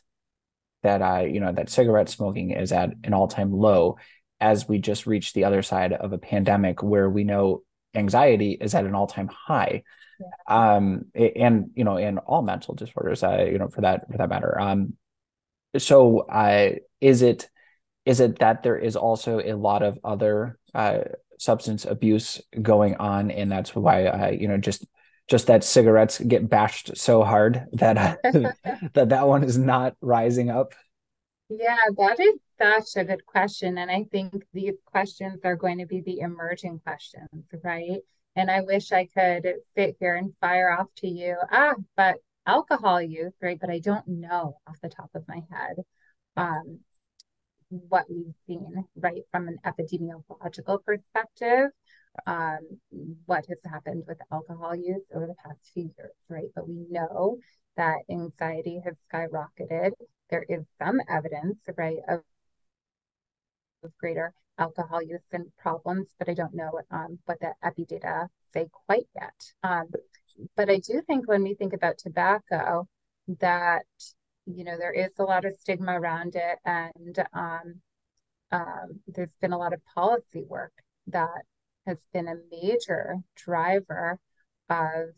that 0.83 1.01
uh, 1.01 1.23
you 1.25 1.39
know 1.39 1.51
that 1.51 1.69
cigarette 1.69 2.09
smoking 2.09 2.51
is 2.51 2.71
at 2.71 2.91
an 3.03 3.13
all-time 3.13 3.51
low 3.51 3.97
as 4.39 4.67
we 4.67 4.77
just 4.77 5.07
reached 5.07 5.33
the 5.33 5.45
other 5.45 5.61
side 5.61 5.93
of 5.93 6.11
a 6.11 6.17
pandemic 6.17 6.83
where 6.83 7.09
we 7.09 7.23
know 7.23 7.63
anxiety 7.95 8.51
is 8.51 8.75
at 8.75 8.85
an 8.85 8.93
all-time 8.93 9.29
high. 9.29 9.83
Yeah. 10.19 10.73
um 10.75 11.05
and 11.15 11.71
you 11.73 11.83
know 11.83 11.97
in 11.97 12.19
all 12.19 12.43
mental 12.43 12.75
disorders 12.75 13.23
uh 13.23 13.47
you 13.49 13.57
know 13.57 13.69
for 13.69 13.81
that 13.81 14.11
for 14.11 14.17
that 14.17 14.29
matter. 14.29 14.59
Um 14.59 14.93
so 15.77 16.19
uh 16.19 16.73
is 17.01 17.23
it 17.23 17.49
is 18.05 18.19
it 18.19 18.39
that 18.39 18.63
there 18.63 18.77
is 18.77 18.95
also 18.95 19.39
a 19.39 19.53
lot 19.53 19.83
of 19.83 19.99
other 20.03 20.57
uh 20.73 20.99
substance 21.39 21.85
abuse 21.85 22.41
going 22.61 22.95
on 22.95 23.31
and 23.31 23.51
that's 23.51 23.75
why 23.75 24.05
uh 24.05 24.29
you 24.29 24.47
know 24.47 24.57
just 24.57 24.85
just 25.27 25.47
that 25.47 25.63
cigarettes 25.63 26.19
get 26.19 26.49
bashed 26.49 26.97
so 26.97 27.23
hard 27.23 27.65
that 27.73 28.19
that 28.93 29.09
that 29.09 29.27
one 29.27 29.43
is 29.43 29.57
not 29.57 29.95
rising 30.01 30.49
up? 30.49 30.73
Yeah, 31.49 31.77
that 31.97 32.19
is 32.19 32.39
such 32.59 33.01
a 33.01 33.05
good 33.05 33.25
question. 33.25 33.77
And 33.77 33.89
I 33.89 34.05
think 34.11 34.43
these 34.53 34.75
questions 34.85 35.41
are 35.43 35.55
going 35.55 35.79
to 35.79 35.85
be 35.85 36.01
the 36.01 36.19
emerging 36.19 36.79
questions, 36.83 37.47
right? 37.63 37.99
And 38.35 38.49
I 38.49 38.61
wish 38.61 38.91
I 38.91 39.05
could 39.05 39.45
sit 39.75 39.97
here 39.99 40.15
and 40.15 40.33
fire 40.41 40.71
off 40.71 40.87
to 40.97 41.07
you, 41.07 41.37
ah, 41.51 41.75
but 41.95 42.17
alcohol 42.45 43.01
use, 43.01 43.33
right? 43.41 43.59
But 43.59 43.69
I 43.69 43.79
don't 43.79 44.07
know 44.07 44.57
off 44.67 44.77
the 44.81 44.89
top 44.89 45.11
of 45.13 45.27
my 45.27 45.41
head 45.51 45.77
um, 46.35 46.79
what 47.89 48.05
we've 48.09 48.35
seen, 48.47 48.85
right, 48.95 49.23
from 49.31 49.47
an 49.47 49.57
epidemiological 49.65 50.83
perspective 50.83 51.71
um, 52.25 52.59
what 53.25 53.45
has 53.47 53.59
happened 53.65 54.03
with 54.07 54.17
alcohol 54.31 54.75
use 54.75 55.03
over 55.13 55.27
the 55.27 55.35
past 55.45 55.59
few 55.73 55.91
years, 55.97 56.13
right? 56.29 56.49
But 56.55 56.67
we 56.67 56.85
know 56.89 57.37
that 57.77 57.99
anxiety 58.09 58.81
has 58.85 58.95
skyrocketed. 59.11 59.91
There 60.29 60.45
is 60.47 60.65
some 60.79 60.99
evidence, 61.09 61.59
right, 61.77 61.97
of, 62.07 62.21
of 63.83 63.97
greater 63.97 64.33
alcohol 64.57 65.01
use 65.01 65.23
and 65.31 65.45
problems, 65.57 66.09
but 66.19 66.29
I 66.29 66.33
don't 66.33 66.53
know 66.53 66.79
um, 66.91 67.19
what 67.25 67.39
the 67.39 67.53
epi 67.63 67.85
data 67.85 68.27
say 68.53 68.67
quite 68.85 69.07
yet. 69.15 69.33
Um, 69.63 69.87
but 70.55 70.69
I 70.69 70.77
do 70.77 71.01
think 71.05 71.27
when 71.27 71.43
we 71.43 71.55
think 71.55 71.73
about 71.73 71.97
tobacco, 71.97 72.87
that 73.39 73.85
you 74.45 74.63
know 74.63 74.77
there 74.77 74.93
is 74.93 75.11
a 75.19 75.23
lot 75.23 75.45
of 75.45 75.55
stigma 75.59 75.99
around 75.99 76.35
it, 76.35 76.59
and 76.65 77.19
um, 77.33 77.81
um 78.51 78.99
there's 79.07 79.35
been 79.41 79.53
a 79.53 79.57
lot 79.57 79.73
of 79.73 79.81
policy 79.95 80.43
work 80.47 80.73
that 81.07 81.43
has 81.85 81.99
been 82.13 82.27
a 82.27 82.35
major 82.51 83.17
driver 83.35 84.19
of 84.69 85.09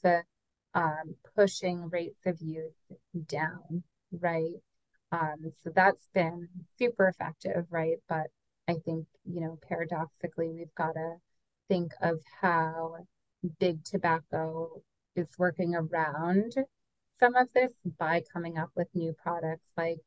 um, 0.73 1.15
pushing 1.35 1.89
rates 1.89 2.19
of 2.25 2.41
use 2.41 2.75
down, 3.27 3.83
right? 4.11 4.55
Um, 5.11 5.51
so 5.63 5.71
that's 5.73 6.09
been 6.13 6.49
super 6.77 7.07
effective, 7.07 7.65
right? 7.69 7.97
But 8.09 8.27
I 8.67 8.75
think, 8.85 9.07
you 9.23 9.41
know, 9.41 9.57
paradoxically, 9.67 10.51
we've 10.51 10.75
got 10.75 10.93
to 10.93 11.15
think 11.69 11.93
of 12.01 12.19
how 12.41 12.97
big 13.59 13.83
tobacco 13.85 14.81
is 15.15 15.29
working 15.37 15.75
around 15.75 16.55
some 17.19 17.35
of 17.35 17.47
this 17.53 17.73
by 17.97 18.23
coming 18.33 18.57
up 18.57 18.69
with 18.75 18.87
new 18.93 19.13
products 19.21 19.67
like 19.77 19.99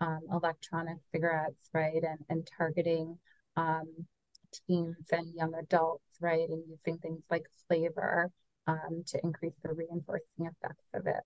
um, 0.00 0.20
electronic 0.30 0.98
cigarettes, 1.12 1.68
right? 1.72 2.02
And, 2.02 2.18
and 2.28 2.48
targeting 2.58 3.18
um, 3.56 4.06
teens 4.66 5.06
and 5.10 5.34
young 5.34 5.54
adults, 5.54 6.16
right? 6.20 6.48
And 6.48 6.62
using 6.68 6.98
things 6.98 7.24
like 7.30 7.44
flavor 7.68 8.30
um, 8.66 9.04
to 9.06 9.20
increase 9.22 9.56
the 9.62 9.72
reinforcing 9.72 10.46
effects 10.46 10.86
of 10.94 11.06
it. 11.06 11.22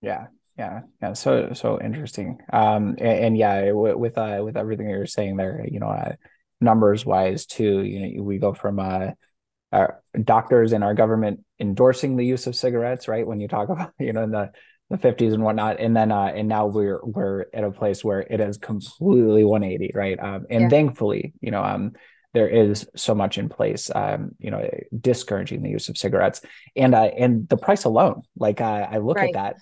Yeah, 0.00 0.26
yeah, 0.58 0.80
yeah. 1.00 1.12
So 1.12 1.52
so 1.52 1.80
interesting. 1.80 2.38
Um, 2.52 2.96
and, 2.98 3.24
and 3.24 3.36
yeah, 3.36 3.72
with 3.72 4.18
uh, 4.18 4.40
with 4.44 4.56
everything 4.56 4.88
you're 4.88 5.06
saying 5.06 5.36
there, 5.36 5.64
you 5.70 5.80
know, 5.80 5.88
uh, 5.88 6.14
numbers 6.60 7.06
wise 7.06 7.46
too, 7.46 7.82
you 7.82 8.16
know, 8.16 8.22
we 8.22 8.38
go 8.38 8.52
from 8.52 8.78
uh, 8.78 9.10
our 9.72 10.02
doctors 10.22 10.72
and 10.72 10.84
our 10.84 10.94
government 10.94 11.40
endorsing 11.58 12.16
the 12.16 12.26
use 12.26 12.46
of 12.46 12.54
cigarettes, 12.54 13.08
right? 13.08 13.26
When 13.26 13.40
you 13.40 13.48
talk 13.48 13.68
about, 13.68 13.92
you 13.98 14.12
know, 14.12 14.22
in 14.24 14.30
the 14.30 14.52
the 14.92 14.98
50s 14.98 15.32
and 15.32 15.42
whatnot 15.42 15.80
and 15.80 15.96
then 15.96 16.12
uh 16.12 16.30
and 16.34 16.48
now 16.48 16.66
we're 16.66 17.00
we're 17.02 17.46
at 17.54 17.64
a 17.64 17.70
place 17.70 18.04
where 18.04 18.20
it 18.20 18.40
is 18.40 18.58
completely 18.58 19.42
180 19.42 19.90
right 19.94 20.20
um 20.20 20.44
and 20.50 20.62
yeah. 20.62 20.68
thankfully 20.68 21.32
you 21.40 21.50
know 21.50 21.64
um 21.64 21.92
there 22.34 22.48
is 22.48 22.86
so 22.94 23.14
much 23.14 23.38
in 23.38 23.48
place 23.48 23.90
um 23.94 24.32
you 24.38 24.50
know 24.50 24.68
discouraging 25.00 25.62
the 25.62 25.70
use 25.70 25.88
of 25.88 25.96
cigarettes 25.96 26.42
and 26.76 26.94
uh 26.94 27.04
and 27.04 27.48
the 27.48 27.56
price 27.56 27.84
alone 27.84 28.20
like 28.36 28.60
uh, 28.60 28.86
i 28.90 28.98
look 28.98 29.16
right. 29.16 29.34
at 29.34 29.56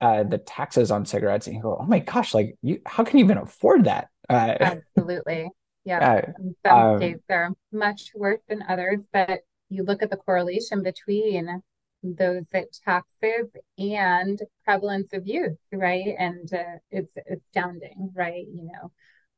that 0.00 0.06
uh 0.06 0.24
the 0.24 0.38
taxes 0.38 0.90
on 0.90 1.06
cigarettes 1.06 1.46
and 1.46 1.54
you 1.54 1.62
go 1.62 1.78
oh 1.80 1.86
my 1.86 2.00
gosh 2.00 2.34
like 2.34 2.56
you 2.60 2.80
how 2.84 3.04
can 3.04 3.18
you 3.18 3.24
even 3.24 3.38
afford 3.38 3.84
that 3.84 4.08
uh 4.28 4.54
absolutely 4.60 5.48
yeah 5.84 6.24
some 6.66 6.74
um, 6.76 6.98
states 6.98 7.22
are 7.30 7.50
much 7.70 8.10
worse 8.16 8.40
than 8.48 8.64
others 8.68 9.00
but 9.12 9.42
you 9.72 9.84
look 9.84 10.02
at 10.02 10.10
the 10.10 10.16
correlation 10.16 10.82
between 10.82 11.62
those 12.02 12.44
taxes 12.84 13.50
and 13.78 14.40
prevalence 14.64 15.08
of 15.12 15.26
youth, 15.26 15.58
right? 15.72 16.14
And 16.18 16.52
uh, 16.52 16.78
it's 16.90 17.12
astounding, 17.30 18.10
right? 18.14 18.44
You 18.52 18.70
know, 18.72 18.92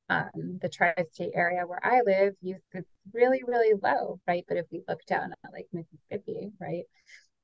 um, 0.09 0.59
the 0.61 0.69
tri-state 0.69 1.33
area 1.35 1.67
where 1.67 1.85
I 1.85 2.01
live, 2.05 2.35
youth 2.41 2.63
is 2.75 2.87
really, 3.13 3.43
really 3.47 3.79
low, 3.81 4.21
right? 4.27 4.45
But 4.49 4.57
if 4.57 4.67
we 4.73 4.83
look 4.89 5.05
down 5.07 5.33
at 5.45 5.53
like 5.53 5.67
Mississippi, 5.73 6.51
right, 6.61 6.85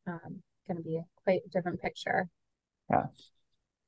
um, 0.07 0.43
going 0.67 0.79
to 0.79 0.83
be 0.83 1.01
quite 1.25 1.43
a 1.47 1.49
different 1.51 1.81
picture. 1.81 2.29
Yeah, 2.91 3.05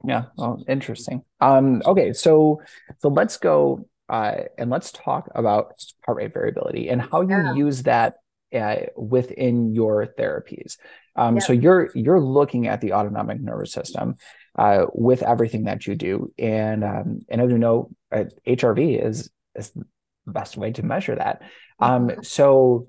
yeah. 0.04 0.24
Well, 0.36 0.62
interesting. 0.68 1.22
Um, 1.40 1.82
okay, 1.84 2.12
so 2.12 2.62
so 2.98 3.08
let's 3.08 3.36
go 3.36 3.88
uh, 4.08 4.42
and 4.58 4.70
let's 4.70 4.92
talk 4.92 5.28
about 5.34 5.72
heart 6.04 6.18
rate 6.18 6.34
variability 6.34 6.88
and 6.88 7.00
how 7.00 7.22
you 7.22 7.30
yeah. 7.30 7.54
use 7.54 7.82
that 7.84 8.16
uh, 8.54 8.76
within 8.96 9.74
your 9.74 10.06
therapies. 10.06 10.76
Um, 11.16 11.40
So 11.40 11.52
you're 11.52 11.90
you're 11.94 12.20
looking 12.20 12.68
at 12.68 12.80
the 12.80 12.92
autonomic 12.94 13.40
nervous 13.40 13.72
system 13.72 14.16
uh, 14.58 14.86
with 14.94 15.22
everything 15.22 15.64
that 15.64 15.86
you 15.86 15.94
do, 15.94 16.32
and 16.38 16.84
um, 16.84 17.20
and 17.28 17.40
as 17.40 17.50
you 17.50 17.58
know, 17.58 17.90
uh, 18.10 18.24
HRV 18.46 19.04
is 19.04 19.30
is 19.54 19.70
the 19.70 19.84
best 20.26 20.56
way 20.56 20.72
to 20.72 20.82
measure 20.82 21.16
that. 21.16 21.42
Um. 21.78 22.10
So, 22.22 22.88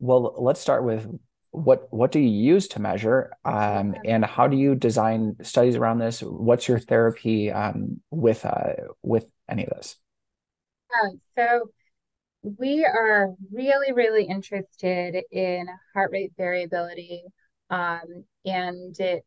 well, 0.00 0.34
let's 0.38 0.60
start 0.60 0.84
with 0.84 1.06
what 1.54 1.86
what 1.92 2.10
do 2.10 2.18
you 2.18 2.30
use 2.54 2.66
to 2.68 2.80
measure, 2.80 3.32
um, 3.44 3.94
and 4.04 4.24
how 4.24 4.48
do 4.48 4.56
you 4.56 4.74
design 4.74 5.36
studies 5.42 5.76
around 5.76 5.98
this? 5.98 6.20
What's 6.20 6.66
your 6.66 6.80
therapy 6.80 7.52
um, 7.52 8.00
with 8.10 8.44
uh, 8.44 8.74
with 9.02 9.26
any 9.48 9.64
of 9.64 9.70
this? 9.76 9.96
Um, 11.02 11.20
so 11.36 11.70
we 12.44 12.84
are 12.84 13.30
really, 13.50 13.92
really 13.92 14.24
interested 14.24 15.16
in 15.32 15.66
heart 15.94 16.10
rate 16.12 16.32
variability 16.36 17.24
um, 17.70 18.24
and 18.44 18.98
it, 19.00 19.24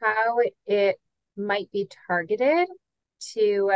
how 0.00 0.38
it 0.66 0.96
might 1.36 1.70
be 1.72 1.88
targeted 2.06 2.68
to 3.34 3.72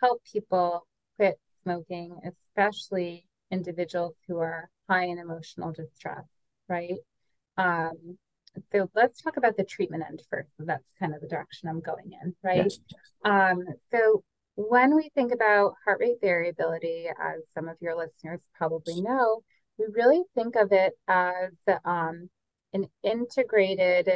help 0.00 0.22
people 0.30 0.86
quit 1.16 1.40
smoking, 1.62 2.18
especially 2.26 3.26
individuals 3.50 4.16
who 4.28 4.38
are 4.38 4.68
high 4.88 5.04
in 5.04 5.18
emotional 5.18 5.72
distress, 5.72 6.26
right? 6.68 6.98
Um, 7.56 8.18
so 8.70 8.90
let's 8.94 9.22
talk 9.22 9.38
about 9.38 9.56
the 9.56 9.64
treatment 9.64 10.04
end 10.06 10.20
first. 10.28 10.50
So 10.58 10.64
that's 10.66 10.88
kind 10.98 11.14
of 11.14 11.22
the 11.22 11.28
direction 11.28 11.70
I'm 11.70 11.80
going 11.80 12.12
in, 12.22 12.34
right? 12.42 12.66
Yes. 12.66 12.78
Um, 13.24 13.60
so 13.90 14.22
when 14.54 14.94
we 14.94 15.10
think 15.14 15.32
about 15.32 15.74
heart 15.84 16.00
rate 16.00 16.18
variability, 16.20 17.06
as 17.08 17.40
some 17.54 17.68
of 17.68 17.76
your 17.80 17.96
listeners 17.96 18.40
probably 18.56 19.00
know, 19.00 19.42
we 19.78 19.86
really 19.92 20.22
think 20.34 20.56
of 20.56 20.72
it 20.72 20.92
as 21.08 21.52
um, 21.84 22.28
an 22.72 22.86
integrated 23.02 24.08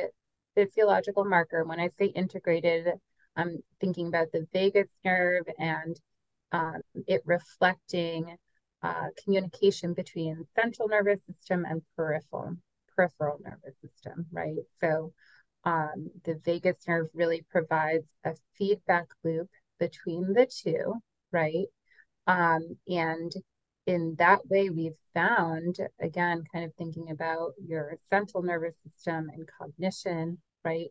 physiological 0.54 1.24
marker. 1.24 1.64
When 1.64 1.80
I 1.80 1.88
say 1.98 2.06
integrated, 2.06 2.88
I'm 3.36 3.58
thinking 3.80 4.08
about 4.08 4.32
the 4.32 4.46
vagus 4.52 4.90
nerve 5.04 5.44
and 5.58 5.98
um, 6.52 6.80
it 7.06 7.22
reflecting 7.24 8.36
uh, 8.82 9.08
communication 9.22 9.94
between 9.94 10.46
central 10.54 10.88
nervous 10.88 11.20
system 11.26 11.64
and 11.64 11.82
peripheral 11.96 12.56
peripheral 12.94 13.38
nervous 13.42 13.78
system, 13.80 14.26
right? 14.32 14.56
So 14.80 15.12
um, 15.64 16.10
the 16.24 16.40
vagus 16.44 16.78
nerve 16.86 17.08
really 17.12 17.44
provides 17.50 18.08
a 18.24 18.34
feedback 18.56 19.06
loop 19.24 19.48
between 19.78 20.32
the 20.32 20.46
two, 20.46 20.94
right? 21.32 21.66
Um, 22.26 22.76
and 22.88 23.32
in 23.86 24.16
that 24.18 24.46
way, 24.48 24.70
we've 24.70 24.98
found, 25.14 25.78
again, 26.00 26.42
kind 26.52 26.64
of 26.64 26.74
thinking 26.74 27.10
about 27.10 27.52
your 27.64 27.96
central 28.10 28.42
nervous 28.42 28.76
system 28.82 29.30
and 29.32 29.48
cognition, 29.58 30.38
right? 30.64 30.88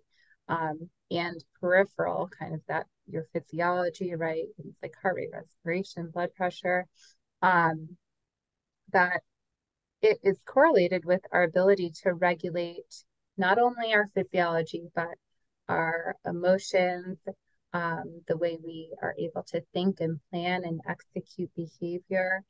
Um, 0.47 0.89
and 1.11 1.43
peripheral, 1.59 2.29
kind 2.39 2.53
of 2.53 2.61
that 2.67 2.87
your 3.07 3.25
physiology, 3.33 4.15
right? 4.15 4.45
Things 4.57 4.77
like 4.81 4.93
heart 5.01 5.15
rate, 5.15 5.29
respiration, 5.31 6.09
blood 6.11 6.33
pressure, 6.35 6.87
um, 7.41 7.97
that 8.93 9.21
it 10.01 10.19
is 10.23 10.37
correlated 10.45 11.05
with 11.05 11.21
our 11.31 11.43
ability 11.43 11.91
to 12.03 12.13
regulate 12.13 13.03
not 13.37 13.59
only 13.59 13.93
our 13.93 14.07
physiology, 14.13 14.87
but 14.95 15.15
our 15.67 16.15
emotions, 16.25 17.19
um, 17.75 18.21
the 18.29 18.37
way 18.37 18.57
we 18.63 18.89
are 19.01 19.13
able 19.19 19.43
to 19.43 19.61
think 19.73 19.99
and 19.99 20.17
plan 20.31 20.63
and 20.63 20.79
execute 20.87 21.51
behavior, 21.57 22.41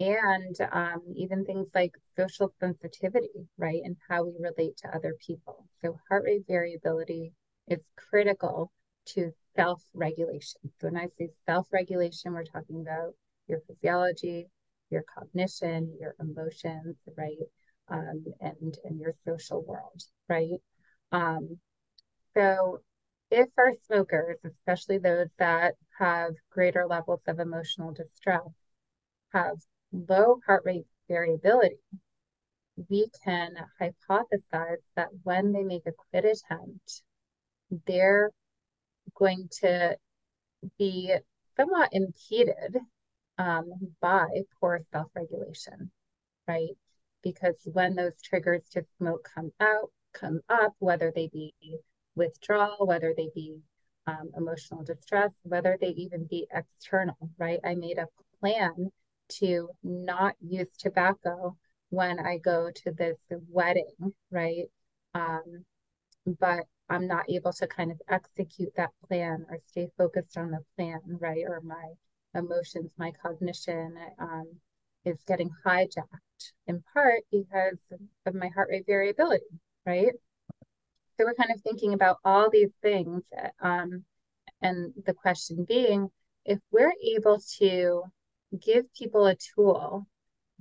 and 0.00 0.56
um, 0.72 1.02
even 1.14 1.44
things 1.44 1.68
like 1.74 1.92
social 2.16 2.50
sensitivity, 2.58 3.46
right? 3.58 3.82
And 3.84 3.96
how 4.08 4.24
we 4.24 4.32
relate 4.40 4.78
to 4.78 4.96
other 4.96 5.14
people. 5.26 5.66
So, 5.82 5.98
heart 6.08 6.24
rate 6.24 6.44
variability 6.48 7.34
is 7.68 7.80
critical 8.08 8.72
to 9.08 9.30
self 9.54 9.82
regulation. 9.92 10.62
So, 10.80 10.88
when 10.88 10.96
I 10.96 11.08
say 11.18 11.28
self 11.44 11.66
regulation, 11.70 12.32
we're 12.32 12.44
talking 12.44 12.80
about 12.80 13.12
your 13.48 13.60
physiology, 13.68 14.46
your 14.88 15.04
cognition, 15.14 15.94
your 16.00 16.14
emotions, 16.18 16.96
right? 17.18 17.36
Um, 17.88 18.24
and, 18.40 18.78
and 18.84 18.98
your 18.98 19.12
social 19.26 19.62
world, 19.62 20.00
right? 20.26 20.60
Um, 21.12 21.58
so, 22.34 22.80
if 23.30 23.48
our 23.56 23.72
smokers, 23.86 24.38
especially 24.44 24.98
those 24.98 25.28
that 25.38 25.74
have 25.98 26.32
greater 26.50 26.86
levels 26.86 27.22
of 27.26 27.38
emotional 27.38 27.92
distress, 27.92 28.48
have 29.32 29.58
low 29.92 30.40
heart 30.46 30.62
rate 30.64 30.86
variability, 31.08 31.76
we 32.88 33.08
can 33.24 33.54
hypothesize 33.80 34.82
that 34.96 35.08
when 35.22 35.52
they 35.52 35.62
make 35.62 35.86
a 35.86 35.92
quit 35.92 36.24
attempt, 36.24 37.02
they're 37.86 38.30
going 39.14 39.48
to 39.60 39.96
be 40.78 41.14
somewhat 41.56 41.90
impeded 41.92 42.78
um, 43.38 43.70
by 44.00 44.26
poor 44.60 44.80
self 44.90 45.08
regulation, 45.14 45.90
right? 46.48 46.76
Because 47.22 47.56
when 47.64 47.94
those 47.94 48.20
triggers 48.22 48.64
to 48.72 48.82
smoke 48.98 49.28
come 49.34 49.52
out, 49.60 49.90
come 50.12 50.40
up, 50.48 50.74
whether 50.78 51.12
they 51.14 51.28
be 51.28 51.54
withdrawal, 52.14 52.86
whether 52.86 53.14
they 53.16 53.28
be 53.34 53.58
um, 54.06 54.30
emotional 54.36 54.82
distress, 54.82 55.32
whether 55.42 55.76
they 55.80 55.88
even 55.88 56.26
be 56.28 56.46
external, 56.52 57.16
right? 57.38 57.60
I 57.64 57.74
made 57.74 57.98
a 57.98 58.08
plan 58.40 58.90
to 59.40 59.70
not 59.82 60.34
use 60.40 60.70
tobacco 60.78 61.56
when 61.90 62.18
I 62.18 62.38
go 62.38 62.70
to 62.74 62.92
this 62.92 63.18
wedding, 63.48 63.94
right? 64.30 64.64
Um, 65.14 65.64
but 66.38 66.64
I'm 66.88 67.06
not 67.06 67.24
able 67.28 67.52
to 67.52 67.66
kind 67.66 67.90
of 67.90 68.00
execute 68.08 68.72
that 68.76 68.90
plan 69.06 69.46
or 69.48 69.58
stay 69.68 69.88
focused 69.96 70.36
on 70.36 70.50
the 70.50 70.60
plan, 70.76 71.00
right? 71.06 71.44
Or 71.46 71.60
my 71.62 71.92
emotions, 72.34 72.92
my 72.98 73.12
cognition 73.22 73.94
um, 74.18 74.46
is 75.04 75.18
getting 75.26 75.50
hijacked 75.64 76.52
in 76.66 76.82
part 76.92 77.22
because 77.30 77.78
of 78.26 78.34
my 78.34 78.48
heart 78.48 78.68
rate 78.70 78.84
variability, 78.86 79.44
right? 79.86 80.12
So 81.20 81.26
we're 81.26 81.34
kind 81.34 81.50
of 81.54 81.60
thinking 81.60 81.92
about 81.92 82.16
all 82.24 82.48
these 82.48 82.72
things. 82.80 83.24
Um, 83.60 84.04
and 84.62 84.94
the 85.04 85.12
question 85.12 85.66
being, 85.68 86.08
if 86.46 86.60
we're 86.72 86.94
able 87.14 87.38
to 87.58 88.04
give 88.58 88.86
people 88.94 89.26
a 89.26 89.36
tool 89.54 90.06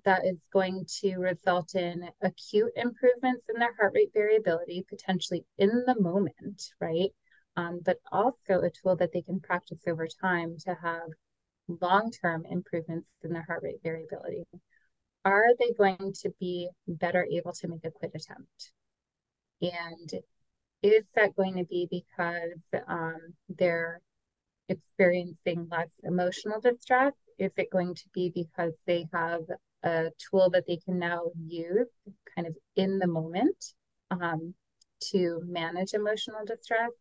that 0.03 0.25
is 0.25 0.41
going 0.51 0.85
to 0.99 1.15
result 1.15 1.75
in 1.75 2.09
acute 2.21 2.73
improvements 2.75 3.45
in 3.47 3.57
their 3.57 3.73
heart 3.79 3.93
rate 3.95 4.11
variability, 4.13 4.85
potentially 4.89 5.45
in 5.57 5.85
the 5.87 5.95
moment, 5.97 6.61
right? 6.81 7.11
Um, 7.55 7.79
but 7.81 7.99
also 8.11 8.59
a 8.59 8.69
tool 8.69 8.97
that 8.97 9.13
they 9.13 9.21
can 9.21 9.39
practice 9.39 9.83
over 9.87 10.07
time 10.07 10.57
to 10.65 10.75
have 10.81 11.07
long 11.81 12.11
term 12.11 12.43
improvements 12.49 13.07
in 13.23 13.31
their 13.31 13.45
heart 13.47 13.63
rate 13.63 13.79
variability. 13.81 14.43
Are 15.23 15.55
they 15.57 15.71
going 15.71 16.13
to 16.21 16.33
be 16.37 16.67
better 16.85 17.25
able 17.31 17.53
to 17.53 17.67
make 17.69 17.85
a 17.85 17.91
quit 17.91 18.11
attempt? 18.13 18.71
And 19.61 20.21
is 20.81 21.05
that 21.15 21.35
going 21.35 21.55
to 21.57 21.65
be 21.65 21.87
because 21.89 22.81
um, 22.87 23.17
they're 23.49 24.01
experiencing 24.69 25.67
less 25.69 25.91
emotional 26.03 26.61
distress? 26.61 27.13
Is 27.37 27.51
it 27.57 27.71
going 27.71 27.95
to 27.95 28.03
be 28.13 28.31
because 28.33 28.73
they 28.85 29.07
have 29.13 29.41
a 29.83 30.11
tool 30.29 30.49
that 30.51 30.65
they 30.67 30.77
can 30.77 30.99
now 30.99 31.23
use 31.45 31.89
kind 32.35 32.47
of 32.47 32.55
in 32.75 32.99
the 32.99 33.07
moment 33.07 33.73
um, 34.11 34.53
to 35.11 35.41
manage 35.45 35.93
emotional 35.93 36.45
distress? 36.45 36.91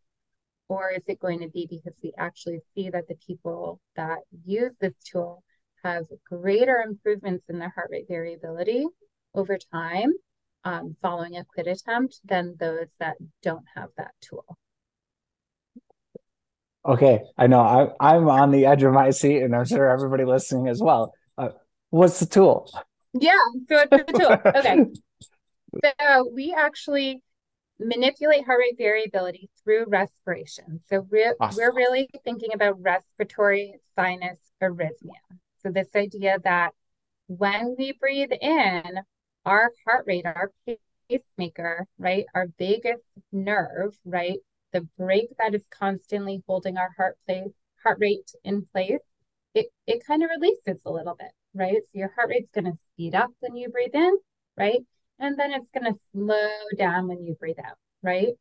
Or 0.69 0.91
is 0.91 1.05
it 1.07 1.21
going 1.21 1.41
to 1.41 1.49
be 1.49 1.67
because 1.69 1.99
we 2.03 2.13
actually 2.19 2.61
see 2.75 2.91
that 2.91 3.09
the 3.09 3.17
people 3.27 3.81
that 3.97 4.19
use 4.45 4.75
this 4.81 4.95
tool 5.11 5.43
have 5.83 6.05
greater 6.29 6.85
improvements 6.87 7.45
in 7.49 7.59
their 7.59 7.71
heart 7.71 7.89
rate 7.91 8.07
variability 8.09 8.87
over 9.35 9.57
time 9.73 10.13
um, 10.65 10.97
following 11.01 11.37
a 11.37 11.45
quit 11.45 11.67
attempt 11.67 12.21
than 12.25 12.57
those 12.59 12.89
that 13.01 13.17
don't 13.43 13.65
have 13.75 13.89
that 13.97 14.13
tool? 14.21 14.59
Okay, 16.87 17.21
I 17.37 17.47
know 17.47 17.61
I, 17.61 18.15
I'm 18.15 18.29
on 18.29 18.51
the 18.51 18.67
edge 18.67 18.83
of 18.83 18.93
my 18.93 19.11
seat, 19.11 19.43
and 19.43 19.55
I'm 19.55 19.67
sure 19.67 19.91
everybody 19.91 20.25
listening 20.25 20.69
as 20.69 20.81
well. 20.81 21.13
Uh, 21.37 21.51
what's 21.91 22.21
the 22.21 22.27
tool? 22.27 22.71
Yeah, 23.13 23.33
so 23.69 23.79
it's 23.79 23.91
the 23.91 24.19
tool. 24.19 24.53
Okay. 24.55 24.85
So 25.85 26.31
we 26.35 26.55
actually 26.57 27.23
manipulate 27.79 28.45
heart 28.45 28.61
rate 28.61 28.77
variability 28.79 29.51
through 29.63 29.85
respiration. 29.87 30.81
So 30.91 31.07
we're, 31.11 31.35
awesome. 31.41 31.63
we're 31.63 31.75
really 31.75 32.09
thinking 32.25 32.51
about 32.55 32.81
respiratory 32.81 33.75
sinus 33.95 34.39
arrhythmia. 34.63 35.21
So 35.63 35.71
this 35.71 35.89
idea 35.95 36.39
that 36.45 36.71
when 37.27 37.77
we 37.79 37.93
breathe 37.93 38.33
in, 38.41 38.83
our 39.45 39.73
heart 39.87 40.05
rate, 40.07 40.27
our 40.27 40.53
pacemaker, 41.09 41.87
right, 41.99 42.27
our 42.35 42.49
vagus 42.59 43.01
nerve, 43.33 43.97
right, 44.05 44.39
the 44.73 44.83
brake 44.97 45.33
that 45.39 45.55
is 45.55 45.65
constantly 45.71 46.43
holding 46.47 46.77
our 46.77 46.91
heart 46.97 47.17
place, 47.27 47.53
heart 47.83 47.99
rate 48.01 48.31
in 48.45 48.67
place, 48.73 49.03
it, 49.55 49.67
it 49.87 50.07
kind 50.07 50.23
of 50.23 50.31
releases 50.31 50.83
a 50.85 50.93
little 50.93 51.15
bit, 51.19 51.31
right? 51.55 51.79
So 51.85 51.99
your 51.99 52.13
heart 52.15 52.29
rate's 52.29 52.51
going 52.51 52.67
to 52.67 52.79
speed 52.93 53.15
up 53.15 53.31
when 53.41 53.57
you 53.57 53.69
breathe 53.71 53.95
in, 53.95 54.17
right? 54.57 54.81
And 55.19 55.39
then 55.39 55.53
it's 55.53 55.71
going 55.71 55.93
to 55.93 55.99
slow 56.13 56.51
down 56.77 57.09
when 57.09 57.25
you 57.25 57.35
breathe 57.35 57.59
out, 57.65 57.77
right? 58.03 58.35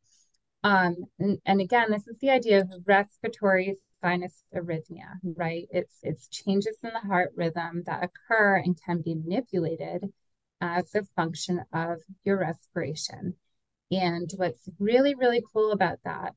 Um, 0.64 0.96
and, 1.18 1.38
and 1.46 1.60
again, 1.60 1.90
this 1.90 2.06
is 2.08 2.18
the 2.20 2.30
idea 2.30 2.60
of 2.60 2.72
respiratory 2.86 3.76
sinus 4.00 4.42
arrhythmia, 4.54 5.18
right? 5.36 5.66
It's 5.70 5.94
it's 6.02 6.28
changes 6.28 6.76
in 6.82 6.90
the 6.92 7.08
heart 7.08 7.32
rhythm 7.36 7.84
that 7.86 8.04
occur 8.04 8.56
and 8.56 8.78
can 8.84 9.00
be 9.02 9.14
manipulated 9.14 10.04
as 10.60 10.94
a 10.94 11.04
function 11.16 11.62
of 11.72 12.00
your 12.24 12.38
respiration. 12.38 13.34
And 13.90 14.30
what's 14.36 14.68
really, 14.78 15.14
really 15.14 15.42
cool 15.52 15.72
about 15.72 15.98
that 16.04 16.34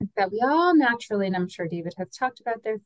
is 0.00 0.08
that 0.16 0.30
we 0.30 0.40
all 0.40 0.76
naturally, 0.76 1.26
and 1.26 1.36
I'm 1.36 1.48
sure 1.48 1.66
David 1.66 1.94
has 1.98 2.10
talked 2.10 2.40
about 2.40 2.62
this, 2.62 2.82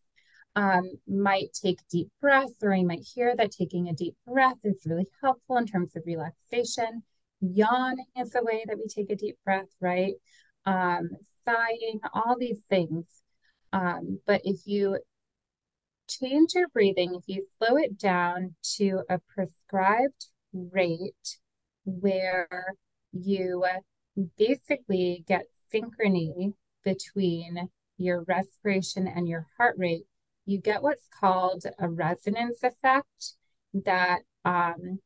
um, 0.57 0.91
might 1.07 1.53
take 1.53 1.79
deep 1.91 2.09
breaths, 2.21 2.55
or 2.63 2.75
you 2.75 2.87
might 2.87 3.07
hear 3.15 3.35
that 3.37 3.53
taking 3.53 3.89
a 3.89 3.93
deep 3.93 4.17
breath 4.27 4.59
is 4.65 4.83
really 4.87 5.07
helpful 5.23 5.57
in 5.57 5.67
terms 5.67 5.95
of 5.95 6.03
relaxation. 6.07 7.03
Yawning 7.41 8.05
is 8.17 8.35
a 8.35 8.43
way 8.43 8.65
that 8.67 8.77
we 8.77 8.87
take 8.87 9.11
a 9.11 9.17
deep 9.17 9.39
breath, 9.45 9.69
right? 9.81 10.15
Um, 10.67 11.11
sighing, 11.45 12.01
all 12.13 12.37
these 12.39 12.61
things. 12.69 13.07
Um, 13.73 14.19
but 14.27 14.43
if 14.45 14.67
you 14.67 14.99
change 16.19 16.55
your 16.55 16.69
breathing, 16.69 17.15
if 17.15 17.25
you 17.27 17.47
slow 17.59 17.77
it 17.77 17.99
down 17.99 18.55
to 18.77 19.03
a 19.09 19.19
prescribed 19.35 20.27
rate 20.53 21.39
where 21.85 22.75
you 23.13 23.65
basically 24.37 25.25
get 25.27 25.43
synchrony 25.73 26.55
between 26.85 27.69
your 27.97 28.23
respiration 28.23 29.07
and 29.07 29.29
your 29.29 29.47
heart 29.57 29.77
rate, 29.79 30.05
you 30.47 30.59
get 30.59 30.83
what's 30.83 31.07
called 31.21 31.65
a 31.79 31.89
resonance 31.89 32.63
effect 32.63 33.35
that 33.73 34.21
um, 34.45 34.99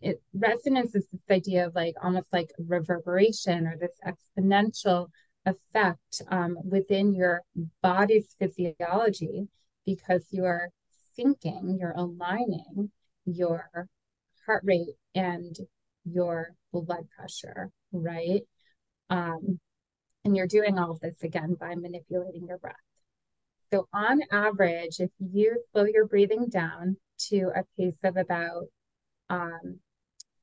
it, 0.00 0.20
resonance 0.34 0.94
is 0.94 1.06
this 1.12 1.20
idea 1.30 1.66
of 1.66 1.74
like 1.74 1.94
almost 2.02 2.32
like 2.32 2.50
reverberation 2.58 3.66
or 3.66 3.76
this 3.76 3.96
exponential 4.04 5.08
effect 5.46 6.22
um, 6.28 6.56
within 6.64 7.14
your 7.14 7.42
body's 7.82 8.34
physiology 8.38 9.48
because 9.86 10.26
you're 10.30 10.70
syncing, 11.18 11.78
you're 11.78 11.94
aligning 11.96 12.90
your 13.24 13.88
heart 14.46 14.62
rate 14.64 14.96
and 15.14 15.56
your 16.04 16.54
blood 16.72 17.08
pressure, 17.16 17.70
right? 17.92 18.42
Um, 19.10 19.60
and 20.24 20.36
you're 20.36 20.46
doing 20.46 20.78
all 20.78 20.92
of 20.92 21.00
this 21.00 21.22
again 21.22 21.54
by 21.58 21.74
manipulating 21.74 22.46
your 22.46 22.58
breath. 22.58 22.74
So, 23.72 23.88
on 23.92 24.20
average, 24.30 25.00
if 25.00 25.10
you 25.18 25.62
slow 25.72 25.84
your 25.84 26.06
breathing 26.06 26.48
down 26.48 26.96
to 27.30 27.50
a 27.54 27.64
pace 27.76 27.98
of 28.04 28.16
about 28.16 28.64
um, 29.30 29.80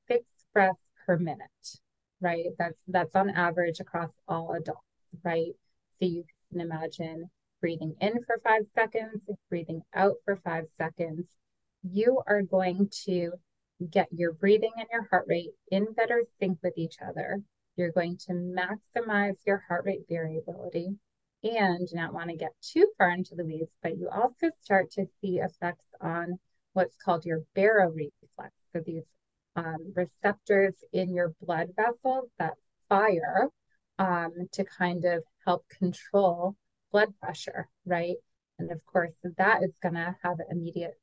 six 0.08 0.24
breaths 0.54 0.80
per 1.06 1.18
minute, 1.18 1.80
right? 2.22 2.46
That's 2.58 2.80
that's 2.88 3.16
on 3.16 3.30
average 3.30 3.80
across 3.80 4.12
all 4.28 4.54
adults, 4.54 4.82
right? 5.24 5.54
So 6.00 6.06
you 6.06 6.24
can 6.52 6.62
imagine 6.62 7.30
breathing 7.62 7.96
in 8.02 8.24
for 8.26 8.40
five 8.44 8.64
seconds, 8.74 9.30
breathing 9.50 9.82
out 9.94 10.16
for 10.26 10.38
five 10.38 10.66
seconds. 10.78 11.28
You 11.84 12.22
are 12.28 12.42
going 12.42 12.90
to 13.06 13.32
get 13.90 14.08
your 14.12 14.34
breathing 14.34 14.72
and 14.78 14.88
your 14.92 15.08
heart 15.10 15.26
rate 15.28 15.52
in 15.72 15.94
better 15.94 16.24
sync 16.40 16.60
with 16.62 16.74
each 16.78 16.96
other. 17.06 17.42
You're 17.76 17.92
going 17.92 18.18
to 18.28 18.34
maximize 18.34 19.38
your 19.46 19.64
heart 19.68 19.86
rate 19.86 20.02
variability 20.10 20.90
and 21.44 21.88
not 21.94 22.14
want 22.14 22.30
to 22.30 22.36
get 22.36 22.52
too 22.62 22.88
far 22.98 23.12
into 23.12 23.36
the 23.36 23.46
weeds, 23.46 23.72
but 23.82 23.98
you 23.98 24.10
also 24.10 24.50
start 24.62 24.92
to 24.92 25.06
see 25.22 25.40
effects 25.40 25.86
on 26.02 26.38
what's 26.74 26.96
called 26.98 27.26
your 27.26 27.44
baroreflex. 27.56 28.52
So 28.74 28.82
these 28.86 29.06
um, 29.56 29.94
receptors 29.96 30.76
in 30.92 31.14
your 31.14 31.34
blood 31.42 31.70
vessels 31.76 32.30
that 32.38 32.54
fire 32.90 33.48
um, 33.98 34.32
to 34.54 34.66
kind 34.66 35.06
of 35.06 35.24
help 35.46 35.66
control 35.70 36.56
blood 36.92 37.14
pressure, 37.22 37.68
right? 37.86 38.16
And 38.58 38.72
of 38.72 38.86
course, 38.86 39.14
that 39.38 39.64
is 39.64 39.76
going 39.82 39.96
to 39.96 40.16
have 40.24 40.38
immediate 40.52 41.00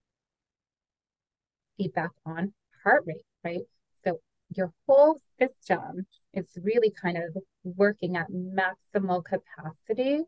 feedback 1.77 2.11
on 2.25 2.53
heart 2.85 3.05
rate, 3.07 3.25
right? 3.45 3.63
So 4.05 4.21
your 4.55 4.73
whole 4.87 5.19
system 5.39 6.07
is 6.33 6.47
really 6.63 6.91
kind 6.91 7.17
of 7.17 7.37
working 7.65 8.17
at 8.17 8.31
maximal 8.31 9.25
capacity 9.25 10.23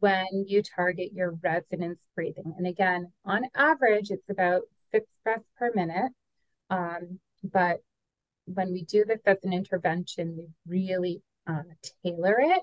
when 0.00 0.26
you 0.46 0.62
target 0.62 1.12
your 1.12 1.32
resonance 1.42 2.00
breathing. 2.14 2.54
And 2.56 2.66
again, 2.66 3.12
on 3.24 3.44
average, 3.54 4.10
it's 4.10 4.28
about 4.28 4.62
six 4.90 5.12
breaths 5.22 5.46
per 5.56 5.70
minute. 5.74 6.12
Um, 6.70 7.20
but 7.44 7.78
when 8.46 8.72
we 8.72 8.82
do 8.82 9.04
this 9.04 9.20
as 9.26 9.38
an 9.44 9.52
intervention, 9.52 10.36
we 10.36 10.48
really 10.66 11.22
uh, 11.46 11.62
tailor 12.02 12.40
it. 12.40 12.62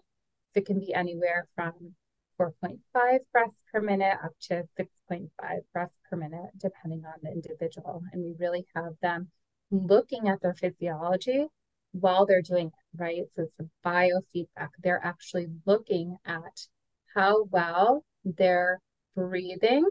So 0.53 0.59
it 0.59 0.65
can 0.65 0.79
be 0.79 0.93
anywhere 0.93 1.47
from 1.55 1.95
4.5 2.39 3.19
breaths 3.31 3.63
per 3.71 3.81
minute 3.81 4.17
up 4.23 4.31
to 4.41 4.63
6.5 4.79 5.29
breaths 5.73 5.99
per 6.09 6.17
minute, 6.17 6.51
depending 6.57 7.03
on 7.05 7.13
the 7.23 7.31
individual. 7.31 8.03
And 8.11 8.23
we 8.23 8.33
really 8.37 8.65
have 8.75 8.93
them 9.01 9.29
looking 9.71 10.27
at 10.27 10.41
their 10.41 10.53
physiology 10.53 11.47
while 11.91 12.25
they're 12.25 12.41
doing 12.41 12.67
it, 12.67 13.01
right? 13.01 13.23
So 13.33 13.43
it's 13.43 13.59
a 13.59 13.87
biofeedback. 13.87 14.69
They're 14.83 15.03
actually 15.03 15.47
looking 15.65 16.17
at 16.25 16.67
how 17.13 17.45
well 17.45 18.03
their 18.23 18.81
breathing 19.15 19.85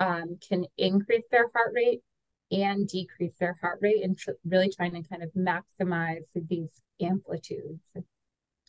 um, 0.00 0.38
can 0.46 0.66
increase 0.76 1.24
their 1.30 1.50
heart 1.54 1.72
rate 1.74 2.00
and 2.50 2.88
decrease 2.88 3.34
their 3.38 3.56
heart 3.60 3.78
rate 3.82 4.02
and 4.02 4.16
tr- 4.16 4.30
really 4.44 4.70
trying 4.70 4.94
to 4.94 5.08
kind 5.08 5.22
of 5.22 5.30
maximize 5.34 6.24
these 6.34 6.80
amplitudes 7.00 7.84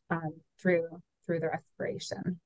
um, 0.09 0.33
through 0.61 0.87
through 1.25 1.39
the 1.39 1.47
respiration. 1.47 2.39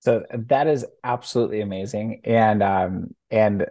So 0.00 0.24
that 0.32 0.66
is 0.66 0.86
absolutely 1.04 1.60
amazing, 1.60 2.22
and 2.24 2.62
um, 2.62 3.14
and 3.30 3.66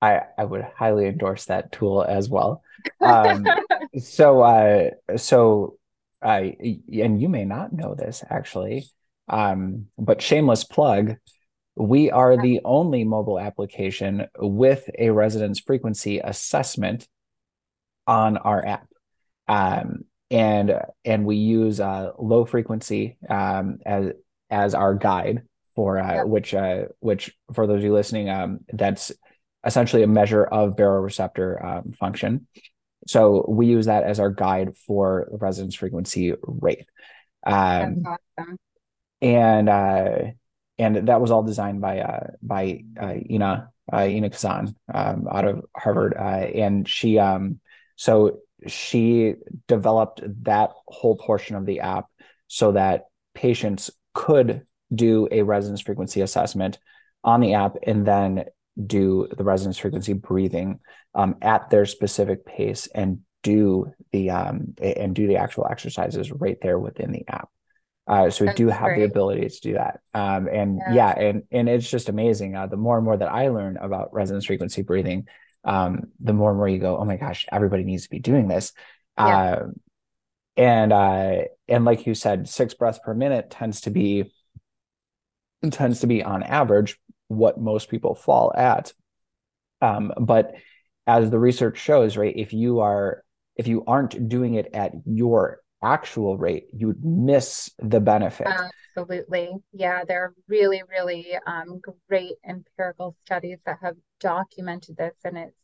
I 0.00 0.22
I 0.38 0.44
would 0.44 0.66
highly 0.76 1.06
endorse 1.06 1.46
that 1.46 1.70
tool 1.70 2.02
as 2.02 2.28
well. 2.30 2.62
Um, 3.00 3.46
so 3.98 4.40
uh, 4.40 4.90
so 5.16 5.78
I 6.22 6.56
and 6.92 7.20
you 7.20 7.28
may 7.28 7.44
not 7.44 7.72
know 7.72 7.94
this 7.94 8.24
actually, 8.28 8.86
um, 9.28 9.86
but 9.98 10.22
shameless 10.22 10.64
plug. 10.64 11.16
We 11.78 12.10
are 12.10 12.38
the 12.38 12.62
only 12.64 13.04
mobile 13.04 13.38
application 13.38 14.28
with 14.38 14.88
a 14.98 15.10
resonance 15.10 15.60
frequency 15.60 16.20
assessment 16.20 17.06
on 18.06 18.38
our 18.38 18.66
app. 18.66 18.88
Um, 19.46 20.04
and 20.30 20.74
and 21.04 21.26
we 21.26 21.36
use 21.36 21.80
uh, 21.80 22.12
low 22.18 22.46
frequency 22.46 23.18
um, 23.28 23.78
as 23.84 24.12
as 24.50 24.74
our 24.74 24.94
guide 24.94 25.42
for 25.76 26.00
uh, 26.00 26.14
yep. 26.14 26.26
which 26.26 26.54
uh, 26.54 26.86
which 26.98 27.36
for 27.54 27.66
those 27.66 27.78
of 27.78 27.84
you 27.84 27.92
listening, 27.92 28.28
um, 28.28 28.60
that's 28.72 29.12
essentially 29.64 30.02
a 30.02 30.08
measure 30.08 30.44
of 30.44 30.74
baroreceptor 30.74 31.62
um, 31.64 31.92
function. 31.92 32.48
So 33.06 33.44
we 33.48 33.66
use 33.66 33.86
that 33.86 34.02
as 34.02 34.18
our 34.18 34.30
guide 34.30 34.76
for 34.86 35.28
the 35.30 35.38
resonance 35.38 35.76
frequency 35.76 36.34
rate. 36.42 36.86
Um, 37.46 38.02
awesome. 38.04 38.56
And 39.22 39.68
uh, 39.68 40.18
and 40.78 41.08
that 41.08 41.20
was 41.20 41.30
all 41.30 41.42
designed 41.42 41.80
by 41.80 42.00
uh, 42.00 42.26
by 42.42 42.82
uh, 43.00 43.14
Inna 43.14 43.70
uh, 43.92 44.06
Inna 44.06 44.30
Khazan 44.30 44.74
um, 44.92 45.28
out 45.30 45.46
of 45.46 45.64
Harvard, 45.76 46.14
uh, 46.18 46.22
and 46.22 46.88
she 46.88 47.18
um, 47.18 47.60
so 47.96 48.38
she 48.66 49.34
developed 49.68 50.22
that 50.44 50.70
whole 50.86 51.16
portion 51.16 51.56
of 51.56 51.66
the 51.66 51.80
app 51.80 52.06
so 52.48 52.72
that 52.72 53.04
patients 53.34 53.90
could 54.14 54.66
do 54.94 55.28
a 55.30 55.42
resonance 55.42 55.80
frequency 55.80 56.20
assessment 56.20 56.78
on 57.24 57.40
the 57.40 57.54
app 57.54 57.76
and 57.82 58.06
then 58.06 58.44
do 58.84 59.28
the 59.36 59.44
resonance 59.44 59.78
frequency 59.78 60.12
breathing 60.12 60.80
um, 61.14 61.36
at 61.42 61.70
their 61.70 61.86
specific 61.86 62.44
pace 62.44 62.88
and 62.94 63.20
do 63.42 63.92
the 64.12 64.30
um, 64.30 64.74
and 64.82 65.14
do 65.14 65.26
the 65.26 65.36
actual 65.36 65.66
exercises 65.70 66.30
right 66.32 66.58
there 66.60 66.78
within 66.78 67.12
the 67.12 67.24
app. 67.28 67.48
Uh, 68.08 68.30
so 68.30 68.44
we 68.44 68.46
That's 68.46 68.56
do 68.56 68.68
have 68.68 68.84
great. 68.84 68.98
the 68.98 69.04
ability 69.04 69.48
to 69.48 69.60
do 69.60 69.72
that. 69.74 70.00
Um, 70.14 70.46
and 70.46 70.80
yeah. 70.88 70.94
yeah. 70.94 71.18
and 71.18 71.42
and 71.50 71.68
it's 71.68 71.90
just 71.90 72.08
amazing. 72.08 72.54
Uh, 72.54 72.66
the 72.66 72.76
more 72.76 72.96
and 72.96 73.04
more 73.04 73.16
that 73.16 73.30
I 73.30 73.48
learn 73.48 73.76
about 73.78 74.12
resonance 74.12 74.46
frequency 74.46 74.82
breathing, 74.82 75.26
um, 75.64 76.04
the 76.20 76.32
more 76.32 76.50
and 76.50 76.58
more 76.58 76.68
you 76.68 76.78
go, 76.78 76.96
oh 76.98 77.04
my 77.04 77.16
gosh, 77.16 77.46
everybody 77.50 77.82
needs 77.82 78.04
to 78.04 78.10
be 78.10 78.20
doing 78.20 78.46
this. 78.46 78.72
Yeah. 79.18 79.26
Uh, 79.26 79.66
and 80.56 80.92
uh, 80.92 81.42
and 81.68 81.84
like 81.84 82.06
you 82.06 82.14
said, 82.14 82.48
six 82.48 82.74
breaths 82.74 83.00
per 83.04 83.14
minute 83.14 83.50
tends 83.50 83.82
to 83.82 83.90
be 83.90 84.32
tends 85.70 86.00
to 86.00 86.06
be 86.06 86.22
on 86.22 86.42
average 86.42 86.98
what 87.28 87.60
most 87.60 87.88
people 87.88 88.14
fall 88.14 88.52
at. 88.56 88.92
Um, 89.80 90.12
but 90.18 90.54
as 91.06 91.30
the 91.30 91.38
research 91.38 91.78
shows, 91.78 92.16
right, 92.16 92.34
if 92.36 92.52
you 92.52 92.80
are 92.80 93.22
if 93.56 93.66
you 93.66 93.84
aren't 93.86 94.28
doing 94.28 94.54
it 94.54 94.68
at 94.74 94.92
your 95.06 95.60
actual 95.82 96.36
rate, 96.36 96.66
you 96.72 96.88
would 96.88 97.04
miss 97.04 97.70
the 97.78 98.00
benefit. 98.00 98.46
Absolutely. 98.96 99.50
Yeah, 99.72 100.04
there 100.06 100.24
are 100.24 100.34
really, 100.48 100.82
really 100.88 101.38
um, 101.46 101.80
great 102.08 102.34
empirical 102.46 103.14
studies 103.24 103.58
that 103.66 103.78
have 103.82 103.96
documented 104.20 104.96
this 104.96 105.16
and 105.24 105.38
it's 105.38 105.60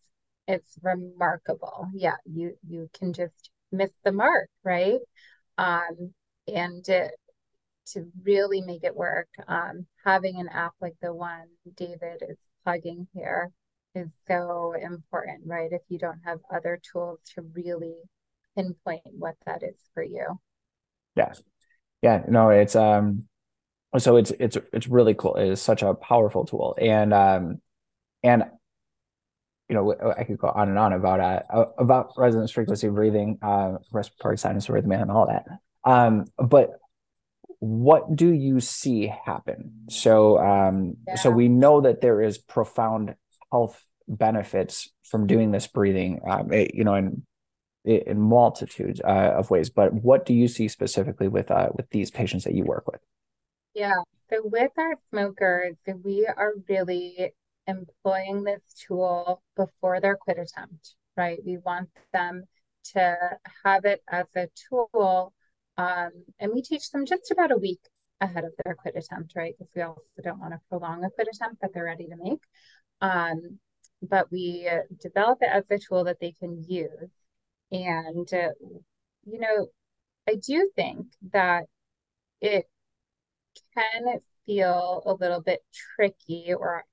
it's 0.48 0.76
remarkable. 0.82 1.86
Yeah, 1.94 2.16
you 2.24 2.56
you 2.68 2.90
can 2.92 3.12
just 3.12 3.50
miss 3.70 3.92
the 4.04 4.12
mark, 4.12 4.48
right? 4.64 4.98
Um, 5.56 6.12
and 6.52 6.86
it, 6.88 7.12
to 7.92 8.06
really 8.22 8.60
make 8.60 8.84
it 8.84 8.96
work, 8.96 9.28
um, 9.48 9.86
having 10.04 10.38
an 10.40 10.48
app 10.48 10.72
like 10.80 10.94
the 11.02 11.12
one 11.12 11.46
David 11.76 12.22
is 12.28 12.38
plugging 12.64 13.06
here 13.14 13.50
is 13.94 14.10
so 14.26 14.74
important, 14.80 15.42
right? 15.46 15.70
If 15.72 15.82
you 15.88 15.98
don't 15.98 16.20
have 16.24 16.38
other 16.52 16.80
tools 16.92 17.20
to 17.34 17.42
really 17.54 17.96
pinpoint 18.56 19.02
what 19.18 19.34
that 19.46 19.62
is 19.62 19.76
for 19.94 20.02
you. 20.02 20.40
Yeah. 21.16 21.32
Yeah. 22.00 22.22
No, 22.28 22.50
it's 22.50 22.74
um 22.74 23.24
so 23.98 24.16
it's 24.16 24.30
it's 24.40 24.56
it's 24.72 24.88
really 24.88 25.14
cool. 25.14 25.36
It 25.36 25.48
is 25.48 25.60
such 25.62 25.82
a 25.82 25.94
powerful 25.94 26.44
tool. 26.44 26.76
And 26.80 27.12
um 27.12 27.60
and 28.22 28.44
you 29.68 29.74
know, 29.74 30.14
I 30.18 30.24
could 30.24 30.38
go 30.38 30.48
on 30.48 30.68
and 30.68 30.78
on 30.78 30.92
about 30.92 31.20
uh 31.20 31.66
about 31.78 32.12
resonance 32.16 32.50
frequency 32.50 32.88
breathing, 32.88 33.38
uh 33.42 33.76
respiratory 33.92 34.38
sinus 34.38 34.68
rhythm 34.68 34.92
and 34.92 35.10
all 35.10 35.26
that. 35.26 35.44
Um, 35.84 36.26
but 36.38 36.70
what 37.62 38.16
do 38.16 38.32
you 38.32 38.58
see 38.58 39.06
happen? 39.06 39.84
So 39.88 40.36
um 40.38 40.96
yeah. 41.06 41.14
so 41.14 41.30
we 41.30 41.48
know 41.48 41.82
that 41.82 42.00
there 42.00 42.20
is 42.20 42.36
profound 42.36 43.14
health 43.52 43.80
benefits 44.08 44.90
from 45.04 45.28
doing 45.28 45.52
this 45.52 45.68
breathing 45.68 46.20
um, 46.28 46.52
it, 46.52 46.74
you 46.74 46.82
know 46.82 46.94
and 46.94 47.22
in 47.84 48.20
multitudes 48.20 49.00
uh, 49.04 49.34
of 49.36 49.48
ways. 49.50 49.70
But 49.70 49.92
what 49.92 50.26
do 50.26 50.34
you 50.34 50.48
see 50.48 50.66
specifically 50.66 51.28
with 51.28 51.52
uh, 51.52 51.68
with 51.76 51.88
these 51.90 52.10
patients 52.10 52.42
that 52.44 52.54
you 52.54 52.64
work 52.64 52.90
with? 52.90 53.00
Yeah, 53.74 53.94
so 54.28 54.40
with 54.42 54.72
our 54.76 54.96
smokers, 55.10 55.76
we 56.02 56.26
are 56.26 56.54
really 56.68 57.32
employing 57.68 58.42
this 58.42 58.62
tool 58.88 59.40
before 59.56 60.00
their 60.00 60.16
quit 60.16 60.38
attempt, 60.38 60.96
right? 61.16 61.38
We 61.46 61.58
want 61.58 61.90
them 62.12 62.42
to 62.94 63.16
have 63.64 63.84
it 63.84 64.02
as 64.10 64.26
a 64.34 64.48
tool, 64.68 65.32
um, 65.76 66.10
and 66.38 66.52
we 66.54 66.62
teach 66.62 66.90
them 66.90 67.06
just 67.06 67.30
about 67.30 67.52
a 67.52 67.56
week 67.56 67.80
ahead 68.20 68.44
of 68.44 68.52
their 68.64 68.74
quit 68.74 68.94
attempt, 68.96 69.32
right? 69.34 69.54
Because 69.58 69.72
we 69.74 69.82
also 69.82 70.02
don't 70.22 70.38
want 70.38 70.52
to 70.52 70.60
prolong 70.68 71.04
a 71.04 71.10
quit 71.10 71.28
attempt 71.32 71.60
that 71.60 71.70
they're 71.74 71.84
ready 71.84 72.06
to 72.06 72.16
make. 72.22 72.40
Um, 73.00 73.58
but 74.00 74.30
we 74.30 74.68
develop 75.00 75.38
it 75.42 75.50
as 75.52 75.64
a 75.70 75.78
tool 75.78 76.04
that 76.04 76.18
they 76.20 76.32
can 76.32 76.64
use 76.66 77.10
and, 77.72 78.28
uh, 78.34 78.50
you 79.24 79.38
know, 79.40 79.68
I 80.28 80.34
do 80.34 80.70
think 80.76 81.06
that 81.32 81.64
it 82.40 82.66
can 83.74 84.20
feel 84.46 85.02
a 85.06 85.14
little 85.14 85.40
bit 85.40 85.60
tricky, 85.96 86.52
or 86.54 86.84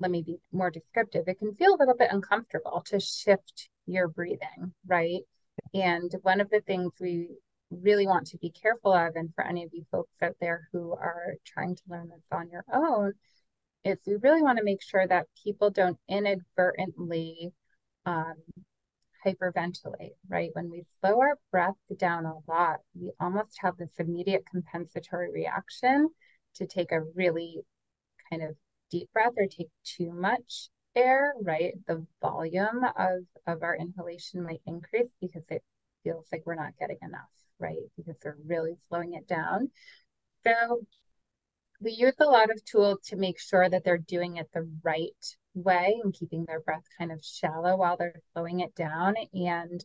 let 0.00 0.10
me 0.10 0.22
be 0.22 0.36
more 0.50 0.70
descriptive. 0.70 1.24
It 1.28 1.38
can 1.38 1.54
feel 1.54 1.74
a 1.74 1.78
little 1.78 1.96
bit 1.96 2.10
uncomfortable 2.10 2.82
to 2.86 2.98
shift 2.98 3.68
your 3.86 4.08
breathing, 4.08 4.72
right? 4.86 5.22
And 5.74 6.14
one 6.22 6.40
of 6.40 6.50
the 6.50 6.60
things 6.60 6.94
we 7.00 7.28
really 7.70 8.06
want 8.06 8.28
to 8.28 8.38
be 8.38 8.50
careful 8.50 8.92
of, 8.92 9.16
and 9.16 9.34
for 9.34 9.44
any 9.44 9.64
of 9.64 9.70
you 9.72 9.84
folks 9.90 10.16
out 10.22 10.36
there 10.40 10.68
who 10.72 10.92
are 10.92 11.34
trying 11.44 11.74
to 11.74 11.82
learn 11.88 12.08
this 12.08 12.26
on 12.30 12.48
your 12.48 12.64
own, 12.72 13.14
is 13.84 13.98
we 14.06 14.14
really 14.14 14.42
want 14.42 14.58
to 14.58 14.64
make 14.64 14.82
sure 14.82 15.06
that 15.06 15.26
people 15.42 15.70
don't 15.70 15.98
inadvertently 16.08 17.52
um, 18.06 18.34
hyperventilate, 19.26 20.14
right? 20.28 20.50
When 20.52 20.70
we 20.70 20.84
slow 21.00 21.20
our 21.20 21.38
breath 21.50 21.74
down 21.98 22.24
a 22.24 22.34
lot, 22.48 22.78
we 22.94 23.12
almost 23.18 23.58
have 23.60 23.76
this 23.76 23.92
immediate 23.98 24.44
compensatory 24.50 25.32
reaction 25.32 26.08
to 26.54 26.66
take 26.66 26.92
a 26.92 27.02
really 27.14 27.60
kind 28.30 28.42
of 28.42 28.56
deep 28.90 29.10
breath 29.12 29.32
or 29.36 29.46
take 29.46 29.70
too 29.84 30.12
much 30.12 30.68
air, 30.96 31.34
right? 31.42 31.74
The 31.86 32.06
volume 32.20 32.84
of, 32.96 33.20
of 33.46 33.62
our 33.62 33.76
inhalation 33.76 34.42
might 34.42 34.62
increase 34.66 35.10
because 35.20 35.44
it 35.50 35.62
feels 36.02 36.26
like 36.30 36.42
we're 36.44 36.54
not 36.54 36.76
getting 36.78 36.98
enough, 37.02 37.30
right? 37.58 37.78
Because 37.96 38.16
we're 38.24 38.36
really 38.46 38.76
slowing 38.88 39.14
it 39.14 39.26
down. 39.26 39.70
So 40.44 40.80
we 41.80 41.92
use 41.92 42.14
a 42.20 42.24
lot 42.24 42.50
of 42.50 42.64
tools 42.64 42.98
to 43.06 43.16
make 43.16 43.38
sure 43.40 43.68
that 43.68 43.84
they're 43.84 43.98
doing 43.98 44.36
it 44.36 44.48
the 44.52 44.68
right 44.82 45.36
way 45.54 46.00
and 46.02 46.14
keeping 46.14 46.44
their 46.44 46.60
breath 46.60 46.84
kind 46.98 47.12
of 47.12 47.24
shallow 47.24 47.76
while 47.76 47.96
they're 47.96 48.20
slowing 48.32 48.60
it 48.60 48.74
down. 48.74 49.14
And 49.32 49.82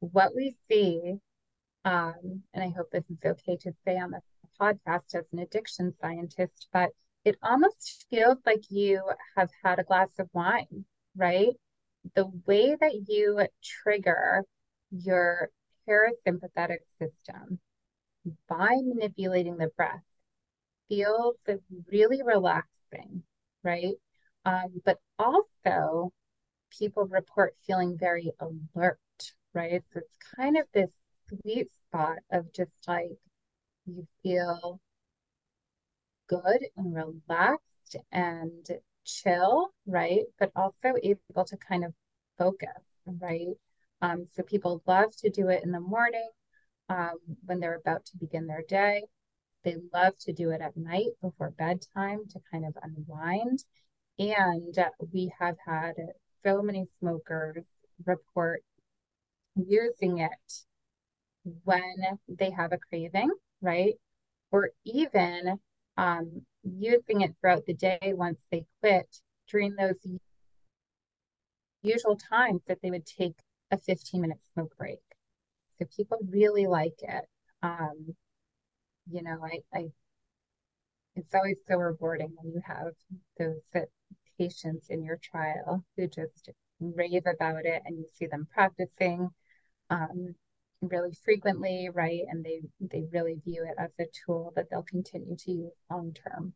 what 0.00 0.34
we 0.34 0.56
see, 0.70 1.16
um, 1.84 2.42
and 2.54 2.64
I 2.64 2.72
hope 2.76 2.90
this 2.90 3.10
is 3.10 3.18
okay 3.24 3.56
to 3.62 3.72
say 3.84 3.96
on 3.96 4.10
the 4.10 4.20
podcast 4.60 5.14
as 5.14 5.26
an 5.32 5.38
addiction 5.38 5.92
scientist, 6.00 6.68
but 6.72 6.90
it 7.28 7.36
almost 7.42 8.06
feels 8.10 8.38
like 8.46 8.62
you 8.70 9.02
have 9.36 9.50
had 9.62 9.78
a 9.78 9.84
glass 9.84 10.10
of 10.18 10.28
wine, 10.32 10.86
right? 11.14 11.54
The 12.14 12.26
way 12.46 12.74
that 12.80 12.94
you 13.06 13.46
trigger 13.62 14.44
your 14.90 15.50
parasympathetic 15.86 16.78
system 16.98 17.60
by 18.48 18.76
manipulating 18.82 19.58
the 19.58 19.68
breath 19.76 20.02
feels 20.88 21.36
really 21.90 22.22
relaxing, 22.22 23.22
right? 23.62 23.96
Um, 24.46 24.80
but 24.84 24.98
also, 25.18 26.12
people 26.78 27.04
report 27.06 27.54
feeling 27.66 27.98
very 27.98 28.32
alert, 28.40 28.98
right? 29.52 29.82
So 29.92 30.00
it's 30.00 30.16
kind 30.36 30.56
of 30.56 30.66
this 30.72 30.92
sweet 31.28 31.68
spot 31.86 32.18
of 32.32 32.52
just 32.52 32.72
like 32.86 33.18
you 33.86 34.06
feel 34.22 34.80
good 36.28 36.66
and 36.76 36.94
relaxed 36.94 37.96
and 38.12 38.66
chill, 39.04 39.68
right? 39.86 40.24
But 40.38 40.52
also 40.54 40.94
able 41.02 41.44
to 41.46 41.56
kind 41.56 41.84
of 41.84 41.92
focus, 42.36 42.68
right? 43.06 43.56
Um, 44.00 44.26
so 44.34 44.42
people 44.42 44.82
love 44.86 45.14
to 45.16 45.30
do 45.30 45.48
it 45.48 45.64
in 45.64 45.72
the 45.72 45.80
morning 45.80 46.28
um, 46.88 47.18
when 47.44 47.60
they're 47.60 47.74
about 47.76 48.04
to 48.06 48.16
begin 48.18 48.46
their 48.46 48.62
day. 48.68 49.04
They 49.64 49.76
love 49.92 50.16
to 50.20 50.32
do 50.32 50.50
it 50.50 50.60
at 50.60 50.76
night 50.76 51.10
before 51.20 51.50
bedtime 51.50 52.20
to 52.30 52.40
kind 52.50 52.64
of 52.64 52.76
unwind. 52.82 53.64
And 54.18 54.76
we 55.12 55.32
have 55.38 55.56
had 55.66 55.94
so 56.44 56.62
many 56.62 56.86
smokers 56.98 57.64
report 58.04 58.62
using 59.56 60.18
it 60.18 60.52
when 61.64 62.18
they 62.28 62.50
have 62.50 62.72
a 62.72 62.78
craving, 62.78 63.30
right? 63.60 63.94
Or 64.50 64.70
even 64.84 65.58
um, 65.98 66.42
using 66.62 67.22
it 67.22 67.34
throughout 67.40 67.66
the 67.66 67.74
day 67.74 68.14
once 68.14 68.40
they 68.50 68.64
quit 68.80 69.18
during 69.50 69.74
those 69.74 69.98
usual 71.82 72.16
times 72.16 72.62
that 72.68 72.78
they 72.82 72.90
would 72.90 73.04
take 73.04 73.34
a 73.70 73.76
15 73.76 74.20
minute 74.20 74.38
smoke 74.54 74.74
break. 74.78 75.00
So 75.78 75.86
people 75.94 76.18
really 76.30 76.66
like 76.66 77.00
it. 77.02 77.24
Um, 77.62 78.14
you 79.10 79.22
know, 79.22 79.38
I, 79.44 79.58
I, 79.76 79.86
it's 81.16 81.34
always 81.34 81.58
so 81.66 81.76
rewarding 81.76 82.32
when 82.36 82.52
you 82.52 82.62
have 82.64 82.92
those 83.38 83.62
patients 84.38 84.86
in 84.88 85.02
your 85.02 85.18
trial 85.20 85.84
who 85.96 86.06
just 86.06 86.50
rave 86.80 87.24
about 87.26 87.64
it 87.64 87.82
and 87.84 87.98
you 87.98 88.06
see 88.16 88.26
them 88.26 88.46
practicing. 88.52 89.30
Um, 89.90 90.36
really 90.80 91.16
frequently, 91.24 91.88
right? 91.92 92.22
And 92.28 92.44
they 92.44 92.60
they 92.80 93.04
really 93.12 93.36
view 93.44 93.64
it 93.64 93.74
as 93.78 93.92
a 93.98 94.04
tool 94.26 94.52
that 94.56 94.70
they'll 94.70 94.82
continue 94.82 95.36
to 95.36 95.50
use 95.50 95.72
long 95.90 96.14
term. 96.14 96.52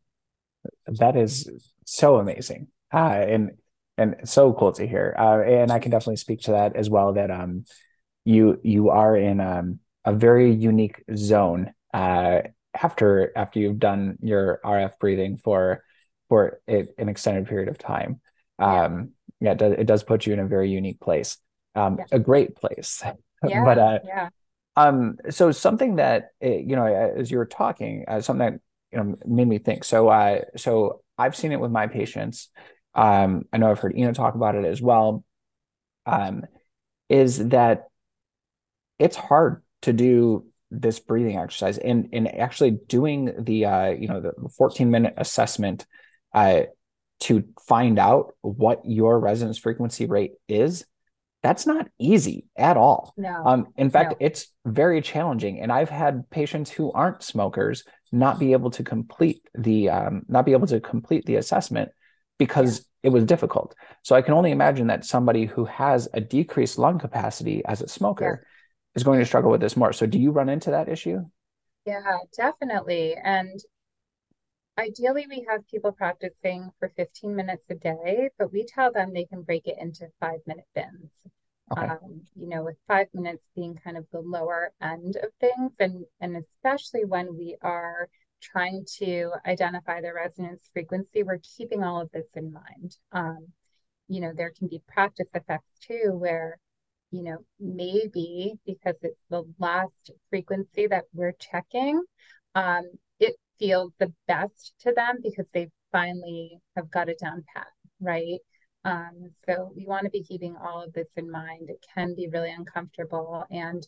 That 0.87 1.15
is 1.15 1.49
so 1.85 2.17
amazing, 2.17 2.67
uh, 2.93 2.97
and 3.27 3.51
and 3.97 4.15
so 4.23 4.53
cool 4.53 4.71
to 4.73 4.87
hear. 4.87 5.15
Uh, 5.17 5.41
and 5.41 5.71
I 5.71 5.79
can 5.79 5.91
definitely 5.91 6.17
speak 6.17 6.41
to 6.41 6.51
that 6.51 6.75
as 6.75 6.89
well. 6.89 7.13
That 7.13 7.31
um, 7.31 7.65
you 8.25 8.59
you 8.63 8.89
are 8.89 9.15
in 9.15 9.39
um, 9.39 9.79
a 10.05 10.13
very 10.13 10.53
unique 10.53 11.03
zone 11.15 11.73
uh, 11.93 12.41
after 12.73 13.31
after 13.35 13.59
you've 13.59 13.79
done 13.79 14.17
your 14.21 14.59
RF 14.63 14.99
breathing 14.99 15.37
for 15.37 15.83
for 16.29 16.59
a, 16.67 16.85
an 16.97 17.09
extended 17.09 17.47
period 17.47 17.69
of 17.69 17.77
time. 17.77 18.21
Um, 18.59 19.11
yeah, 19.39 19.51
it 19.51 19.57
does, 19.57 19.73
it 19.73 19.87
does 19.87 20.03
put 20.03 20.25
you 20.25 20.33
in 20.33 20.39
a 20.39 20.47
very 20.47 20.69
unique 20.69 21.01
place, 21.01 21.37
um, 21.75 21.97
yeah. 21.99 22.05
a 22.11 22.19
great 22.19 22.55
place. 22.55 23.03
Yeah, 23.49 23.63
but 23.65 23.77
uh, 23.77 23.99
yeah. 24.05 24.29
Um, 24.75 25.17
so 25.29 25.51
something 25.51 25.97
that 25.97 26.29
eh, 26.41 26.61
you 26.65 26.75
know, 26.75 26.85
as 26.85 27.29
you 27.29 27.37
were 27.37 27.45
talking, 27.45 28.05
uh, 28.07 28.21
something 28.21 28.53
that 28.53 28.59
you 28.91 29.03
know 29.03 29.15
made 29.25 29.47
me 29.47 29.59
think. 29.59 29.83
So, 29.83 30.09
uh, 30.09 30.41
so 30.57 31.01
I've 31.17 31.35
seen 31.35 31.51
it 31.51 31.59
with 31.59 31.71
my 31.71 31.87
patients. 31.87 32.49
Um, 32.95 33.43
I 33.51 33.57
know 33.57 33.71
I've 33.71 33.79
heard 33.79 33.95
Inna 33.95 34.13
talk 34.13 34.35
about 34.35 34.55
it 34.55 34.65
as 34.65 34.81
well. 34.81 35.23
Um, 36.05 36.45
is 37.09 37.49
that 37.49 37.87
it's 38.99 39.15
hard 39.15 39.61
to 39.83 39.93
do 39.93 40.45
this 40.71 40.99
breathing 40.99 41.37
exercise 41.37 41.77
and 41.77 42.09
and 42.13 42.33
actually 42.35 42.71
doing 42.71 43.31
the 43.39 43.65
uh, 43.65 43.89
you 43.89 44.07
know 44.07 44.21
the 44.21 44.33
14 44.57 44.89
minute 44.89 45.13
assessment 45.17 45.85
uh, 46.33 46.61
to 47.19 47.43
find 47.67 47.99
out 47.99 48.33
what 48.41 48.81
your 48.85 49.19
resonance 49.19 49.57
frequency 49.57 50.05
rate 50.07 50.33
is 50.47 50.85
that's 51.43 51.67
not 51.67 51.87
easy 51.99 52.45
at 52.57 52.77
all 52.77 53.13
no 53.17 53.43
um 53.45 53.67
in 53.77 53.89
fact 53.89 54.11
no. 54.11 54.17
it's 54.19 54.47
very 54.65 55.01
challenging 55.01 55.59
and 55.59 55.71
i've 55.71 55.89
had 55.89 56.27
patients 56.29 56.71
who 56.71 56.91
aren't 56.93 57.21
smokers 57.21 57.83
not 58.11 58.39
be 58.39 58.53
able 58.53 58.71
to 58.71 58.83
complete 58.83 59.41
the 59.53 59.89
um 59.89 60.23
not 60.27 60.45
be 60.45 60.53
able 60.53 60.67
to 60.67 60.79
complete 60.79 61.25
the 61.25 61.35
assessment 61.35 61.91
because 62.39 62.79
yeah. 62.79 63.09
it 63.09 63.13
was 63.13 63.25
difficult 63.25 63.75
so 64.01 64.15
i 64.15 64.21
can 64.21 64.33
only 64.33 64.51
imagine 64.51 64.87
that 64.87 65.05
somebody 65.05 65.45
who 65.45 65.65
has 65.65 66.07
a 66.13 66.21
decreased 66.21 66.79
lung 66.79 66.97
capacity 66.97 67.63
as 67.65 67.81
a 67.81 67.87
smoker 67.87 68.41
yeah. 68.41 68.97
is 68.97 69.03
going 69.03 69.19
to 69.19 69.25
struggle 69.25 69.51
with 69.51 69.61
this 69.61 69.77
more 69.77 69.93
so 69.93 70.05
do 70.05 70.17
you 70.17 70.31
run 70.31 70.49
into 70.49 70.71
that 70.71 70.89
issue 70.89 71.19
yeah 71.85 72.17
definitely 72.35 73.15
and 73.23 73.59
Ideally, 74.77 75.27
we 75.29 75.45
have 75.49 75.67
people 75.67 75.91
practicing 75.91 76.71
for 76.79 76.91
15 76.95 77.35
minutes 77.35 77.65
a 77.69 77.75
day, 77.75 78.29
but 78.39 78.51
we 78.51 78.65
tell 78.65 78.91
them 78.91 79.13
they 79.13 79.25
can 79.25 79.43
break 79.43 79.67
it 79.67 79.77
into 79.79 80.07
five 80.19 80.39
minute 80.47 80.65
bins. 80.73 81.11
Okay. 81.71 81.87
Um, 81.87 82.21
you 82.35 82.47
know, 82.47 82.63
with 82.63 82.75
five 82.87 83.07
minutes 83.13 83.49
being 83.55 83.75
kind 83.83 83.97
of 83.97 84.05
the 84.11 84.19
lower 84.19 84.71
end 84.81 85.15
of 85.17 85.29
things, 85.39 85.73
and 85.79 86.05
and 86.19 86.35
especially 86.37 87.05
when 87.05 87.37
we 87.37 87.55
are 87.61 88.09
trying 88.41 88.85
to 88.97 89.31
identify 89.45 90.01
the 90.01 90.13
resonance 90.13 90.69
frequency, 90.73 91.23
we're 91.23 91.39
keeping 91.57 91.83
all 91.83 92.01
of 92.01 92.11
this 92.11 92.27
in 92.35 92.51
mind. 92.51 92.97
Um, 93.11 93.47
you 94.07 94.21
know, 94.21 94.33
there 94.35 94.51
can 94.57 94.67
be 94.67 94.81
practice 94.87 95.29
effects 95.33 95.71
too, 95.87 96.11
where 96.13 96.59
you 97.11 97.23
know 97.23 97.37
maybe 97.59 98.53
because 98.65 98.97
it's 99.03 99.23
the 99.29 99.43
last 99.59 100.11
frequency 100.31 100.87
that 100.87 101.05
we're 101.13 101.35
checking, 101.39 102.01
um, 102.55 102.83
feels 103.63 103.93
the 103.97 104.11
best 104.27 104.73
to 104.81 104.91
them 104.93 105.19
because 105.23 105.47
they 105.53 105.69
finally 105.91 106.59
have 106.75 106.91
got 106.91 107.07
it 107.07 107.17
down 107.19 107.43
pat, 107.55 107.67
right? 108.01 108.39
Um, 108.83 109.29
so 109.47 109.71
we 109.73 109.85
want 109.85 110.03
to 110.03 110.09
be 110.09 110.23
keeping 110.23 110.57
all 110.57 110.83
of 110.83 110.91
this 110.91 111.07
in 111.15 111.31
mind. 111.31 111.69
It 111.69 111.85
can 111.95 112.13
be 112.13 112.27
really 112.27 112.51
uncomfortable. 112.51 113.45
And 113.49 113.87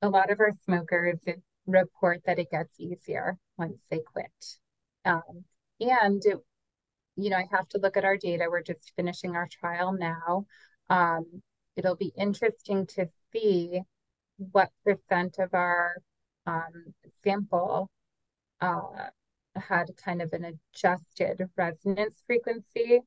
a 0.00 0.08
lot 0.08 0.30
of 0.30 0.38
our 0.38 0.52
smokers 0.64 1.18
report 1.66 2.20
that 2.26 2.38
it 2.38 2.52
gets 2.52 2.72
easier 2.78 3.36
once 3.58 3.80
they 3.90 3.98
quit. 3.98 4.46
Um, 5.04 5.44
and, 5.80 6.22
it, 6.24 6.38
you 7.16 7.30
know, 7.30 7.36
I 7.36 7.46
have 7.50 7.68
to 7.70 7.78
look 7.78 7.96
at 7.96 8.04
our 8.04 8.16
data. 8.16 8.46
We're 8.48 8.62
just 8.62 8.92
finishing 8.94 9.34
our 9.34 9.48
trial 9.50 9.92
now. 9.92 10.46
Um, 10.88 11.42
it'll 11.76 11.96
be 11.96 12.12
interesting 12.16 12.86
to 12.94 13.08
see 13.32 13.80
what 14.52 14.70
percent 14.84 15.38
of 15.40 15.52
our 15.52 15.96
um, 16.46 16.94
sample 17.24 17.90
uh, 18.60 19.08
had 19.56 19.90
kind 19.96 20.22
of 20.22 20.32
an 20.32 20.58
adjusted 20.74 21.48
resonance 21.56 22.22
frequency 22.26 23.00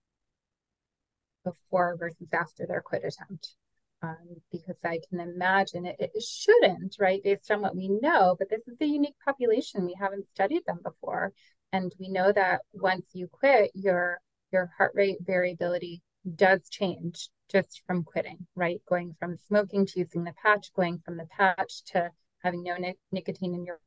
before 1.44 1.96
versus 1.98 2.30
after 2.34 2.66
their 2.66 2.82
quit 2.82 3.04
attempt. 3.04 3.56
Um, 4.02 4.42
because 4.52 4.76
I 4.84 5.00
can 5.10 5.22
imagine 5.22 5.86
it, 5.86 5.96
it 5.98 6.22
shouldn't, 6.22 6.98
right, 7.00 7.24
based 7.24 7.50
on 7.50 7.62
what 7.62 7.74
we 7.74 7.88
know, 7.88 8.36
but 8.38 8.50
this 8.50 8.68
is 8.68 8.76
a 8.82 8.86
unique 8.86 9.16
population. 9.24 9.86
We 9.86 9.96
haven't 9.98 10.28
studied 10.28 10.66
them 10.66 10.80
before. 10.84 11.32
And 11.72 11.94
we 11.98 12.10
know 12.10 12.34
that 12.34 12.62
once 12.74 13.06
you 13.14 13.28
quit, 13.28 13.72
your 13.74 14.20
your 14.52 14.72
heart 14.78 14.92
rate 14.94 15.18
variability 15.22 16.04
does 16.36 16.70
change 16.70 17.30
just 17.50 17.82
from 17.88 18.04
quitting, 18.04 18.46
right? 18.56 18.82
Going 18.88 19.16
from 19.20 19.38
smoking 19.38 19.86
to 19.88 20.00
using 20.00 20.24
the 20.24 20.34
patch, 20.42 20.72
going 20.74 21.02
from 21.04 21.18
the 21.18 21.26
patch 21.26 21.84
to 21.94 22.12
having 22.44 22.64
no 22.64 22.76
nic- 22.78 23.00
nicotine 23.12 23.56
in 23.56 23.66
your 23.66 23.80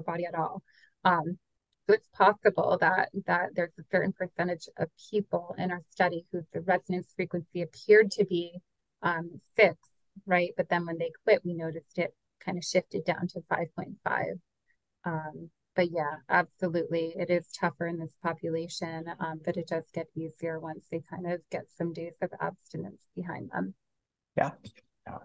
body 0.00 0.24
at 0.26 0.34
all. 0.34 0.62
Um, 1.04 1.38
so 1.88 1.94
it's 1.94 2.08
possible 2.12 2.78
that 2.80 3.08
that 3.26 3.50
there's 3.54 3.76
a 3.78 3.82
certain 3.90 4.12
percentage 4.12 4.68
of 4.78 4.88
people 5.10 5.54
in 5.58 5.70
our 5.70 5.80
study 5.90 6.24
whose 6.30 6.46
resonance 6.54 7.12
frequency 7.16 7.62
appeared 7.62 8.10
to 8.12 8.24
be 8.24 8.60
um, 9.02 9.40
six, 9.56 9.76
right? 10.26 10.50
But 10.56 10.68
then 10.68 10.86
when 10.86 10.98
they 10.98 11.10
quit, 11.24 11.42
we 11.44 11.54
noticed 11.54 11.98
it 11.98 12.14
kind 12.44 12.58
of 12.58 12.64
shifted 12.64 13.04
down 13.04 13.26
to 13.28 13.40
5.5. 13.50 13.94
Um, 15.04 15.50
but 15.74 15.90
yeah, 15.90 16.16
absolutely, 16.28 17.14
it 17.16 17.30
is 17.30 17.46
tougher 17.58 17.86
in 17.86 17.98
this 17.98 18.16
population, 18.22 19.06
um, 19.18 19.40
but 19.44 19.56
it 19.56 19.68
does 19.68 19.84
get 19.94 20.06
easier 20.14 20.60
once 20.60 20.84
they 20.90 21.02
kind 21.08 21.26
of 21.26 21.40
get 21.50 21.64
some 21.76 21.92
days 21.92 22.14
of 22.20 22.30
abstinence 22.40 23.02
behind 23.16 23.50
them. 23.50 23.74
Yeah. 24.36 24.50
yeah 25.06 25.18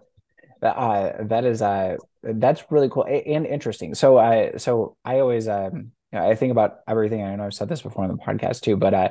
uh, 0.61 1.23
that 1.25 1.45
is 1.45 1.61
uh 1.61 1.97
that's 2.23 2.63
really 2.69 2.89
cool 2.89 3.05
and 3.05 3.45
interesting. 3.45 3.95
So 3.95 4.17
I 4.17 4.53
so 4.57 4.97
I 5.05 5.19
always 5.19 5.47
um 5.47 5.91
you 6.11 6.19
know 6.19 6.29
I 6.29 6.35
think 6.35 6.51
about 6.51 6.77
everything. 6.87 7.23
I 7.23 7.35
know 7.35 7.45
I've 7.45 7.53
said 7.53 7.69
this 7.69 7.81
before 7.81 8.03
on 8.03 8.11
the 8.11 8.17
podcast 8.17 8.61
too, 8.61 8.77
but 8.77 8.93
uh 8.93 9.09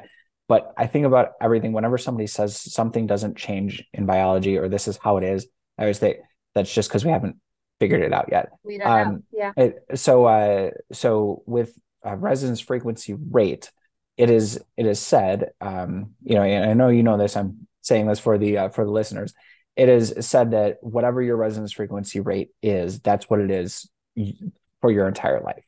but 0.48 0.72
I 0.76 0.86
think 0.86 1.06
about 1.06 1.32
everything 1.40 1.72
whenever 1.72 1.96
somebody 1.96 2.26
says 2.26 2.60
something 2.60 3.06
doesn't 3.06 3.36
change 3.36 3.84
in 3.94 4.04
biology 4.04 4.58
or 4.58 4.68
this 4.68 4.88
is 4.88 4.98
how 5.02 5.16
it 5.16 5.24
is. 5.24 5.46
I 5.78 5.82
always 5.82 5.98
think 5.98 6.18
that's 6.54 6.72
just 6.72 6.90
because 6.90 7.04
we 7.04 7.10
haven't 7.10 7.36
figured 7.80 8.02
it 8.02 8.12
out 8.12 8.28
yet. 8.30 8.50
We 8.62 8.78
don't 8.78 8.88
um, 8.88 9.12
know. 9.12 9.22
Yeah. 9.32 9.52
It, 9.56 9.84
so 9.94 10.26
uh 10.26 10.70
so 10.92 11.42
with 11.46 11.76
uh, 12.06 12.16
resonance 12.16 12.60
frequency 12.60 13.14
rate, 13.14 13.70
it 14.16 14.30
is 14.30 14.62
it 14.76 14.86
is 14.86 15.00
said 15.00 15.52
um 15.60 16.14
you 16.22 16.34
know 16.34 16.42
and 16.42 16.70
I 16.70 16.74
know 16.74 16.88
you 16.88 17.02
know 17.02 17.16
this. 17.16 17.36
I'm 17.36 17.66
saying 17.82 18.06
this 18.06 18.18
for 18.18 18.38
the 18.38 18.58
uh, 18.58 18.68
for 18.70 18.84
the 18.84 18.90
listeners 18.90 19.34
it 19.76 19.88
is 19.88 20.14
said 20.20 20.52
that 20.52 20.78
whatever 20.82 21.20
your 21.22 21.36
resonance 21.36 21.72
frequency 21.72 22.20
rate 22.20 22.50
is, 22.62 23.00
that's 23.00 23.28
what 23.28 23.40
it 23.40 23.50
is 23.50 23.88
for 24.80 24.90
your 24.90 25.08
entire 25.08 25.40
life. 25.40 25.64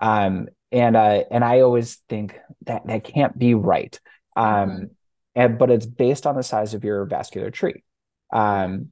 Um, 0.00 0.48
and 0.72 0.96
uh, 0.96 1.24
and 1.30 1.44
I 1.44 1.60
always 1.60 1.96
think 2.08 2.38
that 2.66 2.86
that 2.86 3.04
can't 3.04 3.38
be 3.38 3.54
right. 3.54 3.98
Um, 4.36 4.46
mm-hmm. 4.46 4.84
and 5.34 5.58
but 5.58 5.70
it's 5.70 5.86
based 5.86 6.26
on 6.26 6.36
the 6.36 6.42
size 6.42 6.74
of 6.74 6.84
your 6.84 7.04
vascular 7.04 7.50
tree. 7.50 7.82
Um, 8.32 8.90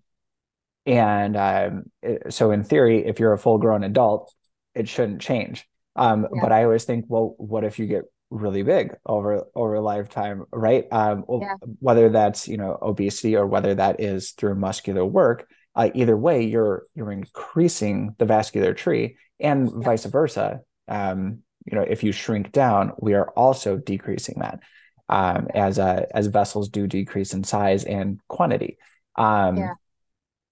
and 0.85 1.37
um, 1.37 1.85
so 2.31 2.51
in 2.51 2.65
theory, 2.65 3.07
if 3.07 3.21
you're 3.21 3.33
a 3.33 3.39
full 3.39 3.59
grown 3.59 3.85
adult, 3.85 4.35
it 4.75 4.89
shouldn't 4.89 5.21
change. 5.21 5.67
Um, 5.97 6.23
yeah. 6.23 6.41
But 6.43 6.53
I 6.53 6.65
always 6.65 6.85
think, 6.85 7.07
well, 7.09 7.35
what 7.39 7.65
if 7.65 7.79
you 7.79 7.87
get 7.87 8.05
really 8.31 8.63
big 8.63 8.95
over 9.07 9.47
over 9.55 9.75
a 9.75 9.81
lifetime 9.81 10.45
right? 10.53 10.87
Um 10.91 11.25
yeah. 11.41 11.55
whether 11.81 12.09
that's 12.11 12.47
you 12.47 12.57
know 12.57 12.79
obesity 12.83 13.37
or 13.37 13.47
whether 13.47 13.75
that 13.75 14.01
is 14.01 14.33
through 14.33 14.55
muscular 14.55 15.05
work 15.05 15.49
uh, 15.75 15.91
either 15.95 16.17
way 16.17 16.43
you're 16.45 16.85
you're 16.95 17.13
increasing 17.13 18.15
the 18.19 18.27
vascular 18.27 18.75
tree 18.75 19.17
and 19.41 19.69
yeah. 19.69 19.79
vice 19.83 20.05
versa. 20.05 20.61
Um 20.89 21.43
you 21.65 21.77
know 21.77 21.85
if 21.89 22.03
you 22.03 22.13
shrink 22.13 22.53
down 22.53 22.93
we 22.99 23.15
are 23.15 23.31
also 23.31 23.79
decreasing 23.79 24.41
that 24.41 24.61
um 25.09 25.49
as 25.55 25.79
uh 25.79 26.05
as 26.15 26.27
vessels 26.27 26.69
do 26.69 26.87
decrease 26.87 27.33
in 27.33 27.45
size 27.45 27.85
and 27.85 28.21
quantity. 28.29 28.77
Um 29.17 29.57
yeah. 29.57 29.75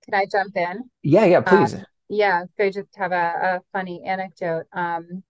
Can 0.04 0.14
i 0.14 0.26
jump 0.30 0.56
in? 0.56 0.88
Yeah 1.02 1.26
yeah 1.26 1.40
please. 1.42 1.74
um, 1.74 1.84
yeah 2.08 2.44
so 2.56 2.64
I 2.64 2.70
just 2.70 2.96
have 2.96 3.12
a, 3.12 3.16
a 3.16 3.60
funny 3.72 4.02
anecdote. 4.06 4.64
Um 4.72 5.22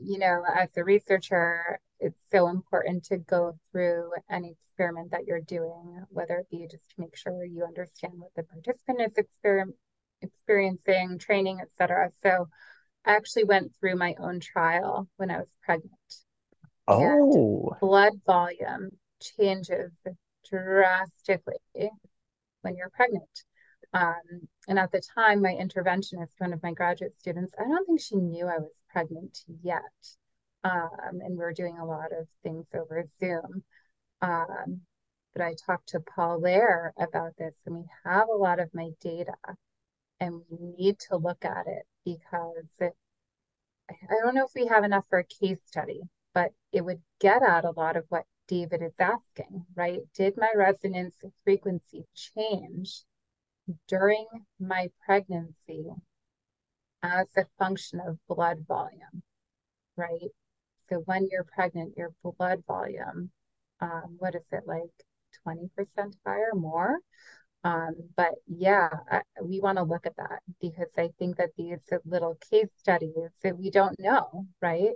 you 0.00 0.18
know, 0.18 0.42
as 0.54 0.70
a 0.76 0.84
researcher, 0.84 1.78
it's 2.00 2.20
so 2.32 2.48
important 2.48 3.04
to 3.04 3.18
go 3.18 3.52
through 3.70 4.10
any 4.30 4.50
experiment 4.50 5.10
that 5.12 5.26
you're 5.26 5.40
doing, 5.40 6.04
whether 6.08 6.38
it 6.38 6.50
be 6.50 6.66
just 6.70 6.88
to 6.90 7.00
make 7.00 7.16
sure 7.16 7.44
you 7.44 7.64
understand 7.64 8.14
what 8.16 8.30
the 8.34 8.42
participant 8.42 9.00
is 9.00 9.14
exper- 9.14 9.72
experiencing, 10.20 11.18
training, 11.18 11.60
etc. 11.60 12.10
So 12.22 12.48
I 13.04 13.16
actually 13.16 13.44
went 13.44 13.72
through 13.78 13.96
my 13.96 14.14
own 14.18 14.40
trial 14.40 15.08
when 15.16 15.30
I 15.30 15.38
was 15.38 15.48
pregnant. 15.62 15.92
Oh, 16.88 17.76
blood 17.80 18.14
volume 18.26 18.90
changes 19.20 19.92
drastically 20.48 21.90
when 22.62 22.76
you're 22.76 22.90
pregnant. 22.90 23.44
Um, 23.94 24.48
and 24.68 24.78
at 24.78 24.90
the 24.90 25.02
time, 25.14 25.42
my 25.42 25.52
interventionist, 25.52 26.32
one 26.38 26.52
of 26.52 26.62
my 26.62 26.72
graduate 26.72 27.14
students, 27.18 27.54
I 27.58 27.64
don't 27.64 27.86
think 27.86 28.00
she 28.00 28.16
knew 28.16 28.46
I 28.46 28.58
was 28.58 28.72
pregnant 28.92 29.38
yet. 29.62 29.82
Um, 30.64 31.20
and 31.20 31.30
we 31.30 31.38
were 31.38 31.52
doing 31.52 31.78
a 31.78 31.86
lot 31.86 32.12
of 32.12 32.28
things 32.42 32.66
over 32.74 33.04
Zoom. 33.18 33.64
Um, 34.20 34.82
but 35.32 35.42
I 35.42 35.54
talked 35.66 35.88
to 35.88 36.00
Paul 36.00 36.40
Lehrer 36.40 36.90
about 36.98 37.36
this, 37.38 37.54
and 37.66 37.76
we 37.76 37.84
have 38.04 38.28
a 38.28 38.36
lot 38.36 38.60
of 38.60 38.70
my 38.74 38.90
data, 39.00 39.34
and 40.20 40.42
we 40.48 40.58
need 40.78 40.98
to 41.08 41.16
look 41.16 41.44
at 41.44 41.66
it 41.66 41.84
because 42.04 42.68
it, 42.78 42.92
I 43.90 44.14
don't 44.22 44.34
know 44.34 44.44
if 44.44 44.52
we 44.54 44.66
have 44.66 44.84
enough 44.84 45.04
for 45.08 45.18
a 45.18 45.24
case 45.24 45.60
study, 45.66 46.02
but 46.34 46.50
it 46.70 46.84
would 46.84 47.00
get 47.18 47.42
at 47.42 47.64
a 47.64 47.72
lot 47.72 47.96
of 47.96 48.04
what 48.08 48.24
David 48.46 48.82
is 48.82 48.94
asking, 48.98 49.64
right? 49.74 50.00
Did 50.14 50.36
my 50.36 50.50
resonance 50.54 51.16
frequency 51.44 52.04
change 52.14 53.02
during 53.88 54.26
my 54.60 54.90
pregnancy 55.04 55.86
as 57.02 57.28
a 57.36 57.44
function 57.58 58.00
of 58.00 58.18
blood 58.28 58.64
volume, 58.66 59.22
right? 59.96 60.30
So 60.88 60.98
when 61.06 61.28
you're 61.30 61.44
pregnant, 61.44 61.96
your 61.96 62.12
blood 62.22 62.62
volume, 62.66 63.30
um, 63.80 64.16
what 64.18 64.34
is 64.34 64.46
it 64.52 64.64
like 64.66 64.90
20% 65.46 66.14
higher, 66.24 66.52
more? 66.54 66.98
Um, 67.64 67.94
but 68.16 68.32
yeah, 68.48 68.88
I, 69.10 69.22
we 69.42 69.60
want 69.60 69.78
to 69.78 69.84
look 69.84 70.06
at 70.06 70.16
that 70.16 70.40
because 70.60 70.90
I 70.98 71.10
think 71.18 71.36
that 71.36 71.50
these 71.56 71.78
little 72.04 72.36
case 72.50 72.70
studies 72.78 73.30
that 73.42 73.56
we 73.56 73.70
don't 73.70 73.98
know, 74.00 74.46
right? 74.60 74.92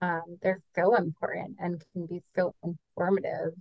Um, 0.00 0.38
they're 0.42 0.60
so 0.74 0.94
important 0.96 1.56
and 1.60 1.82
can 1.92 2.06
be 2.06 2.20
so 2.34 2.54
informative 2.62 3.54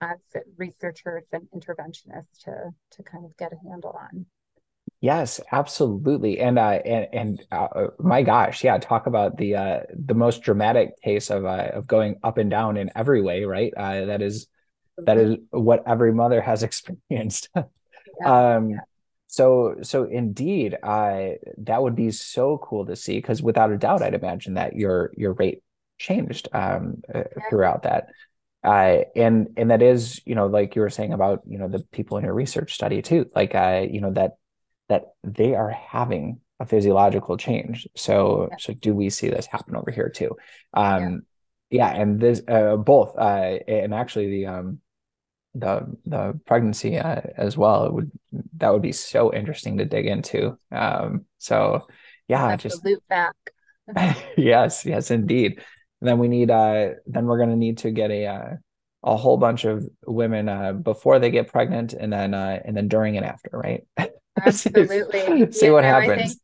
as 0.00 0.18
researchers 0.56 1.24
and 1.32 1.48
interventionists 1.54 2.38
to 2.44 2.70
to 2.90 3.02
kind 3.04 3.24
of 3.24 3.36
get 3.36 3.52
a 3.52 3.68
handle 3.68 3.96
on. 3.98 4.26
Yes, 5.02 5.40
absolutely. 5.50 6.38
And 6.38 6.60
uh 6.60 6.78
and 6.84 7.08
and 7.12 7.46
uh, 7.50 7.88
my 7.98 8.22
gosh, 8.22 8.62
yeah, 8.62 8.78
talk 8.78 9.08
about 9.08 9.36
the 9.36 9.56
uh 9.56 9.80
the 9.92 10.14
most 10.14 10.42
dramatic 10.42 11.00
case 11.02 11.28
of 11.28 11.44
uh 11.44 11.70
of 11.74 11.88
going 11.88 12.20
up 12.22 12.38
and 12.38 12.48
down 12.48 12.76
in 12.76 12.88
every 12.94 13.20
way, 13.20 13.44
right? 13.44 13.74
Uh 13.76 14.04
that 14.06 14.22
is 14.22 14.46
that 14.98 15.18
is 15.18 15.38
what 15.50 15.82
every 15.88 16.14
mother 16.14 16.40
has 16.40 16.62
experienced. 16.68 17.50
Yeah. 18.20 18.56
um 18.56 18.80
so 19.26 19.76
so 19.82 20.04
indeed, 20.04 20.76
uh 20.84 21.30
that 21.58 21.82
would 21.82 21.96
be 21.96 22.12
so 22.12 22.58
cool 22.58 22.86
to 22.86 22.94
see 22.94 23.18
because 23.18 23.42
without 23.42 23.72
a 23.72 23.78
doubt 23.78 24.02
I'd 24.02 24.14
imagine 24.14 24.54
that 24.54 24.76
your 24.76 25.10
your 25.16 25.32
rate 25.32 25.62
changed 25.98 26.46
um 26.52 27.02
uh, 27.12 27.24
throughout 27.50 27.82
that 27.82 28.06
uh, 28.64 28.98
and 29.16 29.48
and 29.56 29.70
that 29.70 29.82
is 29.82 30.20
you 30.26 30.34
know 30.36 30.46
like 30.46 30.76
you 30.76 30.82
were 30.82 30.90
saying 30.90 31.12
about 31.12 31.42
you 31.48 31.58
know 31.58 31.68
the 31.68 31.80
people 31.92 32.18
in 32.18 32.24
your 32.24 32.34
research 32.34 32.74
study 32.74 33.02
too 33.02 33.28
like 33.34 33.54
uh, 33.54 33.84
you 33.90 34.00
know 34.00 34.12
that 34.12 34.32
that 34.88 35.14
they 35.22 35.54
are 35.54 35.70
having 35.70 36.40
a 36.62 36.66
physiological 36.66 37.36
change. 37.36 37.88
So 37.96 38.48
yeah. 38.50 38.56
so 38.58 38.72
do 38.72 38.94
we 38.94 39.10
see 39.10 39.28
this 39.28 39.46
happen 39.46 39.76
over 39.76 39.90
here 39.90 40.08
too? 40.08 40.36
Um 40.72 41.22
yeah, 41.70 41.92
yeah 41.92 42.00
and 42.00 42.20
this 42.20 42.40
uh, 42.48 42.76
both 42.76 43.16
uh, 43.18 43.58
and 43.68 43.92
actually 43.92 44.30
the 44.30 44.46
um 44.46 44.78
the 45.54 45.96
the 46.06 46.40
pregnancy 46.46 46.98
uh, 46.98 47.20
as 47.36 47.58
well 47.58 47.84
it 47.84 47.92
would 47.92 48.10
that 48.56 48.72
would 48.72 48.80
be 48.82 48.92
so 48.92 49.34
interesting 49.34 49.78
to 49.78 49.84
dig 49.84 50.06
into. 50.06 50.56
Um 50.70 51.26
so 51.38 51.86
yeah 52.28 52.56
just 52.56 52.84
loop 52.84 53.02
back 53.08 53.34
yes 54.36 54.86
yes 54.86 55.10
indeed. 55.10 55.60
And 56.00 56.08
then 56.08 56.18
we 56.18 56.28
need 56.28 56.50
uh 56.50 56.90
then 57.06 57.26
we're 57.26 57.38
gonna 57.38 57.56
need 57.56 57.78
to 57.78 57.90
get 57.90 58.10
a 58.10 58.26
uh, 58.26 58.50
a 59.04 59.16
whole 59.16 59.36
bunch 59.36 59.64
of 59.64 59.84
women 60.06 60.48
uh 60.48 60.72
before 60.72 61.18
they 61.18 61.30
get 61.30 61.48
pregnant 61.48 61.92
and 61.92 62.12
then 62.12 62.34
uh 62.34 62.60
and 62.64 62.76
then 62.76 62.86
during 62.86 63.16
and 63.16 63.26
after, 63.26 63.50
right? 63.52 63.84
Absolutely. 64.44 65.52
See 65.52 65.70
what 65.70 65.84
happens. 65.84 66.38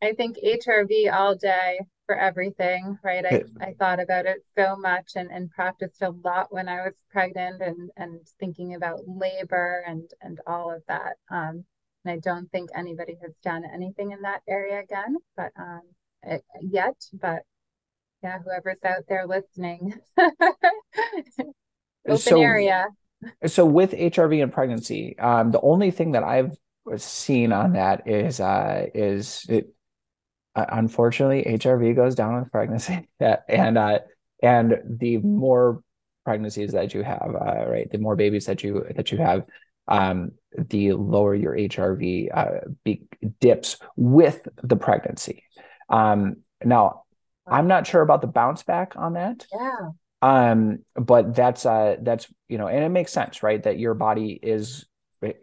I 0.00 0.12
think, 0.12 0.36
I 0.36 0.38
think 0.42 0.62
HRV 0.64 1.12
all 1.12 1.34
day 1.34 1.80
for 2.06 2.16
everything, 2.16 2.98
right? 3.02 3.24
I, 3.26 3.42
I 3.60 3.74
thought 3.78 4.00
about 4.00 4.26
it 4.26 4.44
so 4.56 4.76
much 4.76 5.12
and, 5.16 5.30
and 5.30 5.50
practiced 5.50 6.02
a 6.02 6.10
lot 6.24 6.52
when 6.52 6.68
I 6.68 6.82
was 6.82 6.94
pregnant 7.10 7.60
and, 7.60 7.90
and 7.96 8.20
thinking 8.38 8.74
about 8.74 9.00
labor 9.06 9.82
and, 9.86 10.08
and 10.22 10.40
all 10.46 10.72
of 10.72 10.82
that. 10.88 11.16
Um, 11.30 11.64
and 12.04 12.12
I 12.12 12.18
don't 12.18 12.50
think 12.52 12.70
anybody 12.74 13.16
has 13.22 13.34
done 13.42 13.64
anything 13.72 14.12
in 14.12 14.22
that 14.22 14.42
area 14.48 14.80
again, 14.80 15.16
but 15.36 15.50
um, 15.58 15.82
it, 16.22 16.44
yet, 16.62 16.94
but 17.12 17.42
yeah, 18.22 18.38
whoever's 18.44 18.82
out 18.84 19.04
there 19.08 19.26
listening. 19.26 19.94
Open 22.06 22.18
so, 22.18 22.40
area. 22.40 22.86
So 23.46 23.66
with 23.66 23.92
HRV 23.92 24.42
and 24.42 24.52
pregnancy, 24.52 25.18
um, 25.18 25.50
the 25.50 25.60
only 25.60 25.90
thing 25.90 26.12
that 26.12 26.22
I've 26.22 26.56
seen 26.98 27.52
on 27.52 27.72
that 27.72 28.08
is 28.08 28.40
uh, 28.40 28.86
is 28.94 29.44
it 29.48 29.72
uh, 30.54 30.66
unfortunately 30.70 31.44
HRV 31.44 31.94
goes 31.94 32.14
down 32.14 32.40
with 32.40 32.50
pregnancy, 32.50 33.08
and 33.48 33.78
uh, 33.78 33.98
and 34.42 34.76
the 34.84 35.18
more 35.18 35.82
pregnancies 36.24 36.72
that 36.72 36.92
you 36.92 37.02
have, 37.02 37.34
uh, 37.34 37.66
right, 37.68 37.88
the 37.90 37.98
more 37.98 38.16
babies 38.16 38.46
that 38.46 38.62
you 38.62 38.84
that 38.94 39.12
you 39.12 39.18
have, 39.18 39.44
um, 39.88 40.32
the 40.56 40.92
lower 40.92 41.34
your 41.34 41.54
HRV 41.54 42.28
uh, 42.36 42.68
be, 42.84 43.02
dips 43.40 43.76
with 43.96 44.46
the 44.62 44.76
pregnancy. 44.76 45.44
Um, 45.88 46.38
now, 46.64 47.02
I'm 47.46 47.68
not 47.68 47.86
sure 47.86 48.02
about 48.02 48.20
the 48.20 48.26
bounce 48.26 48.62
back 48.62 48.94
on 48.96 49.12
that. 49.14 49.46
Yeah. 49.52 49.90
Um, 50.22 50.78
but 50.94 51.34
that's 51.34 51.66
uh 51.66 51.96
that's 52.00 52.26
you 52.48 52.58
know, 52.58 52.66
and 52.66 52.82
it 52.82 52.88
makes 52.88 53.12
sense, 53.12 53.42
right? 53.42 53.62
That 53.62 53.78
your 53.78 53.94
body 53.94 54.38
is 54.42 54.86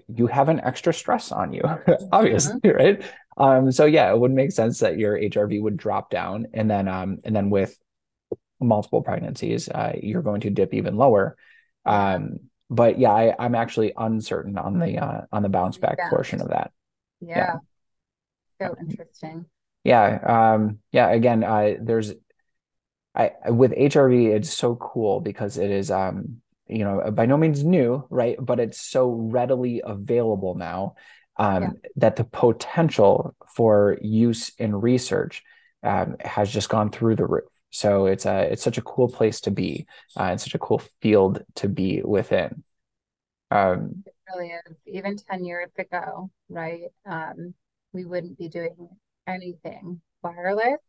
you 0.07 0.27
have 0.27 0.49
an 0.49 0.59
extra 0.59 0.93
stress 0.93 1.31
on 1.31 1.53
you, 1.53 1.61
obviously, 2.11 2.59
mm-hmm. 2.59 2.77
right? 2.77 3.03
Um, 3.37 3.71
so 3.71 3.85
yeah, 3.85 4.11
it 4.11 4.19
would 4.19 4.31
make 4.31 4.51
sense 4.51 4.79
that 4.79 4.97
your 4.97 5.17
HRV 5.17 5.61
would 5.61 5.77
drop 5.77 6.09
down, 6.09 6.47
and 6.53 6.69
then 6.69 6.87
um, 6.87 7.19
and 7.23 7.35
then 7.35 7.49
with 7.49 7.77
multiple 8.59 9.01
pregnancies, 9.01 9.69
uh, 9.69 9.93
you're 10.01 10.21
going 10.21 10.41
to 10.41 10.49
dip 10.49 10.73
even 10.73 10.95
lower. 10.95 11.35
Um, 11.85 12.39
but 12.69 12.99
yeah, 12.99 13.11
I, 13.11 13.35
I'm 13.37 13.55
actually 13.55 13.93
uncertain 13.97 14.57
on 14.57 14.79
the 14.79 14.97
uh, 14.99 15.21
on 15.31 15.43
the 15.43 15.49
bounce 15.49 15.77
back 15.77 15.95
yeah. 15.97 16.09
portion 16.09 16.41
of 16.41 16.49
that. 16.49 16.71
Yeah. 17.19 17.57
yeah. 18.59 18.67
So 18.67 18.75
interesting 18.79 19.45
yeah 19.83 20.53
um 20.55 20.79
yeah 20.91 21.09
again 21.09 21.43
uh 21.43 21.73
there's 21.79 22.13
i 23.15 23.31
with 23.47 23.71
hrv 23.71 24.33
it's 24.33 24.53
so 24.53 24.75
cool 24.75 25.19
because 25.19 25.57
it 25.57 25.69
is 25.69 25.91
um 25.91 26.41
you 26.73 26.83
know 26.83 27.11
by 27.11 27.25
no 27.25 27.37
means 27.37 27.63
new 27.63 28.05
right 28.09 28.37
but 28.39 28.59
it's 28.59 28.79
so 28.79 29.09
readily 29.09 29.81
available 29.85 30.55
now 30.55 30.95
um 31.37 31.63
yeah. 31.63 31.69
that 31.95 32.15
the 32.15 32.23
potential 32.23 33.35
for 33.55 33.97
use 34.01 34.51
in 34.57 34.75
research 34.75 35.43
um, 35.83 36.15
has 36.21 36.49
just 36.49 36.69
gone 36.69 36.89
through 36.89 37.15
the 37.15 37.25
roof 37.25 37.43
so 37.69 38.05
it's 38.05 38.25
a 38.25 38.51
it's 38.51 38.63
such 38.63 38.77
a 38.77 38.83
cool 38.83 39.07
place 39.07 39.41
to 39.41 39.51
be 39.51 39.85
uh, 40.17 40.23
and 40.23 40.41
such 40.41 40.55
a 40.55 40.59
cool 40.59 40.81
field 41.01 41.43
to 41.55 41.67
be 41.67 42.01
within 42.03 42.63
um 43.51 44.03
it 44.05 44.13
really 44.33 44.51
is 44.51 44.77
even 44.85 45.17
10 45.17 45.45
years 45.45 45.71
ago 45.77 46.29
right 46.49 46.89
um 47.05 47.53
we 47.93 48.05
wouldn't 48.05 48.37
be 48.37 48.49
doing 48.49 48.89
anything 49.27 50.01
wireless. 50.23 50.79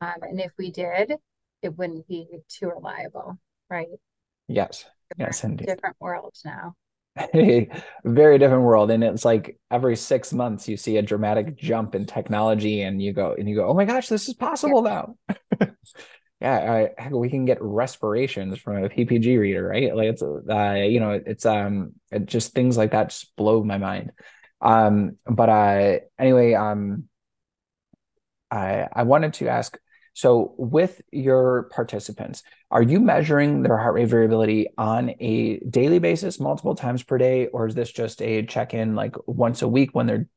Um, 0.00 0.22
and 0.22 0.40
if 0.40 0.52
we 0.58 0.70
did, 0.70 1.12
it 1.62 1.76
wouldn't 1.76 2.06
be 2.06 2.26
too 2.48 2.68
reliable, 2.68 3.38
right? 3.68 3.88
Yes. 4.46 4.86
Yes, 5.16 5.44
indeed. 5.44 5.66
Different 5.66 5.96
world 6.00 6.34
now. 6.44 6.74
A 7.34 7.68
very 8.04 8.38
different 8.38 8.62
world. 8.62 8.90
And 8.90 9.02
it's 9.02 9.24
like 9.24 9.58
every 9.70 9.96
six 9.96 10.32
months 10.32 10.68
you 10.68 10.76
see 10.76 10.96
a 10.98 11.02
dramatic 11.02 11.56
jump 11.56 11.94
in 11.94 12.06
technology 12.06 12.82
and 12.82 13.02
you 13.02 13.12
go 13.12 13.34
and 13.36 13.48
you 13.48 13.56
go, 13.56 13.66
oh 13.68 13.74
my 13.74 13.84
gosh, 13.84 14.08
this 14.08 14.28
is 14.28 14.34
possible 14.34 14.82
now. 14.82 15.16
yeah, 16.40 16.88
I, 16.98 17.08
we 17.08 17.28
can 17.28 17.44
get 17.44 17.58
respirations 17.60 18.58
from 18.58 18.84
a 18.84 18.88
PPG 18.88 19.38
reader, 19.38 19.66
right? 19.66 19.94
Like 19.94 20.08
it's, 20.08 20.22
uh, 20.22 20.74
you 20.74 21.00
know, 21.00 21.20
it's 21.24 21.44
um, 21.44 21.94
it 22.12 22.26
just 22.26 22.52
things 22.52 22.76
like 22.76 22.92
that 22.92 23.10
just 23.10 23.34
blow 23.36 23.64
my 23.64 23.78
mind. 23.78 24.12
Um, 24.60 25.16
but 25.26 25.48
uh, 25.48 25.98
anyway, 26.18 26.54
um, 26.54 27.08
I, 28.50 28.88
I 28.92 29.02
wanted 29.02 29.34
to 29.34 29.48
ask 29.48 29.76
so 30.18 30.52
with 30.58 31.00
your 31.12 31.68
participants 31.70 32.42
are 32.72 32.82
you 32.82 32.98
measuring 32.98 33.62
their 33.62 33.78
heart 33.78 33.94
rate 33.94 34.08
variability 34.08 34.66
on 34.76 35.14
a 35.20 35.58
daily 35.60 36.00
basis 36.00 36.40
multiple 36.40 36.74
times 36.74 37.04
per 37.04 37.18
day 37.18 37.46
or 37.46 37.68
is 37.68 37.74
this 37.76 37.92
just 37.92 38.20
a 38.20 38.42
check-in 38.44 38.96
like 38.96 39.14
once 39.28 39.62
a 39.62 39.68
week 39.68 39.90
when 39.94 40.06
they're 40.06 40.28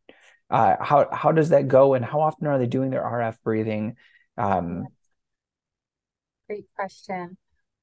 uh, 0.51 0.75
how 0.81 1.07
how 1.11 1.31
does 1.31 1.49
that 1.49 1.67
go 1.67 1.93
and 1.93 2.03
how 2.03 2.19
often 2.19 2.45
are 2.45 2.59
they 2.59 2.67
doing 2.67 2.89
their 2.89 3.01
rf 3.01 3.37
breathing? 3.43 3.95
Um, 4.37 4.85
great 6.47 6.65
question. 6.75 7.37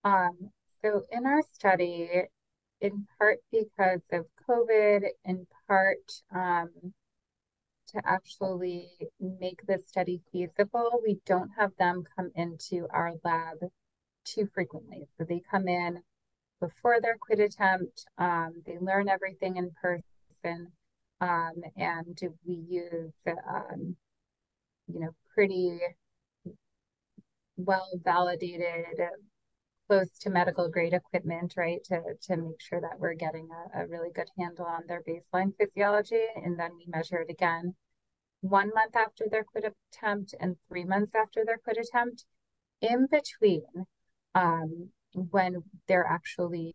Um, 0.04 0.50
so 0.82 1.02
in 1.10 1.26
our 1.26 1.42
study 1.54 2.10
in 2.80 3.06
part 3.18 3.38
because 3.50 4.02
of 4.12 4.26
covid 4.48 5.02
in 5.24 5.46
part 5.66 6.12
um, 6.32 6.68
to 7.92 8.00
actually 8.04 8.88
make 9.20 9.60
this 9.66 9.86
study 9.86 10.20
feasible, 10.32 11.00
we 11.02 11.18
don't 11.26 11.50
have 11.58 11.72
them 11.78 12.04
come 12.16 12.30
into 12.34 12.86
our 12.90 13.14
lab 13.24 13.58
too 14.24 14.48
frequently. 14.54 15.06
So 15.16 15.24
they 15.24 15.42
come 15.50 15.68
in 15.68 16.02
before 16.60 17.00
their 17.00 17.16
quit 17.20 17.38
attempt, 17.40 18.04
um, 18.18 18.62
they 18.66 18.78
learn 18.80 19.08
everything 19.08 19.56
in 19.56 19.70
person, 19.80 20.02
person. 20.42 20.68
Um, 21.20 21.62
and 21.76 22.18
we 22.46 22.54
use, 22.68 23.12
um, 23.26 23.96
you 24.86 25.00
know, 25.00 25.10
pretty 25.34 25.80
well 27.56 27.88
validated, 28.04 28.86
close 29.88 30.18
to 30.20 30.30
medical 30.30 30.68
grade 30.68 30.92
equipment, 30.92 31.54
right, 31.56 31.82
to, 31.84 32.00
to 32.22 32.36
make 32.36 32.60
sure 32.60 32.80
that 32.80 33.00
we're 33.00 33.14
getting 33.14 33.48
a, 33.74 33.82
a 33.82 33.86
really 33.86 34.10
good 34.14 34.28
handle 34.38 34.66
on 34.66 34.82
their 34.86 35.02
baseline 35.02 35.52
physiology. 35.58 36.24
And 36.36 36.58
then 36.58 36.72
we 36.76 36.86
measure 36.86 37.18
it 37.18 37.30
again 37.30 37.74
one 38.40 38.70
month 38.74 38.94
after 38.94 39.24
their 39.30 39.44
quit 39.44 39.64
attempt 39.64 40.34
and 40.38 40.56
three 40.68 40.84
months 40.84 41.12
after 41.14 41.44
their 41.44 41.58
quit 41.58 41.78
attempt. 41.78 42.24
In 42.80 43.08
between, 43.10 43.64
um, 44.34 44.90
when 45.14 45.64
they're 45.88 46.06
actually 46.06 46.72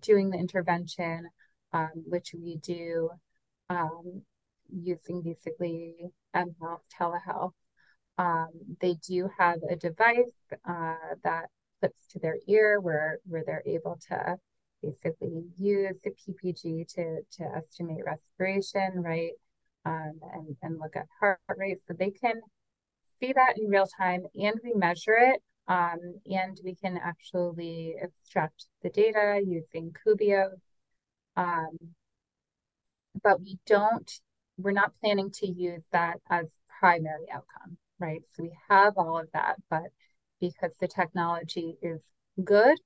doing 0.00 0.30
the 0.30 0.38
intervention, 0.38 1.28
um, 1.72 1.92
which 1.94 2.34
we 2.34 2.56
do 2.56 3.10
um, 3.70 4.22
using 4.70 5.22
basically 5.22 5.94
mHealth 6.34 6.80
telehealth. 6.98 7.52
Um, 8.18 8.48
they 8.80 8.94
do 8.94 9.30
have 9.38 9.60
a 9.70 9.76
device 9.76 10.42
uh, 10.68 11.14
that 11.22 11.46
clips 11.80 12.02
to 12.10 12.18
their 12.18 12.36
ear 12.48 12.80
where 12.80 13.18
where 13.26 13.42
they're 13.46 13.62
able 13.66 13.98
to 14.08 14.36
basically 14.82 15.44
use 15.56 15.98
the 16.04 16.10
PPG 16.10 16.86
to 16.94 17.20
to 17.32 17.44
estimate 17.56 18.04
respiration, 18.04 19.02
right? 19.02 19.32
Um, 19.84 20.20
and 20.34 20.56
and 20.62 20.78
look 20.78 20.96
at 20.96 21.06
heart 21.20 21.40
rate, 21.56 21.78
so 21.86 21.94
they 21.98 22.10
can 22.10 22.40
see 23.20 23.32
that 23.32 23.54
in 23.58 23.68
real 23.68 23.86
time, 23.98 24.22
and 24.34 24.54
we 24.62 24.72
measure 24.74 25.16
it, 25.18 25.42
um, 25.68 25.98
and 26.26 26.58
we 26.64 26.74
can 26.74 26.98
actually 26.98 27.94
extract 28.00 28.66
the 28.82 28.90
data 28.90 29.40
using 29.44 29.92
Kubios. 30.06 30.60
Um, 31.36 31.94
but 33.22 33.40
we 33.40 33.58
don't, 33.66 34.10
we're 34.56 34.72
not 34.72 34.92
planning 35.00 35.30
to 35.30 35.46
use 35.46 35.84
that 35.92 36.18
as 36.30 36.50
primary 36.80 37.26
outcome, 37.32 37.76
right? 37.98 38.22
So 38.34 38.42
we 38.44 38.52
have 38.68 38.94
all 38.96 39.18
of 39.18 39.28
that, 39.32 39.56
but 39.70 39.84
because 40.40 40.72
the 40.80 40.88
technology 40.88 41.76
is 41.82 42.02
good, 42.42 42.78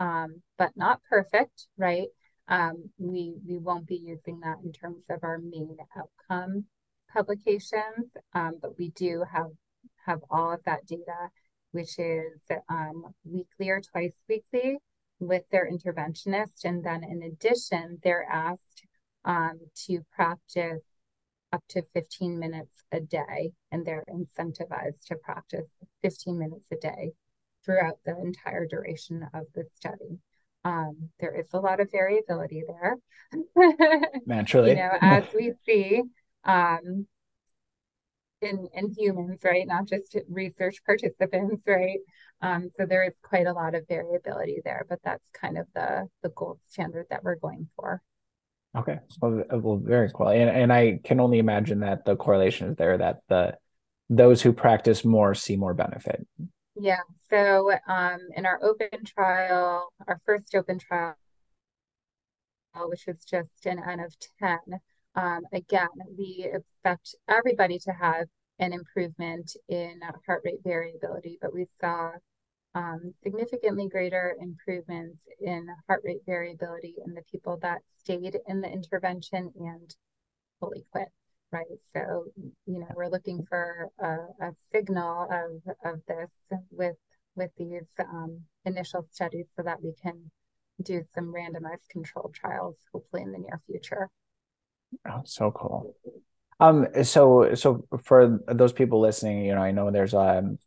um, 0.00 0.42
but 0.58 0.72
not 0.76 1.00
perfect, 1.08 1.66
right? 1.76 2.08
Um, 2.48 2.90
we 2.98 3.34
we 3.46 3.58
won't 3.58 3.86
be 3.86 3.96
using 3.96 4.40
that 4.40 4.58
in 4.64 4.72
terms 4.72 5.04
of 5.10 5.24
our 5.24 5.38
main 5.38 5.76
outcome 5.96 6.64
publications, 7.12 8.12
um, 8.34 8.58
but 8.60 8.78
we 8.78 8.90
do 8.90 9.24
have 9.32 9.50
have 10.06 10.20
all 10.30 10.52
of 10.52 10.60
that 10.64 10.86
data, 10.86 11.30
which 11.72 11.98
is 11.98 12.40
um, 12.68 13.06
weekly 13.24 13.68
or 13.68 13.80
twice 13.80 14.16
weekly 14.28 14.78
with 15.18 15.42
their 15.50 15.68
interventionist, 15.70 16.64
and 16.64 16.84
then 16.84 17.02
in 17.02 17.22
addition, 17.22 17.98
they're 18.02 18.28
asked 18.30 18.84
um, 19.24 19.58
to 19.86 20.00
practice 20.14 20.84
up 21.52 21.62
to 21.68 21.82
15 21.94 22.38
minutes 22.38 22.82
a 22.92 23.00
day, 23.00 23.52
and 23.70 23.86
they're 23.86 24.04
incentivized 24.10 25.04
to 25.06 25.16
practice 25.16 25.68
15 26.02 26.38
minutes 26.38 26.66
a 26.72 26.76
day 26.76 27.12
throughout 27.64 27.98
the 28.04 28.16
entire 28.18 28.66
duration 28.66 29.26
of 29.34 29.44
the 29.54 29.64
study. 29.76 30.18
Um, 30.64 31.10
there 31.20 31.38
is 31.38 31.46
a 31.52 31.60
lot 31.60 31.80
of 31.80 31.90
variability 31.90 32.64
there. 32.66 32.96
Naturally. 34.26 34.70
you 34.70 34.76
know, 34.76 34.90
as 35.00 35.24
we 35.34 35.52
see 35.64 36.02
um, 36.44 37.06
in, 38.42 38.68
in 38.74 38.94
humans, 38.96 39.40
right? 39.44 39.66
Not 39.66 39.86
just 39.86 40.16
research 40.28 40.78
participants, 40.84 41.62
right? 41.66 41.98
Um, 42.42 42.68
so 42.76 42.86
there 42.86 43.04
is 43.04 43.14
quite 43.22 43.46
a 43.46 43.52
lot 43.52 43.74
of 43.74 43.86
variability 43.88 44.60
there, 44.64 44.84
but 44.88 44.98
that's 45.04 45.28
kind 45.40 45.58
of 45.58 45.66
the, 45.74 46.08
the 46.22 46.30
gold 46.30 46.58
standard 46.70 47.06
that 47.10 47.24
we're 47.24 47.36
going 47.36 47.68
for. 47.76 48.02
Okay. 48.76 48.98
Well, 49.20 49.42
well, 49.50 49.80
very 49.82 50.10
cool. 50.12 50.28
And 50.28 50.50
and 50.50 50.72
I 50.72 51.00
can 51.02 51.20
only 51.20 51.38
imagine 51.38 51.80
that 51.80 52.04
the 52.04 52.16
correlation 52.16 52.70
is 52.70 52.76
there 52.76 52.98
that 52.98 53.20
the 53.28 53.56
those 54.10 54.42
who 54.42 54.52
practice 54.52 55.04
more 55.04 55.34
see 55.34 55.56
more 55.56 55.74
benefit. 55.74 56.26
Yeah. 56.78 57.00
So 57.30 57.72
um, 57.88 58.18
in 58.36 58.44
our 58.44 58.60
open 58.62 59.04
trial, 59.04 59.92
our 60.06 60.20
first 60.26 60.54
open 60.54 60.78
trial, 60.78 61.14
which 62.74 63.04
was 63.06 63.24
just 63.24 63.64
an 63.64 63.80
N 63.84 64.00
of 64.00 64.14
10, 64.40 64.58
um, 65.14 65.42
again, 65.52 65.88
we 66.16 66.48
expect 66.52 67.14
everybody 67.28 67.78
to 67.78 67.92
have 67.92 68.26
an 68.58 68.72
improvement 68.72 69.56
in 69.68 70.00
heart 70.26 70.42
rate 70.44 70.60
variability, 70.62 71.38
but 71.40 71.54
we 71.54 71.66
saw 71.80 72.10
um, 72.76 73.12
significantly 73.22 73.88
greater 73.88 74.36
improvements 74.38 75.22
in 75.40 75.66
heart 75.88 76.02
rate 76.04 76.20
variability 76.26 76.94
in 77.06 77.14
the 77.14 77.22
people 77.32 77.58
that 77.62 77.78
stayed 78.02 78.36
in 78.46 78.60
the 78.60 78.68
intervention 78.68 79.50
and 79.58 79.96
fully 80.60 80.84
quit, 80.92 81.08
right? 81.50 81.64
So, 81.94 82.26
you 82.66 82.80
know, 82.80 82.88
we're 82.94 83.08
looking 83.08 83.46
for 83.48 83.88
a, 83.98 84.44
a 84.44 84.52
signal 84.74 85.26
of, 85.30 85.92
of 85.92 86.00
this 86.06 86.30
with 86.70 86.96
with 87.34 87.50
these 87.58 87.88
um, 88.00 88.40
initial 88.64 89.06
studies 89.12 89.46
so 89.56 89.62
that 89.62 89.82
we 89.82 89.92
can 90.02 90.30
do 90.82 91.02
some 91.14 91.32
randomized 91.34 91.88
controlled 91.90 92.34
trials, 92.34 92.76
hopefully 92.92 93.22
in 93.22 93.32
the 93.32 93.38
near 93.38 93.60
future. 93.66 94.08
Oh, 95.06 95.20
so 95.24 95.50
cool. 95.50 95.94
Um, 96.60 96.88
so 97.04 97.54
so 97.54 97.86
for 98.04 98.38
those 98.48 98.72
people 98.72 99.00
listening, 99.00 99.46
you 99.46 99.54
know, 99.54 99.62
I 99.62 99.70
know 99.70 99.90
there's 99.90 100.14
um 100.14 100.58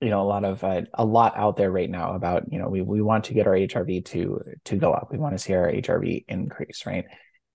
you 0.00 0.10
know 0.10 0.22
a 0.22 0.28
lot 0.28 0.44
of 0.44 0.62
uh, 0.64 0.82
a 0.94 1.04
lot 1.04 1.36
out 1.36 1.56
there 1.56 1.70
right 1.70 1.90
now 1.90 2.14
about 2.14 2.52
you 2.52 2.58
know 2.58 2.68
we 2.68 2.82
we 2.82 3.00
want 3.00 3.24
to 3.24 3.34
get 3.34 3.46
our 3.46 3.54
HRV 3.54 4.04
to 4.06 4.40
to 4.64 4.76
go 4.76 4.92
up. 4.92 5.08
We 5.10 5.18
want 5.18 5.34
to 5.34 5.42
see 5.42 5.54
our 5.54 5.70
HRV 5.70 6.24
increase, 6.28 6.84
right? 6.86 7.04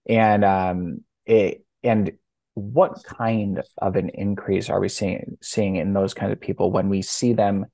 And 0.07 0.43
um 0.43 0.99
it 1.25 1.63
and 1.83 2.11
what 2.55 3.03
kind 3.03 3.61
of 3.77 3.95
an 3.95 4.09
increase 4.09 4.69
are 4.69 4.79
we 4.79 4.89
seeing 4.89 5.37
seeing 5.41 5.75
in 5.75 5.93
those 5.93 6.13
kind 6.13 6.31
of 6.31 6.41
people 6.41 6.71
when 6.71 6.89
we 6.89 7.01
see 7.01 7.33
them 7.33 7.65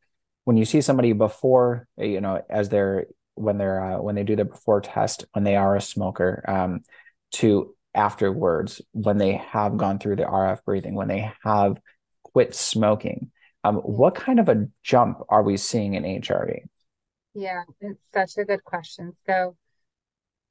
when 0.43 0.57
you 0.57 0.65
see 0.65 0.81
somebody 0.81 1.13
before 1.13 1.87
you 1.97 2.21
know 2.21 2.41
as 2.49 2.69
they're 2.69 3.07
when 3.35 3.57
they're 3.57 3.83
uh, 3.83 4.01
when 4.01 4.15
they 4.15 4.23
do 4.23 4.35
their 4.35 4.45
before 4.45 4.81
test 4.81 5.25
when 5.33 5.43
they 5.43 5.55
are 5.55 5.75
a 5.75 5.81
smoker 5.81 6.43
um, 6.47 6.81
to 7.31 7.75
afterwards 7.93 8.81
when 8.91 9.17
they 9.17 9.33
have 9.33 9.77
gone 9.77 9.99
through 9.99 10.17
the 10.17 10.23
RF 10.23 10.63
breathing 10.65 10.95
when 10.95 11.07
they 11.07 11.31
have 11.43 11.77
quit 12.23 12.53
smoking 12.53 13.31
um, 13.65 13.77
what 13.77 14.13
kind 14.13 14.39
of 14.39 14.47
a 14.47 14.67
jump 14.83 15.21
are 15.27 15.41
we 15.41 15.57
seeing 15.57 15.95
in 15.95 16.03
HRV? 16.03 16.59
Yeah, 17.33 17.63
it's 17.81 18.03
such 18.13 18.37
a 18.37 18.45
good 18.45 18.63
question. 18.63 19.13
So, 19.25 19.57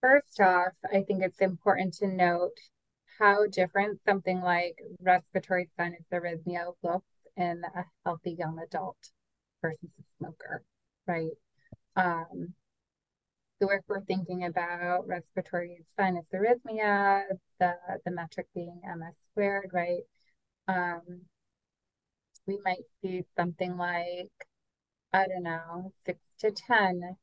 first 0.01 0.41
off, 0.41 0.73
I 0.85 1.03
think 1.03 1.23
it's 1.23 1.41
important 1.41 1.95
to 1.95 2.09
note 2.09 2.59
how 3.21 3.47
different 3.47 4.03
something 4.03 4.41
like 4.41 4.77
respiratory 5.01 5.71
sinus 5.77 6.07
arrhythmia 6.13 6.73
looks 6.83 7.07
in 7.37 7.63
a 7.77 7.85
healthy 8.05 8.35
young 8.37 8.59
adult 8.59 8.97
versus 9.63 9.91
a 10.01 10.03
smoker, 10.19 10.65
right? 11.07 11.31
Um, 11.95 12.55
so 13.63 13.71
if 13.71 13.83
we're 13.87 14.03
thinking 14.03 14.45
about 14.45 15.07
respiratory 15.07 15.85
sinus 15.97 16.27
arrhythmia, 16.35 17.23
the 17.61 17.75
the 18.05 18.11
metric 18.11 18.49
being 18.57 18.81
MS 18.85 19.15
squared, 19.31 19.71
right? 19.73 20.03
Um, 20.67 21.23
we 22.47 22.59
might 22.65 22.85
see 23.01 23.25
something 23.37 23.77
like, 23.77 24.31
I 25.13 25.27
don't 25.27 25.43
know, 25.43 25.93
six 26.05 26.19
to 26.41 26.51
10 26.51 27.17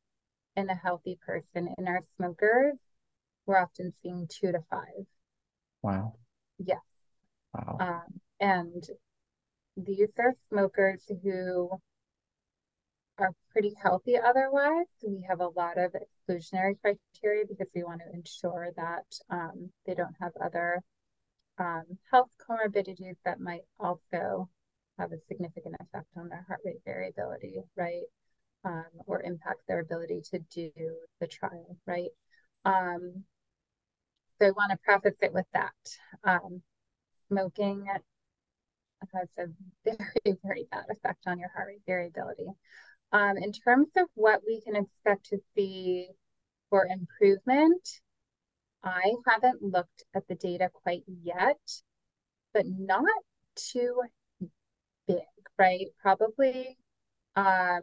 in 0.56 0.70
a 0.70 0.76
healthy 0.76 1.18
person. 1.26 1.74
In 1.78 1.88
our 1.88 2.02
smokers, 2.18 2.78
we're 3.46 3.60
often 3.60 3.92
seeing 4.02 4.28
two 4.28 4.52
to 4.52 4.60
five. 4.70 5.06
Wow. 5.82 6.16
Yes. 6.58 6.80
Wow. 7.54 7.78
Um, 7.80 8.22
and 8.40 8.84
these 9.78 10.12
are 10.20 10.34
smokers 10.50 11.04
who 11.24 11.70
are 13.18 13.32
pretty 13.52 13.74
healthy 13.82 14.18
otherwise. 14.18 14.88
We 15.04 15.26
have 15.30 15.40
a 15.40 15.48
lot 15.48 15.78
of 15.78 15.94
exclusionary 15.94 16.76
criteria 16.82 17.46
because 17.48 17.70
we 17.76 17.84
want 17.84 18.02
to 18.02 18.14
ensure 18.14 18.70
that 18.76 19.06
um, 19.30 19.72
they 19.86 19.94
don't 19.94 20.16
have 20.20 20.32
other 20.44 20.82
um, 21.60 21.84
health 22.12 22.30
comorbidities 22.40 23.18
that 23.26 23.40
might 23.40 23.62
also 23.80 24.50
have 25.00 25.12
a 25.12 25.20
significant 25.28 25.76
effect 25.80 26.08
on 26.18 26.30
their 26.30 26.46
heart 26.48 26.62
rate 26.66 26.82
variability, 26.86 27.62
right? 27.76 28.04
Um, 28.64 28.86
or 29.08 29.24
impact 29.24 29.62
their 29.68 29.80
ability 29.80 30.22
to 30.32 30.40
do 30.54 30.72
the 31.20 31.28
trial, 31.28 31.78
right? 31.88 32.12
Um, 32.64 33.24
so 34.40 34.48
I 34.48 34.52
want 34.52 34.72
to 34.72 34.78
preface 34.84 35.18
it 35.22 35.34
with 35.34 35.48
that. 35.54 35.74
Um, 36.24 36.62
smoking 37.28 37.88
has 39.14 39.30
a 39.38 39.46
very, 39.86 40.38
very 40.44 40.68
bad 40.72 40.86
effect 40.90 41.24
on 41.28 41.40
your 41.40 41.50
heart 41.56 41.68
rate 41.68 41.82
variability. 41.86 42.48
Um, 43.12 43.38
in 43.38 43.52
terms 43.52 43.90
of 43.98 44.08
what 44.14 44.42
we 44.46 44.62
can 44.62 44.76
expect 44.76 45.26
to 45.30 45.40
see 45.56 46.10
for 46.70 46.88
improvement, 46.88 47.88
I 48.84 49.14
haven't 49.28 49.62
looked 49.62 50.04
at 50.16 50.28
the 50.28 50.36
data 50.36 50.70
quite 50.74 51.04
yet, 51.08 51.60
but 52.54 52.66
not 52.66 53.06
too 53.56 54.02
right? 55.62 55.88
Probably 56.02 56.78
um, 57.36 57.82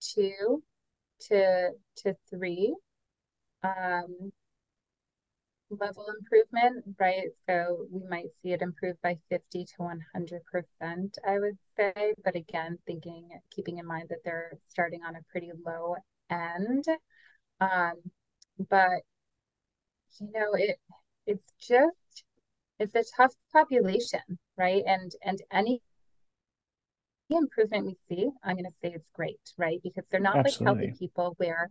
two 0.00 0.62
to 1.28 1.70
to 1.98 2.16
three. 2.30 2.74
Um, 3.62 4.32
level 5.70 6.04
improvement, 6.18 6.84
right? 7.00 7.28
So 7.48 7.86
we 7.90 8.02
might 8.08 8.28
see 8.42 8.52
it 8.52 8.62
improve 8.62 8.96
by 9.02 9.18
50 9.30 9.64
to 9.64 9.72
100%, 9.78 11.16
I 11.26 11.38
would 11.38 11.58
say. 11.76 12.14
But 12.24 12.36
again, 12.36 12.78
thinking, 12.86 13.28
keeping 13.50 13.78
in 13.78 13.86
mind 13.86 14.08
that 14.10 14.18
they're 14.24 14.58
starting 14.68 15.00
on 15.02 15.16
a 15.16 15.22
pretty 15.30 15.50
low 15.66 15.96
end. 16.30 16.84
Um, 17.60 17.94
but 18.70 19.02
you 20.20 20.30
know, 20.32 20.52
it 20.54 20.76
it's 21.26 21.52
just 21.60 22.24
it's 22.78 22.94
a 22.94 23.04
tough 23.16 23.34
population, 23.52 24.20
right? 24.58 24.82
And 24.86 25.12
and 25.24 25.40
any 25.52 25.82
improvement 27.36 27.86
we 27.86 27.96
see, 28.08 28.28
I'm 28.44 28.56
going 28.56 28.64
to 28.64 28.76
say 28.82 28.92
it's 28.94 29.10
great, 29.14 29.40
right? 29.58 29.80
Because 29.82 30.04
they're 30.10 30.20
not 30.20 30.36
Absolutely. 30.36 30.66
like 30.66 30.88
healthy 30.90 30.98
people 30.98 31.34
where 31.38 31.68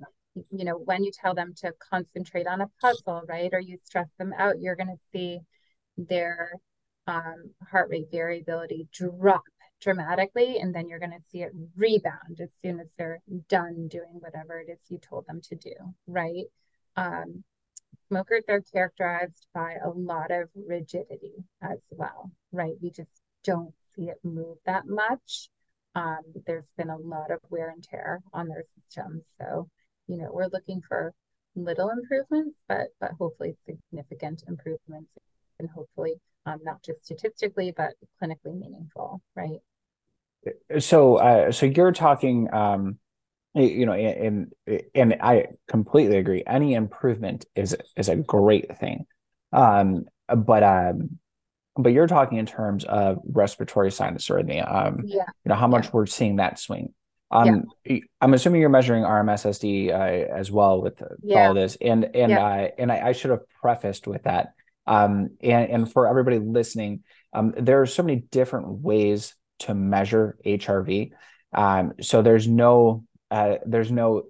you 0.49 0.65
know, 0.65 0.75
when 0.77 1.03
you 1.03 1.11
tell 1.11 1.33
them 1.33 1.53
to 1.57 1.73
concentrate 1.89 2.47
on 2.47 2.61
a 2.61 2.67
puzzle, 2.79 3.21
right, 3.27 3.49
or 3.53 3.59
you 3.59 3.77
stress 3.83 4.09
them 4.17 4.33
out, 4.37 4.59
you're 4.59 4.75
going 4.75 4.87
to 4.87 5.03
see 5.11 5.39
their 5.97 6.53
um, 7.07 7.51
heart 7.69 7.89
rate 7.89 8.07
variability 8.11 8.87
drop 8.93 9.43
dramatically, 9.81 10.59
and 10.59 10.73
then 10.73 10.87
you're 10.87 10.99
going 10.99 11.11
to 11.11 11.25
see 11.31 11.41
it 11.41 11.51
rebound 11.75 12.39
as 12.39 12.49
soon 12.61 12.79
as 12.79 12.87
they're 12.97 13.19
done 13.49 13.87
doing 13.87 14.19
whatever 14.19 14.59
it 14.59 14.71
is 14.71 14.79
you 14.89 14.99
told 14.99 15.25
them 15.27 15.41
to 15.41 15.55
do, 15.55 15.73
right? 16.07 16.45
Um, 16.95 17.43
smokers 18.07 18.43
are 18.47 18.61
characterized 18.61 19.47
by 19.53 19.75
a 19.83 19.89
lot 19.89 20.31
of 20.31 20.49
rigidity 20.55 21.33
as 21.61 21.79
well, 21.89 22.31
right? 22.51 22.73
We 22.81 22.91
just 22.91 23.11
don't 23.43 23.73
see 24.01 24.09
it 24.09 24.17
move 24.23 24.57
that 24.65 24.83
much. 24.87 25.49
Um, 25.95 26.21
there's 26.45 26.71
been 26.77 26.89
a 26.89 26.97
lot 26.97 27.31
of 27.31 27.39
wear 27.49 27.69
and 27.69 27.83
tear 27.83 28.21
on 28.33 28.47
their 28.47 28.63
systems. 28.75 29.23
So 29.39 29.67
you 30.07 30.17
know, 30.17 30.29
we're 30.31 30.49
looking 30.51 30.81
for 30.87 31.13
little 31.55 31.89
improvements, 31.89 32.57
but 32.67 32.87
but 32.99 33.11
hopefully 33.19 33.55
significant 33.65 34.43
improvements, 34.47 35.13
and 35.59 35.69
hopefully 35.69 36.15
um, 36.45 36.59
not 36.63 36.81
just 36.83 37.05
statistically, 37.05 37.73
but 37.75 37.91
clinically 38.21 38.59
meaningful, 38.59 39.21
right? 39.35 39.59
So, 40.79 41.17
uh, 41.17 41.51
so 41.51 41.67
you're 41.67 41.91
talking, 41.91 42.51
um, 42.51 42.97
you 43.53 43.85
know, 43.85 43.93
and 43.93 44.51
and 44.95 45.17
I 45.21 45.47
completely 45.67 46.17
agree. 46.17 46.43
Any 46.47 46.73
improvement 46.73 47.45
is 47.55 47.75
is 47.95 48.09
a 48.09 48.15
great 48.15 48.77
thing, 48.79 49.05
um, 49.53 50.05
but 50.27 50.63
um, 50.63 51.19
but 51.77 51.89
you're 51.89 52.07
talking 52.07 52.37
in 52.37 52.45
terms 52.45 52.83
of 52.85 53.19
respiratory 53.25 53.91
sinus 53.91 54.27
arrhythmia. 54.27 54.69
Um, 54.73 55.01
yeah. 55.05 55.23
You 55.45 55.49
know 55.49 55.55
how 55.55 55.67
much 55.67 55.85
yeah. 55.85 55.91
we're 55.93 56.05
seeing 56.05 56.37
that 56.37 56.59
swing. 56.59 56.93
Um, 57.31 57.65
yeah. 57.85 57.99
I'm 58.19 58.33
assuming 58.33 58.59
you're 58.59 58.69
measuring 58.69 59.03
RMSSD 59.03 59.89
uh, 59.89 60.33
as 60.35 60.51
well 60.51 60.81
with 60.81 61.01
yeah. 61.23 61.47
all 61.47 61.53
this, 61.53 61.77
and 61.79 62.13
and 62.13 62.33
uh, 62.33 62.67
and 62.77 62.91
I, 62.91 63.07
I, 63.07 63.11
should 63.13 63.31
have 63.31 63.47
prefaced 63.61 64.05
with 64.05 64.23
that. 64.23 64.53
Um, 64.85 65.37
and 65.41 65.69
and 65.69 65.91
for 65.91 66.07
everybody 66.07 66.39
listening, 66.39 67.03
um, 67.31 67.53
there 67.57 67.81
are 67.81 67.85
so 67.85 68.03
many 68.03 68.17
different 68.17 68.67
ways 68.67 69.33
to 69.59 69.73
measure 69.73 70.37
HRV. 70.45 71.11
Um, 71.53 71.93
so 72.01 72.21
there's 72.21 72.47
no 72.49 73.05
uh, 73.29 73.55
there's 73.65 73.91
no 73.91 74.23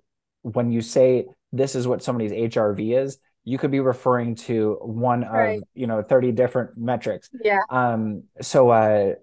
when 0.43 0.71
you 0.71 0.81
say 0.81 1.25
this 1.51 1.75
is 1.75 1.87
what 1.87 2.03
somebody's 2.03 2.31
HRV 2.31 3.03
is, 3.03 3.17
you 3.43 3.57
could 3.57 3.71
be 3.71 3.79
referring 3.79 4.35
to 4.35 4.77
one 4.81 5.21
right. 5.21 5.57
of 5.57 5.63
you 5.73 5.87
know 5.87 6.01
30 6.01 6.31
different 6.31 6.77
metrics. 6.77 7.29
Yeah. 7.43 7.61
Um. 7.69 8.23
So 8.41 8.69
uh. 8.69 9.13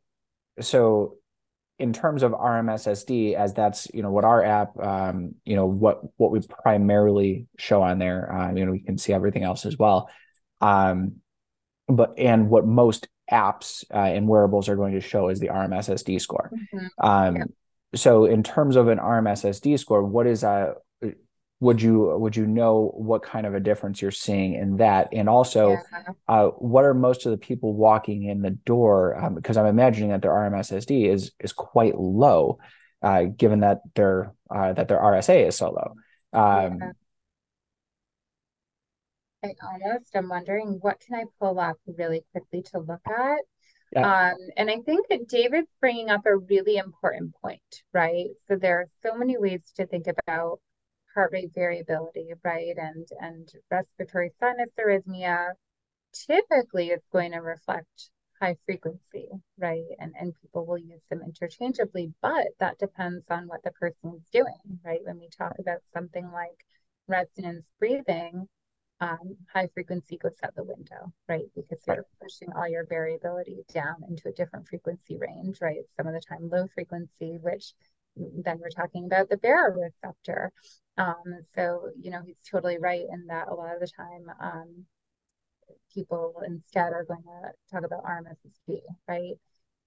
So 0.61 1.19
in 1.79 1.93
terms 1.93 2.25
of 2.25 2.33
RMSSD, 2.33 3.35
as 3.35 3.55
that's 3.55 3.87
you 3.95 4.03
know 4.03 4.11
what 4.11 4.25
our 4.25 4.43
app, 4.43 4.79
um, 4.81 5.35
you 5.45 5.55
know 5.55 5.67
what 5.67 6.01
what 6.17 6.31
we 6.31 6.41
primarily 6.41 7.47
show 7.59 7.83
on 7.83 7.99
there. 7.99 8.33
Um, 8.33 8.57
you 8.57 8.67
know 8.67 8.73
we 8.73 8.81
can 8.81 8.99
see 8.99 9.13
everything 9.13 9.45
else 9.45 9.65
as 9.65 9.79
well, 9.79 10.11
um, 10.61 11.17
but 11.87 12.19
and 12.19 12.51
what 12.51 12.67
most 12.67 13.09
apps 13.31 13.85
uh, 13.95 13.99
and 13.99 14.27
wearables 14.27 14.69
are 14.69 14.77
going 14.77 14.95
to 14.95 15.01
show 15.01 15.29
is 15.29 15.39
the 15.39 15.49
RMSSD 15.49 16.21
score. 16.21 16.51
Mm-hmm. 16.53 17.07
Um, 17.07 17.37
yeah. 17.37 17.45
So 17.95 18.25
in 18.25 18.43
terms 18.43 18.77
of 18.77 18.89
an 18.89 18.99
RMSSD 18.99 19.79
score, 19.79 20.03
what 20.03 20.27
is 20.27 20.45
uh 20.45 20.75
would 21.61 21.83
you 21.83 22.17
would 22.19 22.37
you 22.37 22.47
know 22.47 22.93
what 22.95 23.23
kind 23.23 23.47
of 23.47 23.55
a 23.55 23.61
difference 23.61 24.01
you're 24.01 24.11
seeing 24.11 24.55
in 24.55 24.77
that 24.77 25.09
and 25.13 25.29
also 25.29 25.71
yeah. 25.71 26.13
uh, 26.29 26.47
what 26.47 26.85
are 26.85 26.95
most 26.95 27.27
of 27.27 27.33
the 27.33 27.39
people 27.39 27.75
walking 27.75 28.25
in 28.25 28.43
the 28.43 28.51
door 28.51 29.17
um, 29.19 29.35
because 29.35 29.57
i'm 29.57 29.67
imagining 29.67 30.11
that 30.11 30.23
their 30.23 30.31
rmssd 30.31 31.09
is 31.09 31.33
is 31.41 31.53
quite 31.53 31.99
low 31.99 32.59
uh, 33.03 33.25
given 33.25 33.61
that 33.61 33.81
their 33.95 34.33
uh, 34.51 34.73
that 34.73 34.89
their 34.89 34.99
rsa 34.99 35.49
is 35.49 35.57
so 35.57 35.71
low 35.71 35.95
um, 36.41 36.79
yeah. 36.81 36.91
i 39.45 39.53
almost 39.63 40.15
i'm 40.15 40.29
wondering 40.29 40.79
what 40.81 41.01
can 41.01 41.17
i 41.17 41.25
pull 41.41 41.59
up 41.59 41.77
really 41.87 42.25
quickly 42.33 42.63
to 42.63 42.79
look 42.79 43.03
at 43.07 43.39
yeah. 43.93 44.33
Um, 44.33 44.37
and 44.59 44.71
I 44.71 44.81
think 44.85 45.09
that 45.09 45.29
David's 45.29 45.71
bringing 45.81 46.11
up 46.11 46.27
a 46.27 46.37
really 46.37 46.77
important 46.77 47.35
point, 47.41 47.63
right? 47.95 48.27
So 48.47 48.57
there 48.57 48.81
are 48.81 48.87
so 49.03 49.17
many 49.17 49.39
ways 49.39 49.63
to 49.77 49.87
think 49.87 50.07
about 50.07 50.61
heart 51.19 51.33
rate 51.33 51.51
variability, 51.53 52.29
right? 52.45 52.77
And 52.77 53.09
and 53.21 53.49
respiratory 53.73 54.31
sinus 54.39 54.71
arrhythmia 54.79 55.49
typically 56.13 56.89
it's 56.91 57.09
going 57.13 57.33
to 57.33 57.39
reflect 57.39 58.11
high 58.41 58.57
frequency, 58.67 59.29
right? 59.59 59.83
And 59.99 60.15
and 60.21 60.33
people 60.41 60.65
will 60.65 60.79
use 60.79 61.03
them 61.11 61.23
interchangeably, 61.25 62.15
but 62.23 62.47
that 62.61 62.79
depends 62.79 63.25
on 63.31 63.49
what 63.49 63.63
the 63.65 63.73
person 63.73 64.15
is 64.17 64.29
doing, 64.33 64.81
right? 64.85 65.01
When 65.05 65.19
we 65.19 65.29
talk 65.37 65.55
about 65.59 65.81
something 65.93 66.31
like 66.31 66.65
resonance 67.09 67.67
breathing, 67.81 68.49
um, 69.01 69.37
high 69.53 69.69
frequency 69.75 70.19
goes 70.19 70.37
out 70.45 70.55
the 70.55 70.63
window, 70.65 71.13
right? 71.29 71.47
Because 71.57 71.81
you're 71.89 72.07
pushing 72.23 72.53
all 72.55 72.69
your 72.69 72.87
variability 72.87 73.65
down 73.73 73.97
into 74.09 74.29
a 74.29 74.33
different 74.33 74.69
frequency 74.69 75.17
range, 75.17 75.59
right? 75.61 75.83
Some 75.97 76.07
of 76.07 76.15
the 76.15 76.23
time 76.29 76.49
low 76.49 76.69
frequency, 76.75 77.39
which 77.43 77.75
then 78.45 78.59
we're 78.61 78.71
talking 78.71 79.05
about 79.05 79.29
the 79.29 79.37
baroreceptor. 79.37 80.49
Um, 80.97 81.41
so, 81.55 81.91
you 82.01 82.11
know, 82.11 82.21
he's 82.27 82.41
totally 82.51 82.79
right 82.79 83.05
in 83.11 83.27
that 83.29 83.49
a 83.49 83.55
lot 83.55 83.75
of 83.75 83.81
the 83.81 83.89
time, 83.89 84.27
um, 84.41 84.87
people 85.93 86.43
instead 86.47 86.93
are 86.93 87.05
going 87.05 87.23
to 87.23 87.51
talk 87.73 87.85
about 87.85 88.05
RMSSD, 88.05 88.81
right? 89.07 89.35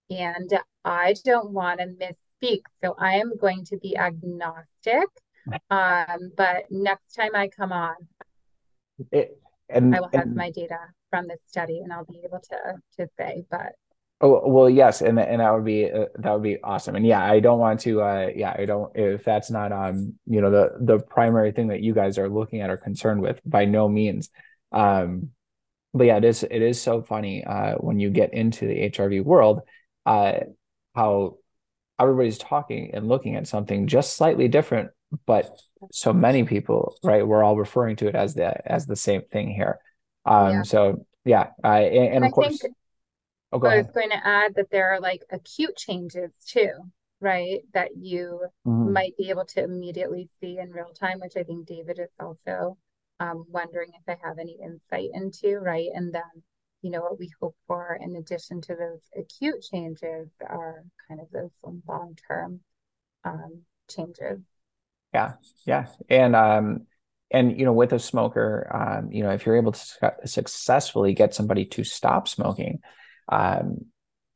And 0.10 0.52
I 0.84 1.16
don't 1.24 1.52
want 1.52 1.80
to 1.80 1.88
misspeak. 1.88 2.62
So 2.84 2.96
I 2.98 3.16
am 3.16 3.38
going 3.40 3.66
to 3.66 3.78
be 3.78 3.98
agnostic. 3.98 5.08
Um, 5.70 6.32
but 6.38 6.66
next 6.70 7.14
time 7.16 7.32
I 7.34 7.48
come 7.48 7.72
on, 7.72 7.96
it, 9.12 9.38
and, 9.70 9.96
I 9.96 10.02
will 10.02 10.10
have 10.14 10.24
and, 10.24 10.36
my 10.36 10.52
data 10.52 10.78
from 11.10 11.28
this 11.28 11.40
study 11.48 11.80
and 11.80 11.92
I'll 11.92 12.06
be 12.06 12.22
able 12.24 12.40
to 12.40 12.76
to 12.98 13.10
say, 13.18 13.44
but 13.50 13.74
Oh 14.24 14.48
well, 14.48 14.70
yes, 14.70 15.02
and 15.02 15.20
and 15.20 15.42
that 15.42 15.52
would 15.52 15.66
be 15.66 15.92
uh, 15.92 16.06
that 16.20 16.32
would 16.32 16.44
be 16.44 16.62
awesome. 16.64 16.96
And 16.96 17.06
yeah, 17.06 17.24
I 17.24 17.40
don't 17.40 17.58
want 17.58 17.80
to. 17.82 18.02
Uh, 18.04 18.30
yeah, 18.36 18.56
I 18.56 18.66
don't. 18.66 18.96
If 18.96 19.24
that's 19.24 19.50
not 19.50 19.72
um, 19.72 20.14
you 20.28 20.42
know, 20.42 20.52
the 20.52 20.74
the 20.80 21.00
primary 21.00 21.52
thing 21.52 21.70
that 21.70 21.82
you 21.82 21.96
guys 21.96 22.20
are 22.20 22.30
looking 22.30 22.62
at 22.62 22.70
or 22.70 22.78
concerned 22.78 23.22
with, 23.22 23.42
by 23.44 23.66
no 23.66 23.90
means. 23.90 24.30
Um, 24.72 25.30
but 25.94 26.06
yeah, 26.06 26.18
it 26.18 26.24
is 26.24 26.44
it 26.44 26.62
is 26.62 26.80
so 26.80 27.02
funny 27.02 27.44
uh 27.44 27.74
when 27.76 28.00
you 28.00 28.12
get 28.12 28.34
into 28.34 28.68
the 28.68 28.90
HRV 28.92 29.24
world, 29.24 29.62
uh, 30.06 30.34
how 30.94 31.38
everybody's 32.00 32.38
talking 32.38 32.92
and 32.94 33.08
looking 33.08 33.36
at 33.36 33.48
something 33.48 33.88
just 33.88 34.16
slightly 34.16 34.48
different, 34.48 34.92
but 35.26 35.50
so 35.92 36.14
many 36.14 36.44
people, 36.44 36.96
right? 37.04 37.26
We're 37.26 37.44
all 37.44 37.58
referring 37.58 37.96
to 37.98 38.08
it 38.08 38.14
as 38.14 38.36
the 38.36 38.72
as 38.72 38.86
the 38.86 38.96
same 38.96 39.24
thing 39.32 39.50
here. 39.50 39.80
Um, 40.28 40.52
yeah. 40.52 40.62
so 40.62 41.06
yeah, 41.26 41.48
uh, 41.64 41.68
and, 41.70 41.96
and, 41.96 42.16
and 42.18 42.26
of 42.26 42.32
course. 42.34 42.60
Think- 42.60 42.76
Oh, 43.52 43.60
go 43.60 43.68
I 43.68 43.78
was 43.78 43.92
going 43.92 44.10
to 44.10 44.28
add 44.28 44.56
that 44.56 44.72
there 44.72 44.94
are 44.94 45.00
like 45.00 45.24
acute 45.30 45.76
changes 45.76 46.34
too, 46.48 46.72
right? 47.20 47.62
That 47.74 47.90
you 47.98 48.42
mm-hmm. 48.66 48.94
might 48.94 49.18
be 49.18 49.30
able 49.30 49.46
to 49.46 49.64
immediately 49.64 50.30
see 50.40 50.58
in 50.60 50.72
real 50.72 50.94
time, 50.94 51.20
which 51.20 51.36
I 51.36 51.44
think 51.44 51.68
David 51.68 52.00
is 52.00 52.14
also 52.20 52.78
um, 53.20 53.46
wondering 53.50 53.92
if 53.94 54.02
I 54.08 54.28
have 54.28 54.40
any 54.40 54.58
insight 54.64 55.10
into, 55.14 55.60
right? 55.60 55.90
And 55.94 56.14
then, 56.14 56.24
you 56.82 56.92
know, 56.92 57.02
what 57.02 57.20
we 57.20 57.30
hope 57.42 57.56
for 57.68 57.98
in 58.02 58.16
addition 58.16 58.62
to 58.62 58.76
those 58.76 59.02
acute 59.16 59.62
changes 59.62 60.32
are 60.42 60.84
kind 61.08 61.20
of 61.20 61.28
those 61.32 61.52
long 61.88 62.18
term 62.28 62.62
um, 63.24 63.62
changes. 63.90 64.40
Yeah, 65.14 65.34
yeah, 65.66 65.88
and 66.10 66.38
um, 66.38 66.88
and 67.30 67.60
you 67.60 67.66
know, 67.66 67.74
with 67.74 67.92
a 67.92 68.00
smoker, 68.00 68.70
um, 68.74 69.12
you 69.12 69.24
know, 69.24 69.32
if 69.32 69.46
you're 69.46 69.58
able 69.58 69.74
to 69.74 69.80
su- 69.80 70.26
successfully 70.26 71.14
get 71.14 71.36
somebody 71.36 71.66
to 71.66 71.84
stop 71.84 72.30
smoking, 72.30 72.80
um, 73.30 73.86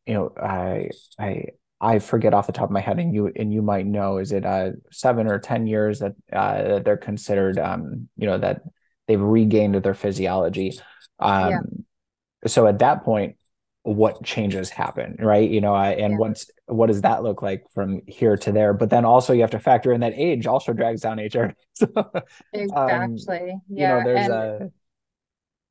you 0.06 0.14
know, 0.14 0.34
I 0.42 0.90
I 1.20 1.46
I 1.82 2.00
forget 2.00 2.34
off 2.34 2.48
the 2.48 2.54
top 2.54 2.66
of 2.66 2.72
my 2.72 2.82
head, 2.82 3.00
and 3.00 3.14
you 3.14 3.32
and 3.36 3.54
you 3.54 3.62
might 3.62 3.86
know, 3.86 4.18
is 4.18 4.32
it 4.32 4.46
uh 4.46 4.72
seven 4.92 5.28
or 5.28 5.40
ten 5.40 5.68
years 5.68 6.00
that 6.00 6.14
uh, 6.32 6.64
that 6.64 6.86
they're 6.86 6.98
considered, 6.98 7.60
um, 7.60 8.10
you 8.18 8.28
know, 8.28 8.38
that 8.38 8.62
they've 9.08 9.22
regained 9.22 9.76
their 9.76 9.94
physiology. 9.94 10.80
Um, 11.20 11.50
yeah. 11.50 11.60
So 12.48 12.68
at 12.68 12.80
that 12.80 13.04
point, 13.04 13.38
what 13.84 14.24
changes 14.24 14.70
happen, 14.70 15.16
right? 15.20 15.50
You 15.50 15.62
know, 15.62 15.74
I, 15.76 15.92
and 15.92 16.14
yeah. 16.14 16.18
what's 16.18 16.50
what 16.66 16.88
does 16.88 17.02
that 17.02 17.22
look 17.22 17.44
like 17.44 17.66
from 17.74 18.02
here 18.08 18.36
to 18.38 18.52
there? 18.52 18.74
But 18.74 18.90
then 18.90 19.06
also 19.06 19.34
you 19.34 19.42
have 19.42 19.52
to 19.52 19.60
factor 19.60 19.94
in 19.94 20.02
that 20.02 20.14
age 20.16 20.48
also 20.48 20.74
drags 20.74 21.02
down 21.02 21.20
HR. 21.20 21.54
So, 21.76 21.88
exactly. 22.54 23.52
Um, 23.52 23.62
yeah. 23.70 23.98
You 23.98 24.04
know, 24.04 24.14
there's 24.14 24.26
and- 24.26 24.34
a 24.34 24.72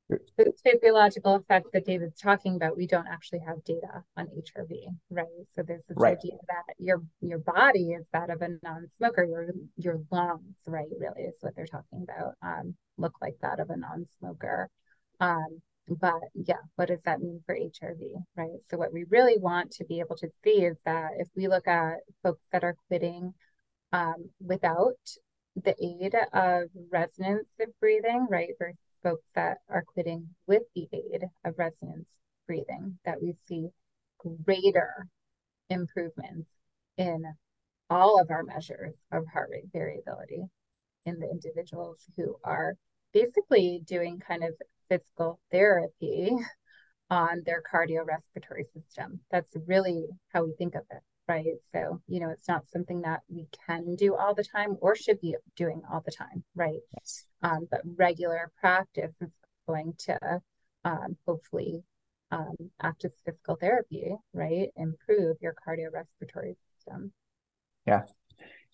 the 0.09 0.53
physiological 0.63 1.35
effects 1.35 1.71
that 1.73 1.85
David's 1.85 2.19
talking 2.19 2.55
about, 2.55 2.77
we 2.77 2.85
don't 2.85 3.07
actually 3.07 3.39
have 3.39 3.63
data 3.63 4.03
on 4.15 4.27
HRV, 4.27 4.85
right? 5.09 5.25
So 5.55 5.63
there's 5.63 5.85
this 5.87 5.97
right. 5.97 6.17
idea 6.17 6.37
that 6.47 6.75
your 6.77 7.01
your 7.21 7.39
body 7.39 7.91
is 7.91 8.05
that 8.13 8.29
of 8.29 8.41
a 8.41 8.49
non-smoker, 8.61 9.23
your 9.23 9.47
your 9.77 10.01
lungs, 10.11 10.57
right, 10.67 10.85
really 10.99 11.23
is 11.23 11.35
what 11.41 11.55
they're 11.55 11.65
talking 11.65 12.05
about, 12.07 12.33
um, 12.43 12.75
look 12.97 13.13
like 13.21 13.35
that 13.41 13.59
of 13.59 13.69
a 13.69 13.77
non-smoker. 13.77 14.69
Um, 15.19 15.61
but 15.87 16.19
yeah, 16.33 16.61
what 16.75 16.87
does 16.87 17.01
that 17.05 17.21
mean 17.21 17.41
for 17.45 17.55
HRV, 17.55 17.99
right? 18.35 18.49
So 18.69 18.77
what 18.77 18.93
we 18.93 19.05
really 19.09 19.37
want 19.37 19.71
to 19.71 19.85
be 19.85 19.99
able 19.99 20.17
to 20.17 20.29
see 20.43 20.65
is 20.65 20.77
that 20.85 21.11
if 21.17 21.27
we 21.35 21.47
look 21.47 21.67
at 21.67 21.97
folks 22.23 22.45
that 22.51 22.63
are 22.63 22.75
quitting 22.87 23.33
um, 23.91 24.29
without 24.39 24.97
the 25.55 25.75
aid 25.81 26.15
of 26.33 26.69
resonance 26.91 27.49
of 27.59 27.69
breathing, 27.79 28.27
right, 28.29 28.49
versus 28.59 28.79
folks 29.05 29.29
that 29.35 29.59
are 29.69 29.83
quitting 29.83 30.27
with 30.47 30.63
the 30.73 30.87
aid 30.91 31.25
of 31.45 31.53
resonance 31.59 32.09
breathing, 32.47 32.97
that 33.05 33.21
we 33.21 33.35
see 33.47 33.67
greater 34.43 35.07
improvements 35.69 36.49
in 36.97 37.23
all 37.91 38.19
of 38.19 38.31
our 38.31 38.41
measures 38.41 38.95
of 39.11 39.23
heart 39.31 39.49
rate 39.51 39.65
variability 39.71 40.43
in 41.05 41.19
the 41.19 41.29
individuals 41.29 41.99
who 42.17 42.35
are 42.43 42.73
basically 43.13 43.79
doing 43.85 44.19
kind 44.19 44.43
of 44.43 44.53
physical 44.89 45.39
therapy 45.51 46.31
on 47.11 47.43
their 47.45 47.61
cardiorespiratory 47.61 48.65
system. 48.73 49.19
That's 49.29 49.51
really 49.67 50.07
how 50.33 50.45
we 50.45 50.53
think 50.57 50.73
of 50.73 50.81
it 50.89 51.03
right? 51.27 51.45
So, 51.71 52.01
you 52.07 52.19
know, 52.19 52.29
it's 52.29 52.47
not 52.47 52.67
something 52.67 53.01
that 53.01 53.21
we 53.29 53.47
can 53.65 53.95
do 53.95 54.15
all 54.15 54.33
the 54.33 54.43
time 54.43 54.77
or 54.81 54.95
should 54.95 55.21
be 55.21 55.35
doing 55.55 55.81
all 55.91 56.01
the 56.05 56.11
time, 56.11 56.43
right? 56.55 56.79
Yes. 56.93 57.25
Um, 57.41 57.67
but 57.69 57.81
regular 57.95 58.51
practice 58.59 59.13
is 59.21 59.33
going 59.67 59.93
to 59.99 60.41
um, 60.83 61.17
hopefully, 61.25 61.83
um, 62.31 62.55
after 62.81 63.09
physical 63.25 63.55
therapy, 63.55 64.15
right, 64.33 64.69
improve 64.75 65.37
your 65.41 65.55
cardiorespiratory 65.67 66.55
system. 66.75 67.11
Yeah. 67.85 68.03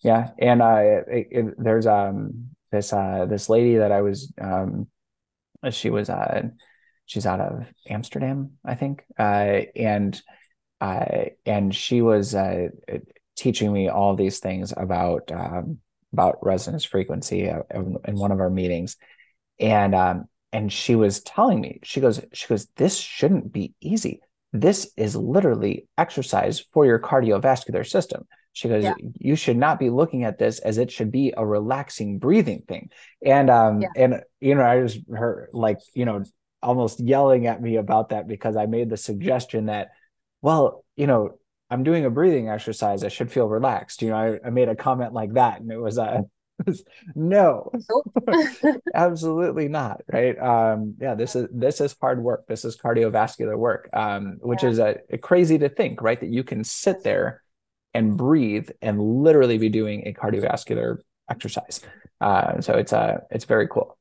Yeah. 0.00 0.30
And 0.38 0.62
uh, 0.62 0.80
it, 1.06 1.28
it, 1.30 1.54
there's 1.58 1.86
um 1.86 2.50
this 2.70 2.92
uh 2.92 3.26
this 3.28 3.48
lady 3.48 3.76
that 3.76 3.92
I 3.92 4.00
was 4.02 4.32
um 4.40 4.88
she 5.70 5.90
was 5.90 6.10
uh 6.10 6.48
she's 7.06 7.26
out 7.26 7.40
of 7.40 7.66
Amsterdam, 7.88 8.52
I 8.64 8.74
think. 8.74 9.04
Uh 9.18 9.62
and 9.76 10.20
uh, 10.82 11.26
and 11.46 11.72
she 11.72 12.02
was 12.02 12.34
uh, 12.34 12.66
teaching 13.36 13.72
me 13.72 13.88
all 13.88 14.16
these 14.16 14.40
things 14.40 14.74
about 14.76 15.30
um, 15.30 15.78
about 16.12 16.44
resonance 16.44 16.84
frequency 16.84 17.48
uh, 17.48 17.60
in 17.72 18.16
one 18.16 18.32
of 18.32 18.40
our 18.40 18.50
meetings, 18.50 18.96
and 19.60 19.94
um, 19.94 20.24
and 20.52 20.72
she 20.72 20.96
was 20.96 21.22
telling 21.22 21.60
me 21.60 21.78
she 21.84 22.00
goes 22.00 22.20
she 22.32 22.48
goes 22.48 22.66
this 22.74 22.98
shouldn't 22.98 23.52
be 23.52 23.74
easy. 23.80 24.22
This 24.52 24.90
is 24.96 25.14
literally 25.14 25.86
exercise 25.96 26.64
for 26.72 26.84
your 26.84 26.98
cardiovascular 26.98 27.88
system. 27.88 28.26
She 28.52 28.68
goes, 28.68 28.82
yeah. 28.82 28.94
you 29.18 29.36
should 29.36 29.56
not 29.56 29.78
be 29.78 29.88
looking 29.88 30.24
at 30.24 30.38
this 30.38 30.58
as 30.58 30.76
it 30.78 30.90
should 30.90 31.10
be 31.10 31.32
a 31.34 31.46
relaxing 31.46 32.18
breathing 32.18 32.64
thing. 32.66 32.90
And 33.24 33.48
um 33.48 33.82
yeah. 33.82 33.88
and 33.96 34.22
you 34.40 34.56
know, 34.56 34.62
I 34.62 34.82
was 34.82 34.98
her 35.14 35.48
like, 35.52 35.78
you 35.94 36.04
know, 36.04 36.24
almost 36.60 37.00
yelling 37.00 37.46
at 37.46 37.62
me 37.62 37.76
about 37.76 38.10
that 38.10 38.28
because 38.28 38.56
I 38.56 38.66
made 38.66 38.90
the 38.90 38.96
suggestion 38.96 39.66
that 39.66 39.92
well, 40.42 40.84
you 40.96 41.06
know, 41.06 41.38
I'm 41.70 41.84
doing 41.84 42.04
a 42.04 42.10
breathing 42.10 42.50
exercise. 42.50 43.02
I 43.02 43.08
should 43.08 43.32
feel 43.32 43.48
relaxed. 43.48 44.02
You 44.02 44.10
know, 44.10 44.16
I, 44.16 44.46
I 44.46 44.50
made 44.50 44.68
a 44.68 44.76
comment 44.76 45.14
like 45.14 45.32
that, 45.34 45.60
and 45.60 45.72
it 45.72 45.78
was, 45.78 45.96
uh, 45.96 46.22
no, 47.14 47.70
absolutely 48.94 49.68
not. 49.68 50.02
Right? 50.12 50.38
Um, 50.38 50.96
yeah, 51.00 51.14
this 51.14 51.34
is 51.34 51.48
this 51.50 51.80
is 51.80 51.96
hard 51.98 52.22
work. 52.22 52.46
This 52.46 52.66
is 52.66 52.76
cardiovascular 52.76 53.56
work, 53.56 53.88
um, 53.94 54.38
which 54.42 54.62
yeah. 54.62 54.68
is 54.68 54.78
a, 54.78 54.96
a 55.10 55.18
crazy 55.18 55.58
to 55.58 55.70
think, 55.70 56.02
right? 56.02 56.20
That 56.20 56.28
you 56.28 56.44
can 56.44 56.62
sit 56.62 57.02
there 57.02 57.42
and 57.94 58.16
breathe 58.16 58.68
and 58.82 59.00
literally 59.00 59.58
be 59.58 59.68
doing 59.68 60.06
a 60.06 60.12
cardiovascular 60.12 60.98
exercise. 61.30 61.80
Uh, 62.20 62.60
so 62.60 62.74
it's 62.74 62.92
uh, 62.92 63.20
it's 63.30 63.46
very 63.46 63.68
cool. 63.68 63.98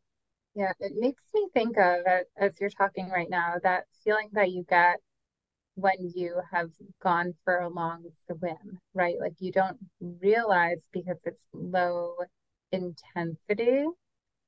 Yeah, 0.56 0.74
it 0.82 0.94
makes 0.98 1.24
me 1.34 1.48
think 1.54 1.78
of 1.78 2.00
as 2.38 2.60
you're 2.60 2.70
talking 2.70 3.10
right 3.10 3.30
now 3.30 3.56
that 3.64 3.86
feeling 4.04 4.28
that 4.34 4.52
you 4.52 4.66
get 4.70 5.00
when 5.82 6.12
you 6.16 6.42
have 6.52 6.70
gone 7.04 7.34
for 7.44 7.60
a 7.60 7.70
long 7.70 8.06
swim, 8.28 8.80
right? 8.94 9.16
Like 9.20 9.36
you 9.40 9.52
don't 9.52 9.78
realize 10.02 10.82
because 10.94 11.18
it's 11.26 11.42
low 11.54 12.16
intensity, 12.72 13.86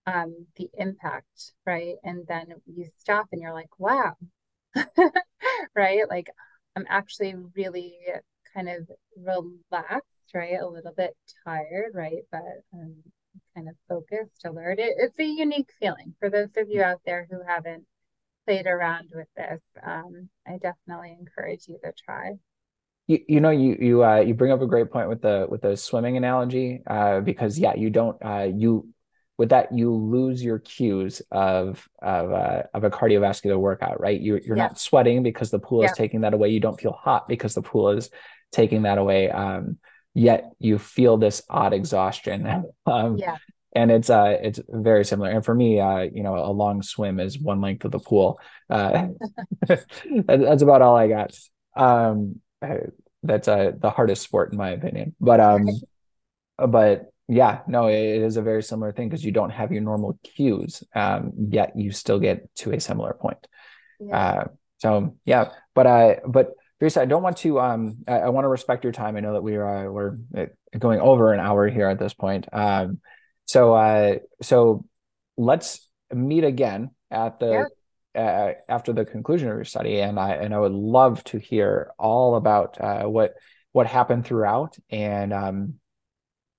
um, 0.07 0.47
the 0.57 0.69
impact, 0.75 1.53
right? 1.65 1.95
And 2.03 2.25
then 2.27 2.47
you 2.65 2.87
stop 2.99 3.27
and 3.31 3.41
you're 3.41 3.53
like, 3.53 3.79
wow, 3.79 4.15
right? 5.75 6.09
Like 6.09 6.29
I'm 6.75 6.85
actually 6.89 7.35
really 7.55 7.97
kind 8.53 8.69
of 8.69 8.89
relaxed, 9.17 10.31
right? 10.33 10.59
A 10.61 10.67
little 10.67 10.93
bit 10.95 11.15
tired, 11.45 11.91
right? 11.93 12.23
But 12.31 12.41
um, 12.73 12.95
kind 13.55 13.69
of 13.69 13.75
focused, 13.89 14.43
alert. 14.45 14.79
It, 14.79 14.95
it's 14.97 15.19
a 15.19 15.23
unique 15.25 15.69
feeling 15.79 16.15
for 16.19 16.29
those 16.29 16.55
of 16.57 16.69
you 16.69 16.81
out 16.83 17.01
there 17.05 17.27
who 17.29 17.41
haven't 17.47 17.85
played 18.45 18.67
around 18.67 19.09
with 19.13 19.27
this, 19.35 19.61
um, 19.85 20.29
I 20.47 20.53
definitely 20.53 21.15
encourage 21.19 21.67
you 21.67 21.77
to 21.83 21.91
try. 22.05 22.33
You, 23.07 23.19
you 23.27 23.41
know 23.41 23.49
you 23.49 23.77
you 23.79 24.05
uh, 24.05 24.19
you 24.19 24.33
bring 24.33 24.51
up 24.51 24.61
a 24.61 24.67
great 24.67 24.89
point 24.91 25.09
with 25.09 25.21
the 25.21 25.45
with 25.49 25.61
the 25.61 25.75
swimming 25.75 26.15
analogy 26.15 26.81
uh, 26.87 27.19
because 27.19 27.59
yeah 27.59 27.75
you 27.75 27.89
don't 27.89 28.17
uh, 28.23 28.49
you 28.53 28.87
with 29.37 29.49
that 29.49 29.73
you 29.73 29.93
lose 29.93 30.41
your 30.41 30.59
cues 30.59 31.21
of 31.29 31.85
of 32.01 32.31
uh, 32.31 32.63
of 32.73 32.85
a 32.85 32.89
cardiovascular 32.89 33.59
workout 33.59 33.99
right 33.99 34.21
you 34.21 34.39
you're 34.45 34.55
yeah. 34.55 34.67
not 34.67 34.79
sweating 34.79 35.21
because 35.21 35.51
the 35.51 35.59
pool 35.59 35.81
yeah. 35.81 35.91
is 35.91 35.97
taking 35.97 36.21
that 36.21 36.33
away 36.33 36.49
you 36.49 36.61
don't 36.61 36.79
feel 36.79 36.93
hot 36.93 37.27
because 37.27 37.53
the 37.53 37.61
pool 37.61 37.89
is 37.89 38.09
taking 38.53 38.83
that 38.83 38.97
away 38.97 39.29
um, 39.29 39.77
yet 40.13 40.51
you 40.59 40.77
feel 40.77 41.17
this 41.17 41.41
odd 41.49 41.73
exhaustion 41.73 42.63
um, 42.85 43.17
yeah 43.17 43.35
and 43.75 43.91
it's 43.91 44.09
uh 44.09 44.37
it's 44.41 44.59
very 44.69 45.03
similar 45.03 45.29
and 45.29 45.43
for 45.43 45.53
me 45.53 45.79
uh 45.79 45.99
you 45.99 46.23
know 46.23 46.37
a 46.37 46.51
long 46.51 46.81
swim 46.81 47.19
is 47.19 47.39
one 47.39 47.61
length 47.61 47.85
of 47.85 47.91
the 47.91 47.99
pool 47.99 48.39
uh 48.69 49.07
that's 50.25 50.61
about 50.61 50.81
all 50.81 50.95
i 50.95 51.07
got 51.07 51.35
um 51.75 52.39
that's 53.23 53.47
uh 53.47 53.71
the 53.77 53.89
hardest 53.89 54.21
sport 54.21 54.51
in 54.51 54.57
my 54.57 54.69
opinion 54.69 55.15
but 55.19 55.39
um 55.39 55.67
but 56.57 57.11
yeah 57.27 57.61
no 57.67 57.87
it 57.87 58.21
is 58.21 58.37
a 58.37 58.41
very 58.41 58.61
similar 58.61 58.91
thing 58.91 59.09
because 59.09 59.23
you 59.23 59.31
don't 59.31 59.49
have 59.49 59.71
your 59.71 59.81
normal 59.81 60.17
cues 60.23 60.83
um 60.95 61.31
yet 61.49 61.73
you 61.75 61.91
still 61.91 62.19
get 62.19 62.53
to 62.55 62.71
a 62.71 62.79
similar 62.79 63.13
point 63.13 63.47
yeah. 63.99 64.17
uh 64.17 64.47
so 64.77 65.15
yeah 65.25 65.51
but 65.73 65.87
uh 65.87 66.15
but 66.27 66.51
Teresa, 66.79 67.01
I 67.01 67.05
don't 67.05 67.23
want 67.23 67.37
to 67.37 67.61
um 67.61 67.99
I, 68.09 68.19
I 68.19 68.29
want 68.29 68.43
to 68.43 68.49
respect 68.49 68.83
your 68.83 68.91
time. 68.91 69.15
I 69.15 69.21
know 69.21 69.31
that 69.33 69.41
we 69.41 69.55
are 69.55 69.87
uh, 69.87 69.89
we're 69.89 70.17
uh, 70.37 70.47
going 70.77 70.99
over 70.99 71.31
an 71.31 71.39
hour 71.39 71.69
here 71.69 71.87
at 71.87 71.97
this 71.97 72.13
point. 72.13 72.45
Um 72.51 72.99
so 73.45 73.73
uh, 73.73 74.15
so 74.41 74.85
let's 75.37 75.87
meet 76.13 76.43
again 76.43 76.91
at 77.11 77.39
the 77.39 77.69
yeah. 78.15 78.21
uh, 78.21 78.53
after 78.69 78.93
the 78.93 79.05
conclusion 79.05 79.49
of 79.49 79.55
your 79.55 79.65
study, 79.65 79.99
and 79.99 80.19
I 80.19 80.33
and 80.33 80.53
I 80.53 80.59
would 80.59 80.71
love 80.71 81.23
to 81.25 81.39
hear 81.39 81.91
all 81.97 82.35
about 82.35 82.79
uh, 82.79 83.03
what 83.03 83.33
what 83.71 83.87
happened 83.87 84.25
throughout, 84.25 84.77
and 84.89 85.33
um, 85.33 85.75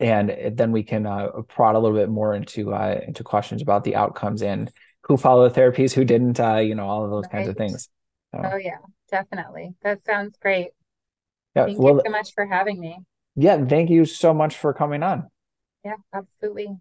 and 0.00 0.56
then 0.56 0.72
we 0.72 0.82
can 0.82 1.06
uh, 1.06 1.28
prod 1.48 1.76
a 1.76 1.78
little 1.78 1.96
bit 1.96 2.08
more 2.08 2.34
into 2.34 2.74
uh, 2.74 3.00
into 3.06 3.24
questions 3.24 3.62
about 3.62 3.84
the 3.84 3.96
outcomes 3.96 4.42
and 4.42 4.70
who 5.04 5.16
followed 5.16 5.54
therapies, 5.54 5.92
who 5.92 6.04
didn't, 6.04 6.40
uh, 6.40 6.56
you 6.56 6.74
know, 6.74 6.86
all 6.86 7.04
of 7.04 7.10
those 7.10 7.24
right. 7.24 7.32
kinds 7.32 7.48
of 7.48 7.56
things. 7.56 7.88
So. 8.34 8.42
Oh 8.52 8.56
yeah, 8.56 8.78
definitely. 9.10 9.74
That 9.82 10.02
sounds 10.04 10.36
great. 10.40 10.70
Yeah, 11.54 11.66
thank 11.66 11.78
well, 11.78 11.94
you 11.96 12.02
so 12.06 12.10
much 12.10 12.32
for 12.34 12.46
having 12.46 12.80
me. 12.80 12.98
Yeah, 13.36 13.64
thank 13.64 13.90
you 13.90 14.04
so 14.04 14.34
much 14.34 14.56
for 14.56 14.72
coming 14.72 15.02
on. 15.02 15.28
Yeah, 15.84 15.96
absolutely. 16.12 16.80